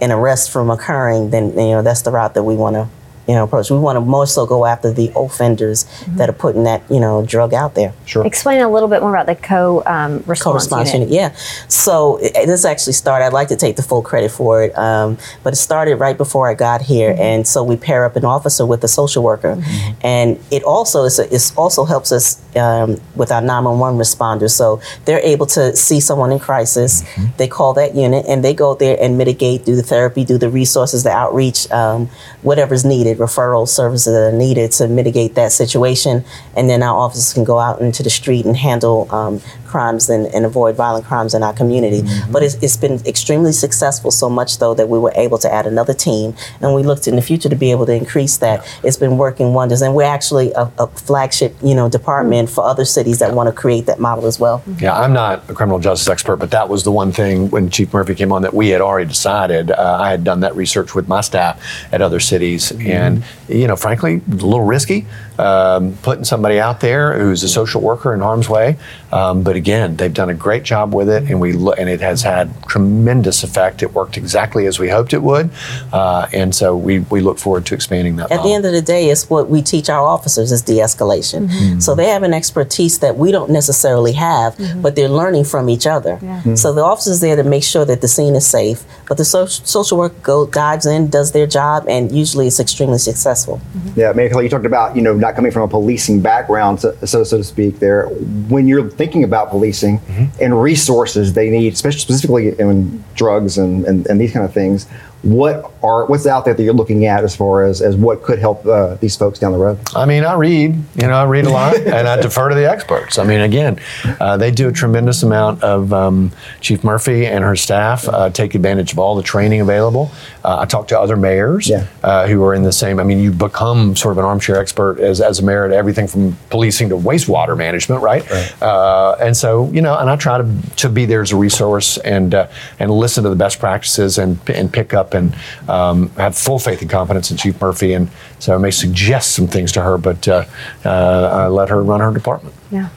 an 0.00 0.12
arrest 0.12 0.50
from 0.50 0.70
occurring, 0.70 1.30
then 1.30 1.50
you 1.52 1.72
know 1.72 1.82
that's 1.82 2.02
the 2.02 2.10
route 2.10 2.34
that 2.34 2.42
we 2.42 2.54
want 2.54 2.76
to 2.76 2.88
you 3.28 3.34
know 3.34 3.44
approach. 3.44 3.70
We 3.70 3.78
want 3.78 3.96
to 3.96 4.00
more 4.00 4.26
so 4.26 4.46
go 4.46 4.66
after 4.66 4.92
the 4.92 5.10
offenders 5.16 5.86
that 6.16 6.28
are 6.28 6.32
putting 6.34 6.64
that 6.64 6.82
you 6.90 7.00
know 7.00 7.24
drug 7.24 7.54
out 7.54 7.74
there. 7.74 7.92
Sure. 8.06 8.26
Explain 8.26 8.60
a 8.60 8.70
little 8.70 8.88
bit 8.88 9.00
more 9.00 9.14
about 9.14 9.26
the 9.26 9.34
co 9.36 9.82
um, 9.86 10.18
response 10.26 10.42
Co-response 10.42 10.92
unit. 10.92 11.08
unit. 11.10 11.34
Yeah. 11.34 11.36
So 11.68 12.16
it, 12.18 12.32
it- 12.36 12.46
this 12.52 12.64
actually 12.64 12.92
started. 12.94 13.24
I'd 13.26 13.32
like 13.32 13.48
to 13.48 13.56
take 13.56 13.76
the 13.76 13.82
full 13.82 14.02
credit 14.02 14.30
for 14.30 14.62
it, 14.64 14.76
um, 14.76 15.16
but 15.42 15.52
it 15.54 15.56
started 15.56 15.96
right 15.96 16.16
before 16.18 16.48
I 16.48 16.54
got 16.54 16.82
here, 16.82 17.14
and 17.18 17.46
so 17.46 17.62
we 17.64 17.76
pair 17.76 18.04
up 18.04 18.16
an 18.16 18.24
officer 18.24 18.66
with 18.66 18.82
a 18.84 18.88
social 18.88 19.22
worker, 19.22 19.56
and 20.02 20.38
it 20.50 20.62
also 20.64 21.04
is 21.04 21.18
it 21.18 21.52
also 21.56 21.84
helps 21.84 22.12
us 22.12 22.40
um, 22.56 23.00
with 23.14 23.30
our 23.32 23.40
911 23.40 23.98
responders. 23.98 24.50
So 24.50 24.80
they're 25.04 25.20
able 25.20 25.46
to 25.46 25.74
see 25.76 26.00
someone 26.00 26.32
in 26.32 26.38
crisis. 26.38 27.02
They 27.38 27.48
call 27.48 27.72
that 27.74 27.94
unit, 27.94 28.26
and 28.28 28.44
they 28.44 28.54
go 28.54 28.74
there 28.74 28.96
and 29.00 29.16
mitigate, 29.16 29.64
do 29.64 29.74
the 29.76 29.82
therapy, 29.82 30.24
do 30.24 30.36
the 30.38 30.50
resources, 30.50 31.02
the 31.04 31.10
outreach, 31.10 31.70
um, 31.70 32.08
whatever's 32.42 32.84
needed, 32.84 33.11
referral 33.18 33.68
services 33.68 34.12
that 34.12 34.32
are 34.32 34.36
needed 34.36 34.72
to 34.72 34.88
mitigate 34.88 35.34
that 35.34 35.52
situation, 35.52 36.24
and 36.56 36.68
then 36.68 36.82
our 36.82 36.96
officers 36.96 37.32
can 37.32 37.44
go 37.44 37.58
out 37.58 37.80
into 37.80 38.02
the 38.02 38.10
street 38.10 38.44
and 38.44 38.56
handle 38.56 39.12
um, 39.14 39.40
crimes 39.74 40.08
and, 40.14 40.26
and 40.34 40.42
avoid 40.44 40.76
violent 40.76 41.04
crimes 41.10 41.32
in 41.34 41.42
our 41.42 41.54
community. 41.62 42.02
Mm-hmm. 42.02 42.32
But 42.32 42.40
it's, 42.44 42.56
it's 42.64 42.76
been 42.76 42.96
extremely 43.06 43.52
successful, 43.52 44.10
so 44.10 44.28
much 44.28 44.58
though 44.58 44.74
that 44.74 44.88
we 44.88 44.98
were 45.04 45.14
able 45.24 45.38
to 45.38 45.48
add 45.58 45.66
another 45.66 45.94
team, 45.94 46.34
and 46.60 46.74
we 46.78 46.82
looked 46.90 47.06
in 47.10 47.16
the 47.16 47.26
future 47.30 47.48
to 47.48 47.56
be 47.56 47.70
able 47.74 47.86
to 47.86 47.94
increase 48.02 48.36
that. 48.44 48.56
It's 48.86 49.00
been 49.04 49.16
working 49.26 49.48
wonders, 49.54 49.80
and 49.82 49.94
we're 49.94 50.12
actually 50.18 50.52
a, 50.52 50.64
a 50.78 50.86
flagship, 51.08 51.52
you 51.62 51.74
know, 51.74 51.88
department 51.88 52.48
mm. 52.48 52.54
for 52.54 52.62
other 52.72 52.84
cities 52.84 53.18
that 53.20 53.34
want 53.34 53.48
to 53.48 53.54
create 53.62 53.86
that 53.86 53.98
model 53.98 54.26
as 54.26 54.38
well. 54.38 54.62
Yeah, 54.78 54.98
I'm 55.02 55.12
not 55.12 55.48
a 55.50 55.54
criminal 55.54 55.78
justice 55.78 56.08
expert, 56.08 56.36
but 56.36 56.50
that 56.50 56.68
was 56.68 56.84
the 56.84 56.92
one 56.92 57.10
thing 57.12 57.50
when 57.50 57.70
Chief 57.70 57.92
Murphy 57.92 58.14
came 58.14 58.32
on 58.32 58.42
that 58.42 58.54
we 58.54 58.68
had 58.68 58.80
already 58.80 59.08
decided. 59.08 59.70
Uh, 59.70 59.98
I 60.06 60.10
had 60.10 60.22
done 60.24 60.40
that 60.40 60.54
research 60.54 60.94
with 60.94 61.08
my 61.08 61.22
staff 61.22 61.54
at 61.92 62.00
other 62.02 62.20
cities, 62.20 62.72
mm-hmm. 62.72 62.90
and 62.90 63.24
you 63.48 63.66
know, 63.66 63.76
frankly, 63.76 64.20
a 64.30 64.34
little 64.34 64.66
risky 64.76 65.06
um, 65.42 65.96
putting 66.02 66.24
somebody 66.24 66.60
out 66.60 66.80
there 66.80 67.18
who's 67.18 67.42
a 67.42 67.48
social 67.48 67.80
worker 67.80 68.14
in 68.14 68.20
harm's 68.20 68.48
way. 68.48 68.76
Um, 69.10 69.42
but 69.42 69.56
again, 69.56 69.96
they've 69.96 70.14
done 70.14 70.30
a 70.30 70.34
great 70.34 70.62
job 70.62 70.94
with 70.94 71.08
it, 71.08 71.24
and 71.24 71.40
we 71.40 71.52
lo- 71.52 71.72
and 71.72 71.88
it 71.88 72.00
has 72.00 72.22
had 72.22 72.50
tremendous 72.68 73.42
effect. 73.42 73.82
It 73.82 73.92
worked 73.92 74.16
exactly 74.16 74.66
as 74.66 74.78
we 74.78 74.88
hoped 74.88 75.12
it 75.12 75.22
would, 75.22 75.50
uh, 75.92 76.28
and 76.32 76.54
so 76.54 76.76
we 76.76 77.00
we 77.10 77.20
look 77.20 77.38
forward 77.38 77.66
to 77.66 77.74
expanding 77.74 78.16
that. 78.16 78.30
At 78.30 78.42
the 78.42 78.54
end 78.54 78.64
of 78.64 78.72
the 78.72 78.80
day, 78.82 79.10
it's 79.10 79.28
what 79.28 79.50
we 79.50 79.60
teach 79.62 79.90
our 79.90 80.06
officers 80.06 80.52
is 80.52 80.62
de-escalation. 80.62 81.48
Mm-hmm. 81.48 81.80
So 81.80 81.94
they 81.94 82.08
have 82.08 82.22
an 82.22 82.32
expertise 82.32 83.00
that 83.00 83.16
we 83.16 83.32
don't 83.32 83.50
necessarily 83.50 84.12
have, 84.12 84.56
but 84.80 84.94
they're 84.96 85.08
learning 85.08 85.44
from 85.44 85.68
each 85.68 85.86
other. 85.86 86.18
So 86.54 86.72
the 86.72 86.84
officers 86.84 87.20
there 87.20 87.36
to 87.36 87.42
make 87.42 87.64
sure 87.64 87.84
that 87.84 88.00
the 88.00 88.08
scene 88.08 88.34
is 88.34 88.46
safe, 88.46 88.84
but 89.08 89.16
the 89.16 89.24
social, 89.24 89.64
social 89.66 89.98
worker 89.98 90.14
go, 90.22 90.46
dives 90.46 90.86
in, 90.86 91.08
does 91.10 91.32
their 91.32 91.46
job, 91.46 91.84
and 91.88 92.12
usually 92.12 92.46
it's 92.46 92.60
extremely 92.60 92.98
successful. 92.98 93.60
Yeah, 93.96 94.12
Mayor 94.12 94.30
Kelly, 94.30 94.44
you 94.44 94.50
talked 94.50 94.66
about 94.66 94.96
you 94.96 95.02
know 95.02 95.14
not 95.14 95.31
coming 95.34 95.50
from 95.50 95.62
a 95.62 95.68
policing 95.68 96.20
background, 96.20 96.80
so 96.80 96.96
so, 97.04 97.24
so 97.24 97.38
to 97.38 97.44
speak. 97.44 97.78
There, 97.78 98.06
when 98.48 98.68
you're 98.68 98.88
thinking 98.90 99.24
about 99.24 99.50
policing 99.50 100.00
and 100.40 100.60
resources 100.60 101.32
they 101.32 101.50
need, 101.50 101.72
especially 101.72 102.00
specifically 102.00 102.58
in 102.58 103.04
drugs 103.14 103.58
and, 103.58 103.84
and, 103.84 104.06
and 104.06 104.20
these 104.20 104.32
kind 104.32 104.44
of 104.44 104.52
things, 104.52 104.86
what 105.22 105.72
are 105.84 106.04
what's 106.06 106.26
out 106.26 106.44
there 106.44 106.54
that 106.54 106.62
you're 106.62 106.74
looking 106.74 107.06
at 107.06 107.22
as 107.22 107.34
far 107.34 107.62
as 107.62 107.80
as 107.80 107.96
what 107.96 108.22
could 108.22 108.38
help 108.38 108.66
uh, 108.66 108.96
these 108.96 109.16
folks 109.16 109.38
down 109.38 109.52
the 109.52 109.58
road? 109.58 109.78
I 109.94 110.04
mean, 110.04 110.24
I 110.24 110.34
read, 110.34 110.74
you 110.96 111.06
know, 111.06 111.12
I 111.12 111.24
read 111.24 111.46
a 111.46 111.50
lot 111.50 111.76
and 111.76 112.08
I 112.08 112.20
defer 112.20 112.48
to 112.48 112.54
the 112.54 112.68
experts. 112.68 113.18
I 113.18 113.24
mean, 113.24 113.40
again, 113.40 113.80
uh, 114.20 114.36
they 114.36 114.50
do 114.50 114.68
a 114.68 114.72
tremendous 114.72 115.22
amount 115.22 115.62
of 115.62 115.92
um, 115.92 116.32
Chief 116.60 116.82
Murphy 116.82 117.26
and 117.26 117.44
her 117.44 117.54
staff 117.54 118.08
uh, 118.08 118.30
take 118.30 118.54
advantage 118.54 118.92
of 118.92 118.98
all 118.98 119.14
the 119.14 119.22
training 119.22 119.60
available. 119.60 120.10
Uh, 120.44 120.58
I 120.60 120.64
talk 120.66 120.88
to 120.88 120.98
other 120.98 121.16
mayors 121.16 121.68
Yeah. 121.68 121.86
uh, 122.02 122.26
who 122.26 122.42
are 122.44 122.54
in 122.54 122.62
the 122.64 122.72
same, 122.72 122.98
I 122.98 123.04
mean, 123.04 123.20
you 123.20 123.30
become 123.30 123.94
sort 123.94 124.12
of 124.12 124.18
an 124.18 124.24
armchair 124.24 124.56
expert 124.58 124.98
as, 124.98 125.20
as 125.20 125.38
a 125.38 125.44
mayor 125.44 125.64
at 125.64 125.72
everything 125.72 126.08
from 126.08 126.36
policing 126.50 126.88
to 126.88 126.96
wastewater 126.96 127.56
management, 127.56 128.02
right? 128.02 128.24
Uh, 128.60 129.16
and 129.20 129.36
so, 129.36 129.70
you 129.70 129.80
know, 129.80 129.96
and 129.98 130.10
I 130.10 130.16
try 130.16 130.38
to, 130.38 130.48
to 130.76 130.88
be 130.88 131.06
there 131.06 131.22
as 131.22 131.30
a 131.32 131.36
resource 131.36 131.96
and, 131.98 132.34
uh, 132.34 132.48
and 132.80 132.90
listen 132.90 133.22
to 133.24 133.30
the 133.30 133.36
best 133.36 133.60
practices 133.60 134.18
and, 134.18 134.38
and 134.50 134.72
pick 134.72 134.92
up 134.94 135.14
and 135.14 135.34
um, 135.68 136.08
have 136.16 136.36
full 136.36 136.58
faith 136.58 136.80
and 136.80 136.90
confidence 136.90 137.30
in 137.30 137.36
Chief 137.36 137.60
Murphy. 137.60 137.92
And 137.94 138.10
so 138.38 138.54
I 138.54 138.58
may 138.58 138.70
suggest 138.72 139.32
some 139.36 139.46
things 139.46 139.70
to 139.72 139.82
her, 139.82 139.96
but 139.96 140.26
uh, 140.26 140.44
uh, 140.84 140.88
I 141.32 141.46
let 141.46 141.68
her 141.68 141.82
run 141.82 142.00
her 142.00 142.12
department. 142.12 142.54
Yeah. 142.70 142.88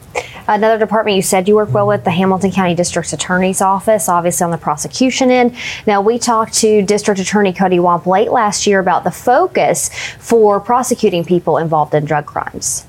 Another 0.47 0.77
department 0.77 1.15
you 1.15 1.23
said 1.23 1.47
you 1.47 1.55
work 1.55 1.73
well 1.73 1.88
with, 1.88 2.03
the 2.03 2.12
Hamilton 2.12 2.51
County 2.51 2.75
District 2.75 3.12
Attorney's 3.12 3.62
Office, 3.62 4.08
obviously 4.08 4.45
on 4.45 4.51
the 4.51 4.58
prosecution 4.58 5.31
end. 5.31 5.55
Now, 5.88 6.01
we 6.01 6.19
talked 6.19 6.53
to 6.55 6.84
District 6.84 7.19
Attorney 7.19 7.51
Cody 7.51 7.79
Wamp 7.79 8.05
late 8.05 8.31
last 8.31 8.67
year 8.67 8.79
about 8.79 9.03
the 9.03 9.12
focus 9.12 9.89
for 10.19 10.60
prosecuting 10.60 11.25
people 11.25 11.58
involved 11.58 11.95
in 11.95 12.05
drug 12.05 12.27
crimes. 12.27 12.86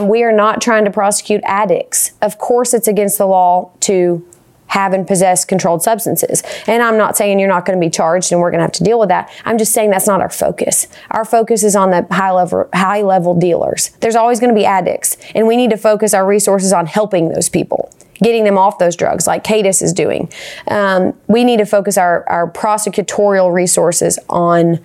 We 0.00 0.22
are 0.22 0.32
not 0.32 0.62
trying 0.62 0.86
to 0.86 0.90
prosecute 0.90 1.42
addicts. 1.44 2.12
Of 2.22 2.38
course, 2.38 2.72
it's 2.72 2.88
against 2.88 3.18
the 3.18 3.26
law 3.26 3.70
to 3.80 4.26
have 4.68 4.92
and 4.92 5.06
possess 5.06 5.44
controlled 5.44 5.82
substances. 5.82 6.42
And 6.66 6.82
I'm 6.82 6.96
not 6.96 7.16
saying 7.16 7.38
you're 7.38 7.48
not 7.48 7.64
going 7.64 7.78
to 7.78 7.84
be 7.84 7.90
charged 7.90 8.32
and 8.32 8.40
we're 8.40 8.50
going 8.50 8.58
to 8.58 8.64
have 8.64 8.72
to 8.72 8.84
deal 8.84 8.98
with 8.98 9.08
that. 9.08 9.30
I'm 9.44 9.58
just 9.58 9.72
saying 9.72 9.90
that's 9.90 10.06
not 10.06 10.20
our 10.20 10.30
focus. 10.30 10.86
Our 11.10 11.24
focus 11.24 11.64
is 11.64 11.76
on 11.76 11.90
the 11.90 12.06
high 12.10 12.32
level 12.32 12.68
high 12.72 13.02
level 13.02 13.38
dealers. 13.38 13.90
There's 14.00 14.16
always 14.16 14.40
going 14.40 14.50
to 14.50 14.58
be 14.58 14.66
addicts, 14.66 15.16
and 15.34 15.46
we 15.46 15.56
need 15.56 15.70
to 15.70 15.76
focus 15.76 16.14
our 16.14 16.26
resources 16.26 16.72
on 16.72 16.86
helping 16.86 17.30
those 17.30 17.48
people. 17.48 17.92
Getting 18.20 18.42
them 18.42 18.58
off 18.58 18.78
those 18.78 18.96
drugs, 18.96 19.28
like 19.28 19.44
CADAS 19.44 19.80
is 19.80 19.92
doing. 19.92 20.28
Um, 20.66 21.14
we 21.28 21.44
need 21.44 21.58
to 21.58 21.66
focus 21.66 21.96
our, 21.96 22.28
our 22.28 22.50
prosecutorial 22.50 23.52
resources 23.54 24.18
on 24.28 24.84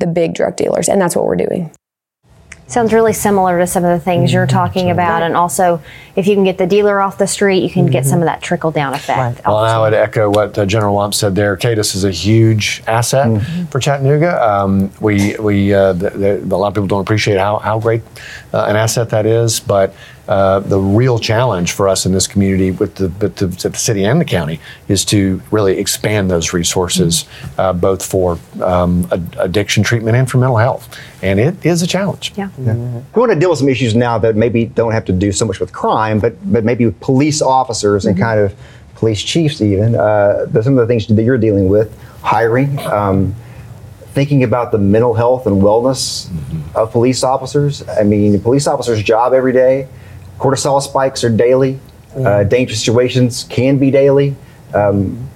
the 0.00 0.06
big 0.06 0.34
drug 0.34 0.56
dealers, 0.56 0.88
and 0.88 1.00
that's 1.00 1.16
what 1.16 1.24
we're 1.24 1.36
doing. 1.36 1.70
Sounds 2.66 2.94
really 2.94 3.12
similar 3.12 3.58
to 3.58 3.66
some 3.66 3.84
of 3.84 3.90
the 3.90 4.02
things 4.02 4.32
you're 4.32 4.46
talking 4.46 4.90
about. 4.90 5.22
And 5.22 5.36
also, 5.36 5.82
if 6.16 6.26
you 6.26 6.34
can 6.34 6.44
get 6.44 6.56
the 6.56 6.66
dealer 6.66 7.00
off 7.00 7.18
the 7.18 7.26
street, 7.26 7.62
you 7.62 7.68
can 7.68 7.86
get 7.86 8.06
some 8.06 8.20
of 8.20 8.24
that 8.24 8.40
trickle 8.40 8.70
down 8.70 8.94
effect. 8.94 9.44
Well, 9.44 9.62
and 9.62 9.70
I 9.70 9.78
would 9.80 9.92
echo 9.92 10.30
what 10.30 10.56
uh, 10.56 10.64
General 10.64 10.94
Wamp 10.94 11.12
said 11.12 11.34
there. 11.34 11.56
CADAS 11.58 11.94
is 11.94 12.04
a 12.04 12.10
huge 12.10 12.82
asset 12.86 13.42
for 13.70 13.80
Chattanooga. 13.80 14.42
Um, 14.42 14.90
we, 14.98 15.36
we, 15.36 15.74
uh, 15.74 15.92
the, 15.92 16.10
the, 16.10 16.54
a 16.54 16.56
lot 16.56 16.68
of 16.68 16.74
people 16.74 16.88
don't 16.88 17.02
appreciate 17.02 17.36
how, 17.36 17.58
how 17.58 17.78
great 17.78 18.00
uh, 18.54 18.64
an 18.64 18.76
asset 18.76 19.10
that 19.10 19.26
is, 19.26 19.60
but 19.60 19.94
uh, 20.28 20.60
the 20.60 20.78
real 20.78 21.18
challenge 21.18 21.72
for 21.72 21.88
us 21.88 22.06
in 22.06 22.12
this 22.12 22.26
community 22.26 22.70
with 22.70 22.94
the, 22.96 23.08
with 23.08 23.36
the, 23.36 23.46
with 23.46 23.60
the 23.60 23.74
city 23.74 24.04
and 24.04 24.20
the 24.20 24.24
county 24.24 24.60
is 24.88 25.04
to 25.04 25.42
really 25.50 25.78
expand 25.78 26.30
those 26.30 26.52
resources, 26.52 27.26
uh, 27.58 27.72
both 27.72 28.04
for 28.04 28.38
um, 28.62 29.06
ad- 29.12 29.36
addiction 29.38 29.82
treatment 29.82 30.16
and 30.16 30.30
for 30.30 30.38
mental 30.38 30.56
health. 30.56 30.88
And 31.22 31.38
it 31.38 31.64
is 31.64 31.82
a 31.82 31.86
challenge. 31.86 32.32
Yeah. 32.36 32.48
We 32.58 33.20
want 33.20 33.32
to 33.32 33.38
deal 33.38 33.50
with 33.50 33.58
some 33.58 33.68
issues 33.68 33.94
now 33.94 34.18
that 34.18 34.36
maybe 34.36 34.66
don't 34.66 34.92
have 34.92 35.04
to 35.06 35.12
do 35.12 35.32
so 35.32 35.44
much 35.44 35.60
with 35.60 35.72
crime, 35.72 36.18
but 36.20 36.34
but 36.52 36.64
maybe 36.64 36.86
with 36.86 36.98
police 37.00 37.40
officers 37.42 38.06
and 38.06 38.18
kind 38.18 38.40
of 38.40 38.54
police 38.94 39.22
chiefs 39.22 39.60
even. 39.60 39.94
Uh, 39.94 40.46
some 40.62 40.78
of 40.78 40.86
the 40.86 40.86
things 40.86 41.06
that 41.06 41.22
you're 41.22 41.38
dealing 41.38 41.68
with, 41.68 41.98
hiring, 42.22 42.78
um, 42.80 43.34
thinking 44.12 44.44
about 44.44 44.72
the 44.72 44.78
mental 44.78 45.12
health 45.12 45.46
and 45.46 45.60
wellness 45.60 46.30
of 46.74 46.92
police 46.92 47.22
officers. 47.24 47.86
I 47.88 48.04
mean, 48.04 48.34
a 48.34 48.38
police 48.38 48.66
officer's 48.66 49.02
job 49.02 49.32
every 49.32 49.52
day. 49.52 49.88
Cortisol 50.38 50.80
spikes 50.82 51.24
are 51.24 51.30
daily. 51.30 51.78
Uh, 52.16 52.44
dangerous 52.44 52.80
situations 52.80 53.44
can 53.50 53.78
be 53.78 53.90
daily. 53.90 54.36
Um, 54.72 55.28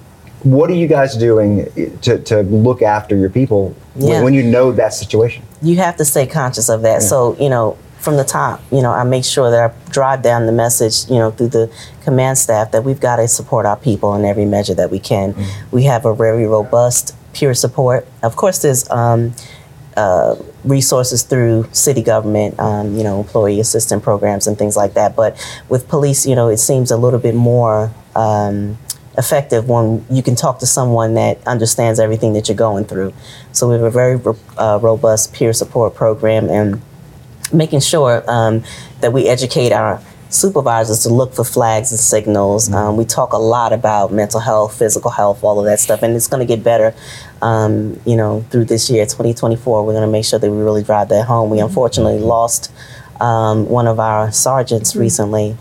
what 0.44 0.70
are 0.70 0.74
you 0.74 0.86
guys 0.86 1.16
doing 1.16 1.66
to, 2.02 2.18
to 2.20 2.42
look 2.42 2.82
after 2.82 3.16
your 3.16 3.30
people 3.30 3.74
when- 3.94 4.08
Yeah. 4.08 4.22
when 4.22 4.34
you 4.34 4.42
know 4.44 4.70
that 4.72 4.94
situation? 4.94 5.42
you 5.60 5.74
have 5.78 5.96
to 5.96 6.04
stay 6.04 6.24
conscious 6.24 6.68
of 6.68 6.82
that. 6.82 7.02
So, 7.02 7.34
you 7.40 7.48
know, 7.48 7.76
from 7.98 8.16
the 8.16 8.22
top, 8.22 8.60
you 8.70 8.80
know, 8.80 8.92
I 8.92 9.02
make 9.02 9.24
sure 9.24 9.50
that 9.50 9.70
I 9.70 9.90
drive 9.90 10.22
down 10.22 10.46
the 10.46 10.52
message, 10.52 11.10
you 11.10 11.16
know, 11.18 11.32
through 11.32 11.48
the 11.48 11.68
command 12.04 12.38
staff 12.38 12.70
that 12.70 12.84
we've 12.84 13.00
got 13.00 13.16
to 13.16 13.26
support 13.26 13.66
our 13.66 13.74
people 13.76 14.14
in 14.14 14.24
every 14.24 14.44
measure 14.44 14.74
that 14.74 14.92
we 14.92 15.00
can. 15.00 15.34
We 15.72 15.82
have 15.84 16.06
a 16.06 16.14
very 16.14 16.46
robust 16.46 17.16
peer 17.32 17.54
support. 17.54 18.06
Of 18.22 18.36
course, 18.36 18.58
there's 18.62 18.88
um, 18.88 19.34
uh, 19.98 20.36
resources 20.64 21.24
through 21.24 21.68
city 21.72 22.02
government, 22.02 22.58
um, 22.60 22.96
you 22.96 23.02
know, 23.02 23.20
employee 23.20 23.58
assistance 23.58 24.02
programs 24.02 24.46
and 24.46 24.56
things 24.56 24.76
like 24.76 24.94
that. 24.94 25.16
But 25.16 25.36
with 25.68 25.88
police, 25.88 26.24
you 26.24 26.36
know, 26.36 26.48
it 26.48 26.58
seems 26.58 26.90
a 26.90 26.96
little 26.96 27.18
bit 27.18 27.34
more. 27.34 27.92
Um, 28.14 28.78
effective 29.16 29.68
when 29.68 30.06
you 30.08 30.22
can 30.22 30.36
talk 30.36 30.60
to 30.60 30.66
someone 30.66 31.14
that 31.14 31.44
understands 31.44 31.98
everything 31.98 32.34
that 32.34 32.48
you're 32.48 32.56
going 32.56 32.84
through. 32.84 33.12
So 33.50 33.66
we 33.66 33.74
have 33.74 33.82
a 33.82 33.90
very 33.90 34.20
uh, 34.56 34.78
robust 34.80 35.34
peer 35.34 35.52
support 35.52 35.96
program 35.96 36.48
and 36.48 36.80
making 37.52 37.80
sure 37.80 38.22
um, 38.30 38.62
that 39.00 39.12
we 39.12 39.26
educate 39.26 39.72
our 39.72 40.00
supervisors 40.30 41.00
to 41.00 41.08
look 41.08 41.34
for 41.34 41.44
flags 41.44 41.90
and 41.90 41.98
signals. 41.98 42.72
Um, 42.72 42.96
we 42.96 43.04
talk 43.04 43.32
a 43.32 43.38
lot 43.38 43.72
about 43.72 44.12
mental 44.12 44.40
health, 44.40 44.78
physical 44.78 45.10
health, 45.10 45.42
all 45.42 45.58
of 45.58 45.64
that 45.66 45.80
stuff, 45.80 46.02
and 46.02 46.14
it's 46.14 46.26
going 46.26 46.46
to 46.46 46.56
get 46.56 46.62
better. 46.62 46.94
Um, 47.40 48.00
you 48.04 48.16
know, 48.16 48.44
through 48.50 48.66
this 48.66 48.90
year, 48.90 49.04
2024, 49.04 49.84
we're 49.84 49.92
going 49.92 50.06
to 50.06 50.10
make 50.10 50.24
sure 50.24 50.38
that 50.38 50.50
we 50.50 50.56
really 50.58 50.82
drive 50.82 51.08
that 51.08 51.26
home. 51.26 51.50
We 51.50 51.60
unfortunately 51.60 52.18
lost 52.18 52.72
um, 53.20 53.68
one 53.68 53.86
of 53.86 53.98
our 53.98 54.30
sergeants 54.30 54.94
recently. 54.94 55.56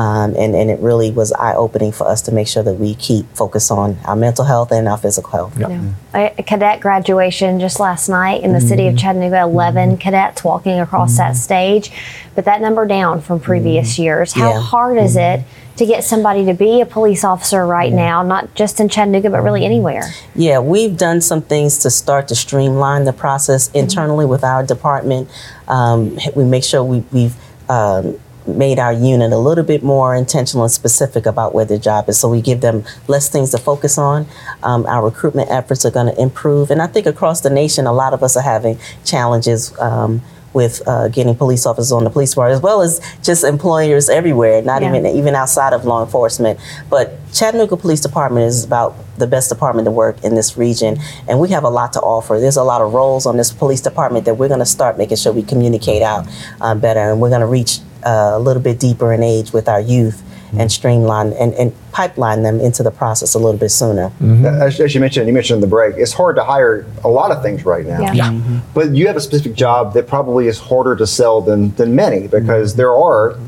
Um, 0.00 0.34
and, 0.34 0.56
and 0.56 0.70
it 0.70 0.80
really 0.80 1.10
was 1.10 1.30
eye 1.32 1.54
opening 1.54 1.92
for 1.92 2.08
us 2.08 2.22
to 2.22 2.32
make 2.32 2.48
sure 2.48 2.62
that 2.62 2.72
we 2.72 2.94
keep 2.94 3.26
focus 3.36 3.70
on 3.70 3.98
our 4.06 4.16
mental 4.16 4.46
health 4.46 4.72
and 4.72 4.88
our 4.88 4.96
physical 4.96 5.30
health. 5.30 5.58
Yeah. 5.58 5.66
A 5.66 5.70
mm-hmm. 5.70 6.40
a 6.40 6.42
cadet 6.42 6.80
graduation 6.80 7.60
just 7.60 7.78
last 7.78 8.08
night 8.08 8.42
in 8.42 8.54
the 8.54 8.62
city 8.62 8.86
of 8.86 8.94
mm-hmm. 8.94 8.98
Chattanooga, 8.98 9.42
11 9.42 9.90
mm-hmm. 9.90 9.98
cadets 9.98 10.42
walking 10.42 10.80
across 10.80 11.18
that 11.18 11.36
stage, 11.36 11.92
but 12.34 12.46
that 12.46 12.62
number 12.62 12.86
down 12.86 13.20
from 13.20 13.40
previous 13.40 13.98
years. 13.98 14.32
How 14.32 14.52
Yeah. 14.52 14.60
hard 14.60 14.96
is 14.96 15.18
it 15.18 15.42
to 15.76 15.84
get 15.84 16.02
somebody 16.02 16.46
to 16.46 16.54
be 16.54 16.80
a 16.80 16.86
police 16.86 17.22
officer 17.22 17.66
right 17.66 17.92
now, 17.92 18.22
not 18.22 18.54
just 18.54 18.80
in 18.80 18.88
Chattanooga, 18.88 19.28
but 19.28 19.42
really 19.42 19.66
anywhere? 19.66 20.14
Yeah, 20.34 20.60
we've 20.60 20.96
done 20.96 21.20
some 21.20 21.42
things 21.42 21.76
to 21.78 21.90
start 21.90 22.26
to 22.28 22.34
streamline 22.34 23.04
the 23.04 23.12
process 23.12 23.70
internally 23.72 24.24
with 24.24 24.44
our 24.44 24.64
department. 24.64 25.28
Um, 25.68 26.16
we 26.34 26.44
make 26.44 26.64
sure 26.64 26.82
we, 26.82 27.04
we've 27.12 27.34
um, 27.68 28.18
made 28.46 28.78
our 28.78 28.92
unit 28.92 29.32
a 29.32 29.38
little 29.38 29.64
bit 29.64 29.82
more 29.82 30.14
intentional 30.14 30.64
and 30.64 30.72
specific 30.72 31.26
about 31.26 31.54
where 31.54 31.64
their 31.64 31.78
job 31.78 32.08
is, 32.08 32.18
so 32.18 32.28
we 32.28 32.40
give 32.40 32.60
them 32.60 32.84
less 33.08 33.28
things 33.28 33.50
to 33.50 33.58
focus 33.58 33.98
on. 33.98 34.26
Um, 34.62 34.86
our 34.86 35.04
recruitment 35.04 35.50
efforts 35.50 35.84
are 35.84 35.90
going 35.90 36.12
to 36.14 36.20
improve, 36.20 36.70
and 36.70 36.80
I 36.82 36.86
think 36.86 37.06
across 37.06 37.40
the 37.42 37.50
nation, 37.50 37.86
a 37.86 37.92
lot 37.92 38.12
of 38.14 38.22
us 38.22 38.36
are 38.36 38.42
having 38.42 38.78
challenges. 39.04 39.78
Um, 39.78 40.22
with 40.52 40.82
uh, 40.88 41.06
getting 41.06 41.32
police 41.32 41.64
officers 41.64 41.92
on 41.92 42.02
the 42.02 42.10
police 42.10 42.34
force, 42.34 42.52
as 42.52 42.60
well 42.60 42.82
as 42.82 43.00
just 43.22 43.44
employers 43.44 44.08
everywhere, 44.08 44.60
not 44.62 44.82
Yeah. 44.82 44.88
even 44.88 45.06
even 45.06 45.34
outside 45.36 45.72
of 45.72 45.84
law 45.84 46.02
enforcement. 46.02 46.58
But 46.88 47.12
Chattanooga 47.32 47.76
Police 47.76 48.00
Department 48.00 48.46
is 48.46 48.64
about 48.64 48.96
the 49.16 49.28
best 49.28 49.48
department 49.48 49.86
to 49.86 49.92
work 49.92 50.16
in 50.24 50.34
this 50.34 50.56
region, 50.56 50.98
and 51.28 51.38
we 51.38 51.50
have 51.50 51.62
a 51.62 51.68
lot 51.68 51.92
to 51.92 52.00
offer. 52.00 52.40
There's 52.40 52.56
a 52.56 52.64
lot 52.64 52.80
of 52.82 52.92
roles 52.92 53.26
on 53.26 53.36
this 53.36 53.52
police 53.52 53.80
department 53.80 54.24
that 54.24 54.34
we're 54.34 54.48
going 54.48 54.58
to 54.58 54.66
start 54.66 54.98
making 54.98 55.18
sure 55.18 55.32
we 55.32 55.44
communicate 55.44 56.02
out 56.02 56.26
um, 56.60 56.80
better, 56.80 57.12
and 57.12 57.20
we're 57.20 57.28
going 57.28 57.42
to 57.42 57.46
reach 57.46 57.78
uh, 58.04 58.32
a 58.34 58.38
little 58.38 58.62
bit 58.62 58.78
deeper 58.78 59.12
in 59.12 59.22
age 59.22 59.52
with 59.52 59.68
our 59.68 59.80
youth 59.80 60.22
and 60.50 60.58
mm-hmm. 60.58 60.68
streamline 60.68 61.32
and, 61.34 61.54
and 61.54 61.72
pipeline 61.92 62.42
them 62.42 62.60
into 62.60 62.82
the 62.82 62.90
process 62.90 63.34
a 63.34 63.38
little 63.38 63.58
bit 63.58 63.70
sooner. 63.70 64.08
Mm-hmm. 64.08 64.44
As, 64.46 64.80
as 64.80 64.94
you 64.94 65.00
mentioned, 65.00 65.26
you 65.26 65.32
mentioned 65.32 65.58
in 65.58 65.60
the 65.60 65.66
break, 65.66 65.96
it's 65.96 66.12
hard 66.12 66.36
to 66.36 66.44
hire 66.44 66.86
a 67.04 67.08
lot 67.08 67.30
of 67.30 67.42
things 67.42 67.64
right 67.64 67.86
now. 67.86 68.00
Yeah. 68.00 68.12
Yeah. 68.12 68.30
Mm-hmm. 68.30 68.58
But 68.74 68.94
you 68.94 69.06
have 69.06 69.16
a 69.16 69.20
specific 69.20 69.54
job 69.54 69.94
that 69.94 70.08
probably 70.08 70.48
is 70.48 70.58
harder 70.58 70.96
to 70.96 71.06
sell 71.06 71.40
than, 71.40 71.70
than 71.76 71.94
many 71.94 72.26
because 72.26 72.76
there 72.76 72.94
are 72.94 73.38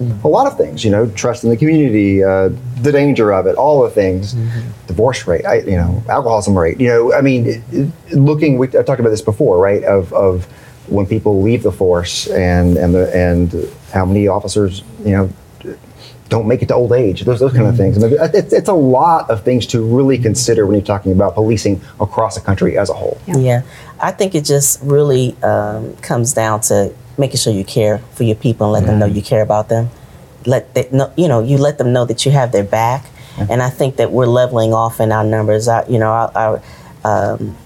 a 0.00 0.28
lot 0.28 0.46
of 0.46 0.56
things, 0.56 0.84
you 0.84 0.92
know, 0.92 1.08
trust 1.10 1.42
in 1.42 1.50
the 1.50 1.56
community, 1.56 2.22
uh, 2.22 2.50
the 2.82 2.92
danger 2.92 3.32
of 3.32 3.46
it, 3.46 3.56
all 3.56 3.82
the 3.82 3.90
things, 3.90 4.34
divorce 4.86 5.26
rate, 5.26 5.44
I, 5.44 5.58
you 5.60 5.76
know, 5.76 6.02
alcoholism 6.08 6.56
rate, 6.56 6.80
you 6.80 6.86
know, 6.86 7.12
I 7.12 7.20
mean, 7.20 7.46
it, 7.46 7.62
it- 7.72 8.16
looking, 8.16 8.58
we 8.58 8.68
I 8.68 8.82
talked 8.82 9.00
about 9.00 9.10
this 9.10 9.22
before, 9.22 9.58
right, 9.58 9.82
of, 9.82 10.12
of 10.12 10.46
when 10.90 11.06
people 11.06 11.42
leave 11.42 11.62
the 11.62 11.72
force 11.72 12.26
and, 12.28 12.76
and, 12.76 12.94
the, 12.94 13.14
and 13.14 13.70
how 13.92 14.04
many 14.04 14.28
officers, 14.28 14.82
you 15.04 15.12
know, 15.12 15.30
don't 16.28 16.46
make 16.46 16.60
it 16.60 16.66
to 16.66 16.74
old 16.74 16.92
age, 16.92 17.22
those, 17.22 17.40
those 17.40 17.52
kind 17.54 17.66
of 17.66 17.76
things. 17.76 18.02
I 18.02 18.08
mean, 18.08 18.18
it's, 18.20 18.52
it's 18.52 18.68
a 18.68 18.74
lot 18.74 19.30
of 19.30 19.42
things 19.42 19.66
to 19.68 19.80
really 19.80 20.18
consider 20.18 20.66
when 20.66 20.74
you're 20.76 20.84
talking 20.84 21.12
about 21.12 21.34
policing 21.34 21.80
across 22.00 22.34
the 22.34 22.42
country 22.42 22.76
as 22.76 22.90
a 22.90 22.92
whole. 22.92 23.18
Yeah. 23.26 23.62
I 23.98 24.12
think 24.12 24.34
it 24.34 24.44
just 24.44 24.82
really 24.82 25.34
um, 25.42 25.96
comes 25.96 26.34
down 26.34 26.60
to 26.62 26.94
making 27.16 27.38
sure 27.38 27.52
you 27.52 27.64
care 27.64 27.98
for 28.12 28.24
your 28.24 28.36
people 28.36 28.66
and 28.66 28.72
let 28.74 28.86
them 28.90 28.98
know 28.98 29.06
you 29.06 29.22
care 29.22 29.42
about 29.42 29.70
them. 29.70 29.88
Let 30.44 30.74
they 30.74 30.88
know, 30.92 31.12
you 31.16 31.28
know, 31.28 31.42
you 31.42 31.56
let 31.56 31.78
them 31.78 31.92
know 31.92 32.04
that 32.04 32.26
you 32.26 32.32
have 32.32 32.52
their 32.52 32.64
back. 32.64 33.06
And 33.38 33.62
I 33.62 33.70
think 33.70 33.96
that 33.96 34.10
we're 34.10 34.26
leveling 34.26 34.74
off 34.74 35.00
in 35.00 35.12
our 35.12 35.22
numbers. 35.24 35.68
Our, 35.68 35.84
you 35.88 35.98
know, 35.98 36.10
our, 36.10 36.32
our 36.34 36.62
um, 37.04 37.56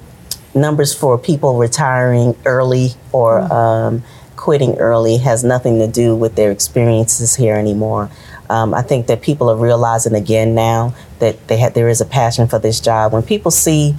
numbers 0.54 0.94
for 0.94 1.18
people 1.18 1.56
retiring 1.58 2.36
early 2.44 2.90
or 3.12 3.40
um, 3.52 4.02
quitting 4.36 4.76
early 4.78 5.18
has 5.18 5.44
nothing 5.44 5.78
to 5.78 5.86
do 5.86 6.16
with 6.16 6.34
their 6.34 6.50
experiences 6.50 7.36
here 7.36 7.54
anymore. 7.54 8.10
Um, 8.50 8.74
I 8.74 8.82
think 8.82 9.06
that 9.06 9.22
people 9.22 9.50
are 9.50 9.56
realizing 9.56 10.14
again 10.14 10.54
now 10.54 10.94
that 11.20 11.48
they 11.48 11.56
had 11.56 11.74
there 11.74 11.88
is 11.88 12.00
a 12.00 12.04
passion 12.04 12.48
for 12.48 12.58
this 12.58 12.80
job. 12.80 13.12
When 13.12 13.22
people 13.22 13.50
see 13.50 13.94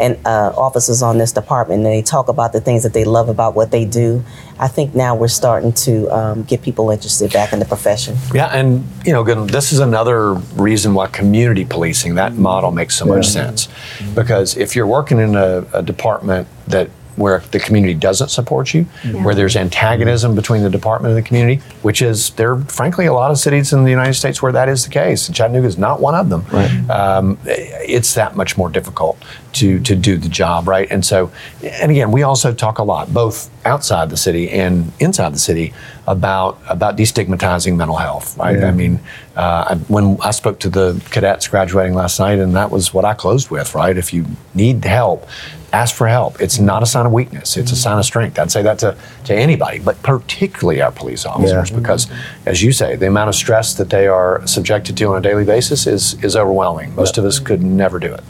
and 0.00 0.18
uh, 0.26 0.52
officers 0.56 1.02
on 1.02 1.18
this 1.18 1.32
department 1.32 1.78
and 1.78 1.86
they 1.86 2.02
talk 2.02 2.28
about 2.28 2.52
the 2.52 2.60
things 2.60 2.82
that 2.82 2.92
they 2.92 3.04
love 3.04 3.28
about 3.28 3.54
what 3.54 3.70
they 3.70 3.84
do, 3.84 4.24
I 4.58 4.68
think 4.68 4.94
now 4.94 5.14
we're 5.14 5.28
starting 5.28 5.72
to 5.72 6.08
um, 6.10 6.42
get 6.44 6.62
people 6.62 6.90
interested 6.90 7.32
back 7.32 7.52
in 7.52 7.58
the 7.58 7.64
profession. 7.64 8.16
Yeah, 8.34 8.46
and 8.46 8.84
you 9.04 9.12
know, 9.12 9.22
again, 9.22 9.46
this 9.46 9.72
is 9.72 9.80
another 9.80 10.34
reason 10.56 10.94
why 10.94 11.08
community 11.08 11.64
policing 11.64 12.14
that 12.16 12.34
model 12.34 12.70
makes 12.70 12.96
so 12.96 13.04
much 13.04 13.26
sense, 13.26 13.68
because 14.14 14.56
if 14.56 14.74
you're 14.74 14.86
working 14.86 15.18
in 15.18 15.36
a, 15.36 15.64
a 15.72 15.82
department 15.82 16.48
that 16.66 16.90
where 17.18 17.40
the 17.50 17.58
community 17.58 17.94
doesn't 17.94 18.28
support 18.28 18.72
you, 18.72 18.84
where 19.24 19.34
there's 19.34 19.56
antagonism 19.56 20.34
between 20.34 20.62
the 20.62 20.70
department 20.70 21.14
and 21.14 21.22
the 21.22 21.26
community, 21.26 21.60
which 21.82 22.00
is 22.00 22.30
there, 22.30 22.52
are 22.52 22.60
frankly, 22.62 23.06
a 23.06 23.12
lot 23.12 23.30
of 23.30 23.38
cities 23.38 23.72
in 23.72 23.84
the 23.84 23.90
United 23.90 24.14
States 24.14 24.40
where 24.40 24.52
that 24.52 24.68
is 24.68 24.84
the 24.84 24.90
case. 24.90 25.28
Chattanooga 25.28 25.66
is 25.66 25.76
not 25.78 26.00
one 26.00 26.14
of 26.14 26.28
them. 26.30 26.44
Um, 26.90 27.38
it's 27.44 28.14
that 28.14 28.36
much 28.36 28.56
more 28.56 28.70
difficult 28.70 29.22
to 29.54 29.80
to 29.80 29.96
do 29.96 30.16
the 30.16 30.28
job, 30.28 30.68
right? 30.68 30.88
And 30.90 31.04
so, 31.04 31.30
and 31.62 31.90
again, 31.90 32.12
we 32.12 32.22
also 32.22 32.52
talk 32.54 32.78
a 32.78 32.84
lot, 32.84 33.12
both 33.12 33.50
outside 33.66 34.10
the 34.10 34.16
city 34.16 34.50
and 34.50 34.92
inside 35.00 35.34
the 35.34 35.38
city, 35.38 35.72
about 36.06 36.58
about 36.68 36.96
destigmatizing 36.96 37.76
mental 37.76 37.96
health, 37.96 38.36
right? 38.38 38.62
I 38.62 38.70
mean, 38.72 39.00
uh, 39.36 39.64
I, 39.70 39.74
when 39.88 40.16
I 40.22 40.30
spoke 40.30 40.58
to 40.60 40.70
the 40.70 41.02
cadets 41.10 41.48
graduating 41.48 41.94
last 41.94 42.18
night, 42.20 42.38
and 42.38 42.54
that 42.54 42.70
was 42.70 42.94
what 42.94 43.04
I 43.04 43.14
closed 43.14 43.50
with, 43.50 43.74
right? 43.74 43.96
If 43.96 44.12
you 44.12 44.24
need 44.54 44.84
help, 44.84 45.26
ask 45.72 45.94
for 45.94 46.08
help. 46.08 46.40
It's 46.40 46.56
mm-hmm. 46.56 46.66
not 46.66 46.82
a 46.82 46.86
sign 46.86 47.06
of 47.06 47.12
weakness; 47.12 47.56
it's 47.56 47.70
a 47.70 47.74
mm-hmm. 47.74 47.80
sign 47.80 47.98
of 47.98 48.04
strength. 48.04 48.38
I'd 48.38 48.50
say 48.50 48.62
that 48.62 48.78
to 48.80 48.96
to 49.24 49.34
anybody, 49.34 49.78
but 49.78 50.02
particularly 50.02 50.80
our 50.80 50.92
police 50.92 51.26
officers, 51.26 51.70
because, 51.70 52.06
mm-hmm. 52.06 52.48
as 52.48 52.62
you 52.62 52.72
say, 52.72 52.96
the 52.96 53.06
amount 53.06 53.28
of 53.28 53.34
stress 53.34 53.74
that 53.74 53.90
they 53.90 54.06
are 54.06 54.46
subjected 54.46 54.96
to 54.96 55.04
on 55.06 55.18
a 55.18 55.20
daily 55.20 55.44
basis 55.44 55.86
is 55.86 56.22
is 56.24 56.36
overwhelming. 56.36 56.94
Most 56.94 57.18
of 57.18 57.24
us 57.24 57.38
could 57.38 57.62
never 57.62 57.98
do 57.98 58.12
it. 58.12 58.24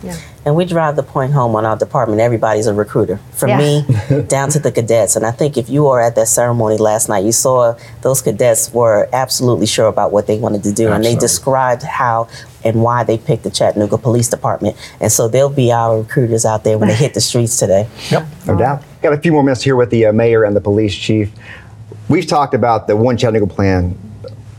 And 0.49 0.57
we 0.57 0.65
drive 0.65 0.97
the 0.97 1.03
point 1.03 1.35
home 1.35 1.55
on 1.57 1.67
our 1.67 1.77
department. 1.77 2.23
Everybody's 2.23 2.67
a 2.67 2.73
recruiter, 2.73 3.21
from 3.33 3.51
Yeah. 3.51 3.59
me 3.59 4.23
down 4.29 4.49
to 4.49 4.59
the 4.59 4.73
cadets. 4.73 5.15
And 5.15 5.27
I 5.27 5.31
think 5.31 5.59
if 5.59 5.69
you 5.69 5.83
were 5.85 6.01
at 6.01 6.15
that 6.15 6.27
ceremony 6.27 6.79
last 6.79 7.07
night, 7.11 7.23
you 7.23 7.33
saw 7.33 7.75
those 8.01 8.23
cadets 8.23 8.73
were 8.73 9.11
absolutely 9.13 9.67
sure 9.67 9.89
about 9.89 10.11
what 10.11 10.27
they 10.27 10.39
wanted 10.39 10.63
to 10.63 10.73
do, 10.73 10.89
and 10.91 11.05
they 11.05 11.17
described 11.17 11.83
how 11.83 12.29
and 12.65 12.83
why 12.83 13.05
they 13.05 13.19
picked 13.19 13.43
the 13.43 13.51
Chattanooga 13.51 13.99
Police 13.99 14.29
Department. 14.31 14.75
And 15.03 15.13
so 15.13 15.29
they'll 15.29 15.51
be 15.51 15.71
our 15.71 15.99
recruiters 15.99 16.47
out 16.47 16.65
there 16.65 16.79
when 16.79 16.89
they 16.89 16.95
hit 16.95 17.13
the 17.13 17.21
streets 17.21 17.59
today. 17.59 17.87
Yep. 18.11 18.27
No 18.47 18.57
doubt. 18.57 18.83
Got 19.03 19.13
a 19.13 19.19
few 19.19 19.33
more 19.33 19.43
minutes 19.43 19.63
here 19.63 19.77
with 19.77 19.91
the 19.91 20.07
uh, 20.07 20.13
mayor 20.15 20.45
and 20.45 20.57
the 20.57 20.63
police 20.63 20.95
chief. 20.95 21.31
We've 22.09 22.27
talked 22.27 22.55
about 22.55 22.87
the 22.87 22.97
One 22.97 23.19
Chattanooga 23.19 23.53
plan 23.53 23.99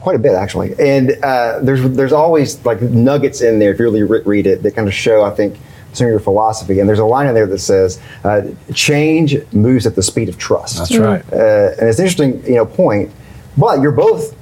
quite 0.01 0.15
a 0.15 0.19
bit, 0.19 0.33
actually, 0.35 0.75
and 0.79 1.17
uh, 1.23 1.59
there's 1.63 1.81
there's 1.97 2.13
always 2.13 2.63
like 2.63 2.79
nuggets 2.79 3.41
in 3.41 3.57
there 3.57 3.71
if 3.71 3.79
you 3.79 3.85
really 3.85 4.03
re- 4.03 4.21
read 4.23 4.45
it 4.45 4.61
that 4.61 4.75
kind 4.75 4.87
of 4.87 4.93
show, 4.93 5.23
I 5.23 5.31
think, 5.31 5.57
some 5.93 6.05
of 6.07 6.11
your 6.11 6.19
philosophy. 6.19 6.79
And 6.79 6.87
there's 6.87 6.99
a 6.99 7.05
line 7.05 7.27
in 7.27 7.33
there 7.33 7.47
that 7.47 7.59
says, 7.59 7.99
uh, 8.23 8.41
"Change 8.73 9.37
moves 9.51 9.85
at 9.85 9.95
the 9.95 10.03
speed 10.03 10.29
of 10.29 10.37
trust." 10.37 10.77
That's 10.77 10.97
right. 10.97 11.23
Uh, 11.31 11.71
and 11.79 11.89
it's 11.89 11.99
an 11.99 12.05
interesting, 12.05 12.43
you 12.45 12.55
know, 12.55 12.65
point. 12.65 13.11
But 13.57 13.81
you're 13.81 13.91
both 13.91 14.35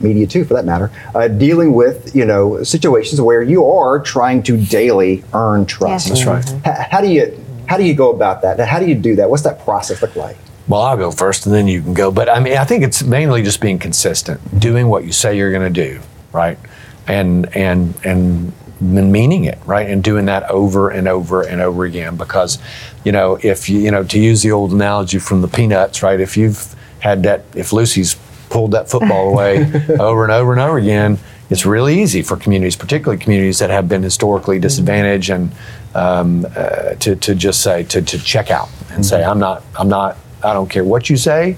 media 0.00 0.26
too, 0.26 0.44
for 0.44 0.54
that 0.54 0.64
matter, 0.64 0.90
uh, 1.14 1.28
dealing 1.28 1.72
with 1.72 2.14
you 2.14 2.24
know 2.24 2.62
situations 2.62 3.20
where 3.20 3.42
you 3.42 3.64
are 3.70 4.00
trying 4.00 4.42
to 4.44 4.56
daily 4.56 5.24
earn 5.34 5.66
trust. 5.66 6.08
Yes. 6.08 6.24
That's 6.24 6.26
right. 6.26 6.66
H- 6.66 6.88
how 6.90 7.00
do 7.00 7.08
you 7.08 7.44
how 7.66 7.76
do 7.76 7.84
you 7.84 7.94
go 7.94 8.10
about 8.10 8.42
that? 8.42 8.60
How 8.60 8.78
do 8.78 8.86
you 8.86 8.94
do 8.94 9.16
that? 9.16 9.28
What's 9.28 9.42
that 9.42 9.64
process 9.64 10.02
look 10.02 10.16
like? 10.16 10.36
Well, 10.68 10.82
I'll 10.82 10.96
go 10.96 11.10
first 11.10 11.46
and 11.46 11.54
then 11.54 11.68
you 11.68 11.80
can 11.80 11.94
go. 11.94 12.10
But 12.10 12.28
I 12.28 12.40
mean, 12.40 12.56
I 12.56 12.64
think 12.64 12.82
it's 12.82 13.02
mainly 13.02 13.42
just 13.42 13.60
being 13.60 13.78
consistent, 13.78 14.58
doing 14.58 14.88
what 14.88 15.04
you 15.04 15.12
say 15.12 15.36
you're 15.36 15.52
going 15.52 15.72
to 15.72 15.88
do, 15.88 16.00
right? 16.32 16.58
And 17.06 17.54
and 17.56 17.94
and 18.04 18.52
meaning 18.80 19.44
it, 19.44 19.58
right? 19.64 19.88
And 19.88 20.02
doing 20.02 20.26
that 20.26 20.50
over 20.50 20.90
and 20.90 21.08
over 21.08 21.42
and 21.42 21.60
over 21.60 21.84
again 21.84 22.16
because, 22.16 22.58
you 23.04 23.12
know, 23.12 23.38
if 23.42 23.68
you, 23.68 23.78
you 23.78 23.90
know, 23.90 24.04
to 24.04 24.18
use 24.18 24.42
the 24.42 24.52
old 24.52 24.72
analogy 24.72 25.18
from 25.18 25.42
the 25.42 25.48
Peanuts, 25.48 26.02
right? 26.02 26.20
If 26.20 26.36
you've 26.36 26.74
had 27.00 27.22
that, 27.22 27.44
if 27.54 27.72
Lucy's 27.72 28.16
pulled 28.50 28.72
that 28.72 28.90
football 28.90 29.28
away 29.32 29.58
over 29.98 30.24
and 30.24 30.32
over 30.32 30.52
and 30.52 30.60
over 30.60 30.78
again, 30.78 31.18
it's 31.48 31.64
really 31.64 32.00
easy 32.02 32.22
for 32.22 32.36
communities, 32.36 32.76
particularly 32.76 33.22
communities 33.22 33.60
that 33.60 33.70
have 33.70 33.88
been 33.88 34.02
historically 34.02 34.58
disadvantaged, 34.58 35.30
and 35.30 35.52
um, 35.94 36.44
uh, 36.56 36.94
to, 36.96 37.14
to 37.16 37.34
just 37.34 37.62
say 37.62 37.84
to, 37.84 38.02
to 38.02 38.18
check 38.18 38.50
out 38.50 38.68
and 38.90 39.06
say, 39.06 39.22
I'm 39.22 39.38
not, 39.38 39.62
I'm 39.78 39.88
not, 39.88 40.16
I 40.42 40.52
don't 40.52 40.68
care 40.68 40.84
what 40.84 41.08
you 41.08 41.16
say. 41.16 41.56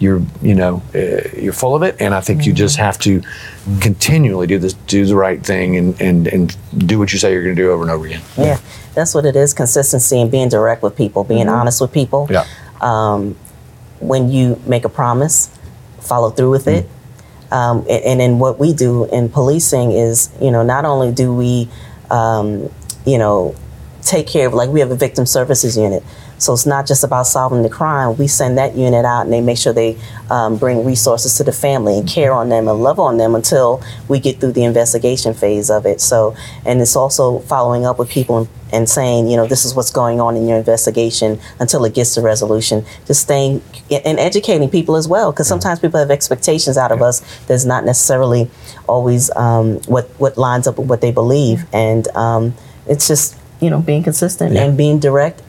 You're, 0.00 0.22
you 0.42 0.54
know, 0.54 0.82
uh, 0.94 1.28
you're 1.38 1.52
full 1.52 1.76
of 1.76 1.82
it, 1.82 1.94
and 2.00 2.14
I 2.14 2.20
think 2.20 2.46
you 2.46 2.52
just 2.52 2.78
have 2.78 2.98
to 3.00 3.22
continually 3.80 4.46
do 4.46 4.58
this, 4.58 4.72
do 4.72 5.04
the 5.04 5.14
right 5.14 5.44
thing, 5.44 5.76
and 5.76 6.00
and 6.00 6.26
and 6.26 6.56
do 6.86 6.98
what 6.98 7.12
you 7.12 7.18
say 7.18 7.32
you're 7.32 7.44
going 7.44 7.54
to 7.54 7.62
do 7.62 7.70
over 7.70 7.82
and 7.82 7.90
over 7.92 8.06
again. 8.06 8.22
Yeah, 8.36 8.58
that's 8.94 9.14
what 9.14 9.26
it 9.26 9.36
is 9.36 9.54
consistency 9.54 10.20
and 10.20 10.30
being 10.30 10.48
direct 10.48 10.82
with 10.82 10.96
people, 10.96 11.22
being 11.22 11.48
honest 11.48 11.80
with 11.80 11.92
people. 11.92 12.26
Yeah. 12.30 12.46
Um, 12.80 13.36
when 14.00 14.30
you 14.30 14.60
make 14.66 14.86
a 14.86 14.88
promise, 14.88 15.50
follow 16.00 16.30
through 16.30 16.50
with 16.50 16.66
it. 16.66 16.88
Um, 17.52 17.80
and, 17.80 18.04
and 18.04 18.20
then 18.20 18.38
what 18.38 18.58
we 18.58 18.72
do 18.72 19.04
in 19.06 19.28
policing 19.28 19.92
is, 19.92 20.30
you 20.40 20.50
know, 20.50 20.62
not 20.62 20.84
only 20.84 21.12
do 21.12 21.34
we, 21.34 21.68
um, 22.10 22.70
you 23.04 23.18
know, 23.18 23.54
take 24.02 24.26
care 24.26 24.46
of, 24.46 24.54
like 24.54 24.70
we 24.70 24.80
have 24.80 24.90
a 24.90 24.96
victim 24.96 25.26
services 25.26 25.76
unit. 25.76 26.02
So 26.40 26.54
it's 26.54 26.64
not 26.64 26.86
just 26.86 27.04
about 27.04 27.26
solving 27.26 27.62
the 27.62 27.68
crime. 27.68 28.16
We 28.16 28.26
send 28.26 28.56
that 28.56 28.74
unit 28.74 29.04
out 29.04 29.22
and 29.22 29.32
they 29.32 29.42
make 29.42 29.58
sure 29.58 29.74
they 29.74 29.98
um, 30.30 30.56
bring 30.56 30.84
resources 30.86 31.36
to 31.36 31.44
the 31.44 31.52
family 31.52 31.98
and 31.98 32.08
care 32.08 32.32
on 32.32 32.48
them 32.48 32.66
and 32.66 32.82
love 32.82 32.98
on 32.98 33.18
them 33.18 33.34
until 33.34 33.82
we 34.08 34.18
get 34.18 34.40
through 34.40 34.52
the 34.52 34.64
investigation 34.64 35.34
phase 35.34 35.70
of 35.70 35.84
it. 35.84 36.00
So, 36.00 36.34
and 36.64 36.80
it's 36.80 36.96
also 36.96 37.40
following 37.40 37.84
up 37.84 37.98
with 37.98 38.08
people 38.08 38.48
and, 38.72 38.88
saying, 38.88 39.28
you 39.28 39.36
know, 39.36 39.46
this 39.46 39.64
is 39.64 39.74
what's 39.74 39.90
going 39.90 40.20
on 40.20 40.36
in 40.36 40.48
your 40.48 40.56
investigation 40.56 41.38
until 41.58 41.84
it 41.84 41.94
gets 41.94 42.14
to 42.14 42.22
resolution. 42.22 42.84
Just 43.06 43.22
staying 43.22 43.62
and 43.90 44.18
educating 44.18 44.70
people 44.70 44.96
as 44.96 45.06
well, 45.06 45.32
because 45.32 45.46
sometimes 45.46 45.78
people 45.78 46.00
have 46.00 46.10
expectations 46.10 46.78
out 46.78 46.90
of 46.90 47.02
us 47.02 47.20
that's 47.46 47.64
not 47.64 47.84
necessarily 47.84 48.50
always 48.88 49.30
um, 49.36 49.80
what 49.82 50.08
what 50.18 50.38
lines 50.38 50.66
up 50.66 50.78
with 50.78 50.88
what 50.88 51.00
they 51.00 51.12
believe, 51.12 51.66
and 51.72 52.08
um, 52.16 52.54
it's 52.88 53.06
just 53.06 53.36
you 53.60 53.68
know 53.68 53.80
being 53.80 54.02
consistent 54.02 54.56
and 54.56 54.76
being 54.76 54.98
direct 54.98 55.42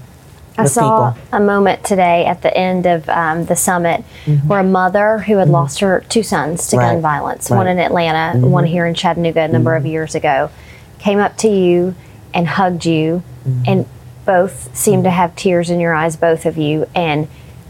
I 0.57 0.65
saw 0.65 1.13
people. 1.13 1.37
a 1.37 1.39
moment 1.39 1.83
today 1.83 2.25
at 2.25 2.41
the 2.41 2.55
end 2.55 2.85
of 2.85 3.07
um, 3.09 3.45
the 3.45 3.55
summit 3.55 4.03
mm-hmm. 4.25 4.47
where 4.47 4.59
a 4.59 4.63
mother 4.63 5.19
who 5.19 5.37
had 5.37 5.45
mm-hmm. 5.45 5.53
lost 5.53 5.79
her 5.79 6.03
two 6.09 6.23
sons 6.23 6.67
to 6.67 6.75
Mm-hmm. 6.75 6.85
Right. 6.85 6.93
gun 6.93 7.01
violence, 7.01 7.49
one 7.49 7.67
in 7.67 7.79
Atlanta, 7.79 8.37
mm-hmm. 8.37 8.51
one 8.51 8.65
here 8.65 8.85
in 8.85 8.93
Chattanooga 8.95 9.41
a 9.41 9.47
number 9.47 9.75
of 9.75 9.85
years 9.85 10.15
ago, 10.15 10.49
came 10.99 11.19
up 11.19 11.37
to 11.37 11.47
you 11.47 11.95
and 12.33 12.47
hugged 12.47 12.85
you, 12.85 13.23
and 13.67 13.85
both 14.25 14.75
seemed 14.75 15.03
to 15.03 15.09
have 15.09 15.35
tears 15.35 15.69
in 15.69 15.79
your 15.79 15.93
eyes, 15.93 16.15
both 16.15 16.45
of 16.45 16.57
you, 16.57 16.87
and 16.95 17.27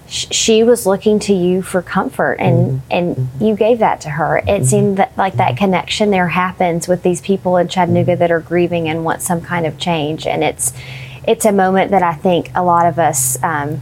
sh- 0.07 0.27
she 0.31 0.63
was 0.63 0.85
looking 0.85 1.17
to 1.19 1.33
you 1.33 1.61
for 1.61 1.81
comfort, 1.81 2.35
and 2.39 2.81
and 2.91 3.29
you 3.39 3.55
gave 3.55 3.79
that 3.79 4.01
to 4.01 4.09
her. 4.11 4.41
It 4.47 4.65
seemed 4.65 4.97
that 4.97 5.17
like 5.17 5.35
that 5.35 5.57
connection 5.57 6.11
there 6.11 6.27
happens 6.29 6.87
with 6.87 7.03
these 7.03 7.21
people 7.21 7.57
in 7.57 7.67
Chattanooga 7.67 8.15
that 8.17 8.31
are 8.31 8.39
grieving 8.41 8.87
and 8.87 9.03
want 9.03 9.21
some 9.21 9.41
kind 9.41 9.65
of 9.65 9.77
change, 9.77 10.27
and 10.27 10.43
it's 10.43 10.73
it's 11.27 11.45
a 11.45 11.51
moment 11.51 11.91
that 11.91 12.03
I 12.03 12.13
think 12.13 12.49
a 12.55 12.63
lot 12.63 12.85
of 12.85 12.97
us 12.99 13.41
um, 13.43 13.79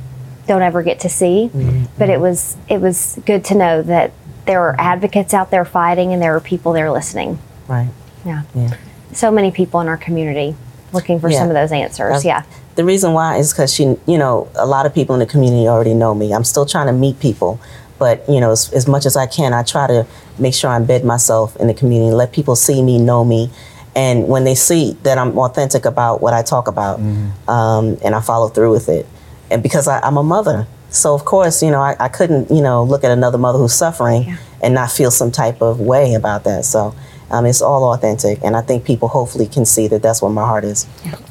don't 0.47 0.61
ever 0.61 0.83
get 0.83 0.99
to 1.01 1.09
see. 1.09 1.49
But 1.97 2.09
it 2.09 2.19
was 2.19 2.57
it 2.67 2.79
was 2.81 3.19
good 3.25 3.43
to 3.45 3.55
know 3.55 3.81
that 3.83 4.11
there 4.45 4.61
are 4.61 4.75
advocates 4.79 5.33
out 5.33 5.51
there 5.51 5.65
fighting, 5.65 6.11
and 6.13 6.21
there 6.21 6.35
are 6.35 6.39
people 6.39 6.73
there 6.73 6.91
listening. 6.91 7.39
Right. 7.67 7.89
Yeah. 8.25 8.43
Yeah. 8.55 8.75
So 9.13 9.31
many 9.31 9.51
people 9.51 9.79
in 9.81 9.87
our 9.87 9.97
community 9.97 10.55
looking 10.91 11.19
for 11.19 11.29
Yeah. 11.29 11.39
some 11.39 11.47
of 11.49 11.53
those 11.53 11.71
answers. 11.71 12.23
That's- 12.23 12.25
yeah. 12.25 12.43
The 12.75 12.85
reason 12.85 13.13
why 13.13 13.37
is 13.37 13.51
because 13.51 13.73
she, 13.73 13.97
you 14.05 14.17
know, 14.17 14.47
a 14.55 14.65
lot 14.65 14.85
of 14.85 14.93
people 14.93 15.13
in 15.13 15.19
the 15.19 15.25
community 15.25 15.67
already 15.67 15.93
know 15.93 16.15
me. 16.15 16.33
I'm 16.33 16.45
still 16.45 16.65
trying 16.65 16.87
to 16.87 16.93
meet 16.93 17.19
people, 17.19 17.59
but 17.97 18.23
you 18.29 18.39
know, 18.39 18.51
as, 18.51 18.71
as 18.71 18.87
much 18.87 19.05
as 19.05 19.17
I 19.17 19.25
can, 19.25 19.53
I 19.53 19.63
try 19.63 19.85
to 19.87 20.05
make 20.37 20.53
sure 20.53 20.69
I 20.69 20.79
embed 20.79 21.03
myself 21.03 21.57
in 21.57 21.67
the 21.67 21.73
community, 21.73 22.11
let 22.15 22.31
people 22.31 22.55
see 22.55 22.81
me, 22.81 22.97
know 22.97 23.25
me, 23.25 23.51
and 23.95 24.27
when 24.27 24.43
they 24.43 24.55
see 24.55 24.93
that 25.03 25.17
I'm 25.17 25.37
authentic 25.37 25.85
about 25.85 26.21
what 26.21 26.33
I 26.33 26.41
talk 26.41 26.67
about, 26.67 26.99
um, 27.47 27.97
and 28.03 28.15
I 28.15 28.21
follow 28.21 28.49
through 28.49 28.71
with 28.71 28.89
it, 28.89 29.05
and 29.49 29.63
because 29.63 29.87
I, 29.87 29.99
I'm 30.01 30.17
a 30.17 30.23
mother, 30.23 30.67
so 30.89 31.13
of 31.13 31.25
course, 31.25 31.61
you 31.61 31.71
know, 31.71 31.81
I, 31.81 31.95
I 31.99 32.07
couldn't, 32.07 32.49
you 32.49 32.61
know, 32.61 32.83
look 32.83 33.03
at 33.03 33.11
another 33.11 33.37
mother 33.37 33.59
who's 33.59 33.73
suffering 33.73 34.37
and 34.61 34.73
not 34.73 34.91
feel 34.91 35.11
some 35.11 35.31
type 35.31 35.61
of 35.61 35.79
way 35.79 36.13
about 36.13 36.43
that. 36.45 36.65
So. 36.65 36.95
Um, 37.31 37.45
it's 37.45 37.61
all 37.61 37.93
authentic, 37.93 38.39
and 38.43 38.57
I 38.57 38.61
think 38.61 38.85
people 38.85 39.07
hopefully 39.07 39.45
can 39.45 39.63
see 39.63 39.87
that 39.89 40.01
that's 40.01 40.19
where 40.19 40.31
my 40.31 40.41
heart 40.41 40.63
is. 40.63 40.87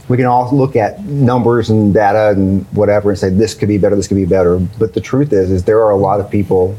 we 0.09 0.17
can 0.17 0.27
all 0.27 0.49
look 0.57 0.77
at 0.77 1.01
numbers 1.01 1.71
and 1.71 1.93
data 1.93 2.31
and 2.31 2.65
whatever 2.67 3.11
and 3.11 3.19
say 3.19 3.31
this 3.31 3.53
could 3.55 3.67
be 3.69 3.79
better, 3.79 3.97
this 3.97 4.07
could 4.07 4.17
be 4.17 4.25
better. 4.25 4.61
But 4.79 4.95
the 4.95 5.01
truth 5.01 5.33
is, 5.33 5.51
is 5.51 5.65
there 5.65 5.83
are 5.83 5.91
a 5.91 5.97
lot 5.97 6.21
of 6.21 6.31
people 6.31 6.77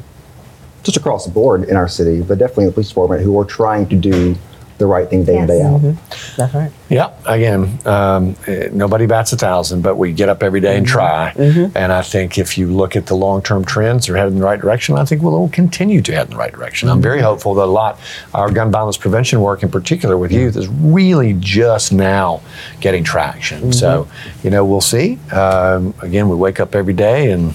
just 0.83 0.97
across 0.97 1.25
the 1.25 1.31
board 1.31 1.65
in 1.65 1.75
our 1.75 1.87
city, 1.87 2.21
but 2.21 2.37
definitely 2.37 2.65
in 2.65 2.69
the 2.69 2.73
police 2.73 2.89
department, 2.89 3.21
who 3.21 3.39
are 3.39 3.45
trying 3.45 3.87
to 3.89 3.95
do 3.95 4.35
the 4.79 4.87
right 4.87 5.07
thing 5.09 5.23
day 5.23 5.37
in 5.37 5.45
day 5.45 5.61
out. 5.61 5.81
Mm-hmm. 5.81 6.35
That's 6.35 6.53
right. 6.53 6.71
Yeah, 6.89 7.13
again, 7.27 7.77
um, 7.85 8.35
eh, 8.47 8.69
nobody 8.71 9.05
bats 9.05 9.31
a 9.31 9.37
thousand, 9.37 9.83
but 9.83 9.95
we 9.95 10.11
get 10.11 10.27
up 10.27 10.41
every 10.41 10.59
day 10.59 10.75
and 10.75 10.87
try. 10.87 11.31
And 11.75 11.91
I 11.93 12.01
think 12.01 12.37
if 12.39 12.57
you 12.57 12.67
look 12.67 12.95
at 12.95 13.05
the 13.05 13.15
long 13.15 13.43
term 13.43 13.63
trends, 13.63 14.07
they're 14.07 14.17
headed 14.17 14.33
in 14.33 14.39
the 14.39 14.45
right 14.45 14.59
direction. 14.59 14.95
I 14.97 15.05
think 15.05 15.21
we'll 15.21 15.49
continue 15.49 16.01
to 16.01 16.11
head 16.13 16.25
in 16.27 16.31
the 16.31 16.37
right 16.37 16.51
direction. 16.51 16.89
I'm 16.89 17.01
very 17.01 17.21
hopeful 17.21 17.53
that 17.55 17.65
a 17.65 17.65
lot, 17.65 17.99
our 18.33 18.49
gun 18.51 18.71
violence 18.71 18.97
prevention 18.97 19.39
work 19.41 19.61
in 19.61 19.69
particular 19.69 20.17
with 20.17 20.31
youth, 20.31 20.55
is 20.57 20.67
really 20.67 21.33
just 21.39 21.93
now 21.93 22.41
getting 22.81 23.03
traction. 23.03 23.71
So, 23.71 24.07
you 24.43 24.49
know, 24.49 24.65
we'll 24.65 24.81
see. 24.81 25.19
Um, 25.31 25.93
again, 26.01 26.27
we 26.27 26.35
wake 26.35 26.59
up 26.59 26.73
every 26.73 26.93
day 26.93 27.31
and 27.31 27.53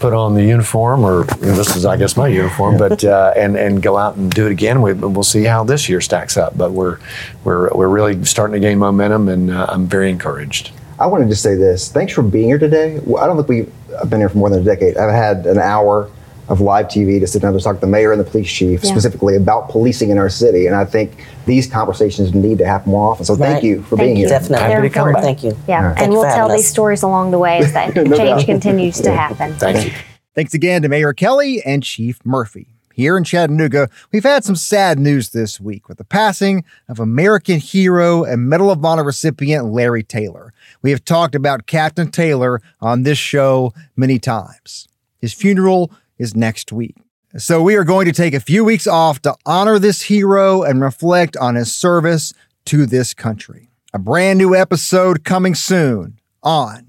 put 0.00 0.12
on 0.12 0.34
the 0.34 0.42
uniform, 0.44 1.04
or 1.04 1.24
you 1.40 1.46
know, 1.46 1.54
this 1.54 1.74
is, 1.76 1.86
I 1.86 1.96
guess, 1.96 2.16
my 2.16 2.28
uniform, 2.28 2.76
but 2.78 3.04
uh, 3.04 3.32
and 3.36 3.56
and 3.56 3.82
go 3.82 3.96
out 3.96 4.16
and 4.16 4.30
do 4.30 4.44
it 4.46 4.52
again. 4.52 4.82
We, 4.82 4.92
we'll 4.92 5.22
see 5.22 5.44
how 5.44 5.64
this 5.64 5.88
year 5.88 6.00
stacks 6.00 6.36
up. 6.36 6.58
But 6.58 6.72
we're 6.72 6.98
we're 7.44 7.70
we're 7.70 7.88
really 7.88 8.24
starting 8.24 8.55
to 8.60 8.66
gain 8.66 8.78
momentum, 8.78 9.28
and 9.28 9.50
uh, 9.50 9.66
I'm 9.68 9.86
very 9.86 10.10
encouraged. 10.10 10.72
I 10.98 11.06
wanted 11.06 11.28
to 11.28 11.36
say 11.36 11.54
this. 11.54 11.90
Thanks 11.90 12.12
for 12.12 12.22
being 12.22 12.46
here 12.48 12.58
today. 12.58 12.96
I 12.96 13.26
don't 13.26 13.36
think 13.36 13.48
we've 13.48 13.72
I've 14.00 14.10
been 14.10 14.20
here 14.20 14.28
for 14.28 14.38
more 14.38 14.50
than 14.50 14.60
a 14.60 14.64
decade. 14.64 14.96
I've 14.96 15.12
had 15.12 15.46
an 15.46 15.58
hour 15.58 16.10
of 16.48 16.60
live 16.60 16.86
TV 16.86 17.18
to 17.18 17.26
sit 17.26 17.42
down 17.42 17.52
and 17.52 17.62
talk 17.62 17.74
to 17.76 17.80
the 17.80 17.86
mayor 17.88 18.12
and 18.12 18.20
the 18.20 18.24
police 18.24 18.48
chief 18.50 18.84
Yeah. 18.84 18.90
specifically 18.92 19.34
about 19.36 19.68
policing 19.68 20.10
in 20.10 20.18
our 20.18 20.28
city. 20.28 20.66
And 20.68 20.76
I 20.76 20.84
think 20.84 21.26
these 21.44 21.66
conversations 21.66 22.34
need 22.34 22.58
to 22.58 22.66
happen 22.66 22.92
more 22.92 23.10
often. 23.10 23.24
So 23.24 23.34
thank 23.34 23.64
you 23.64 23.82
for 23.82 23.96
Thank 23.96 24.06
being 24.06 24.16
you. 24.18 24.28
here. 24.28 24.38
Definitely. 24.38 24.58
Happy 24.72 24.88
to 24.88 24.94
come 24.94 25.08
important. 25.08 25.14
back. 25.16 25.40
Thank 25.40 25.42
you. 25.42 25.58
Yeah, 25.66 25.92
Thank 25.94 26.02
and 26.04 26.12
we'll 26.12 26.22
tell 26.22 26.34
having 26.48 26.56
these 26.58 26.68
stories 26.68 27.02
along 27.02 27.32
the 27.32 27.38
way 27.40 27.58
as 27.58 27.72
that 27.72 27.94
change 27.94 28.10
doubt. 28.16 28.44
continues 28.44 29.00
to 29.00 29.10
happen. 29.10 29.54
Thank 29.54 29.86
you. 29.86 29.92
Thanks 30.36 30.54
again 30.54 30.82
to 30.82 30.88
Mayor 30.88 31.12
Kelly 31.12 31.62
and 31.64 31.82
Chief 31.82 32.20
Murphy. 32.24 32.68
Here 32.96 33.18
in 33.18 33.24
Chattanooga, 33.24 33.90
we've 34.10 34.24
had 34.24 34.42
some 34.42 34.56
sad 34.56 34.98
news 34.98 35.28
this 35.28 35.60
week 35.60 35.86
with 35.86 35.98
the 35.98 36.04
passing 36.04 36.64
of 36.88 36.98
American 36.98 37.60
hero 37.60 38.24
and 38.24 38.48
Medal 38.48 38.70
of 38.70 38.82
Honor 38.82 39.04
recipient 39.04 39.66
Larry 39.66 40.02
Taylor. 40.02 40.54
We 40.80 40.92
have 40.92 41.04
talked 41.04 41.34
about 41.34 41.66
Captain 41.66 42.10
Taylor 42.10 42.62
on 42.80 43.02
this 43.02 43.18
show 43.18 43.74
many 43.96 44.18
times. 44.18 44.88
His 45.18 45.34
funeral 45.34 45.92
is 46.16 46.34
next 46.34 46.72
week. 46.72 46.96
So 47.36 47.60
we 47.62 47.76
are 47.76 47.84
going 47.84 48.06
to 48.06 48.14
take 48.14 48.32
a 48.32 48.40
few 48.40 48.64
weeks 48.64 48.86
off 48.86 49.20
to 49.22 49.36
honor 49.44 49.78
this 49.78 50.00
hero 50.00 50.62
and 50.62 50.80
reflect 50.80 51.36
on 51.36 51.54
his 51.54 51.76
service 51.76 52.32
to 52.64 52.86
this 52.86 53.12
country. 53.12 53.68
A 53.92 53.98
brand 53.98 54.38
new 54.38 54.54
episode 54.54 55.22
coming 55.22 55.54
soon 55.54 56.18
on 56.42 56.86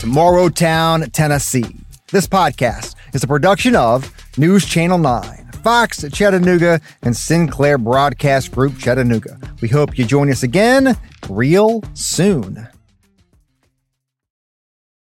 Tomorrowtown, 0.00 1.12
Tennessee. 1.12 1.76
This 2.10 2.26
podcast 2.26 2.94
is 3.12 3.22
a 3.22 3.26
production 3.26 3.76
of 3.76 4.10
NewsChannel 4.32 4.98
9, 4.98 5.52
Fox 5.62 6.06
Chattanooga, 6.10 6.80
and 7.02 7.14
Sinclair 7.14 7.76
Broadcast 7.76 8.50
Group 8.50 8.78
Chattanooga. 8.78 9.38
We 9.60 9.68
hope 9.68 9.98
you 9.98 10.06
join 10.06 10.30
us 10.30 10.42
again 10.42 10.96
real 11.28 11.82
soon. 11.92 12.66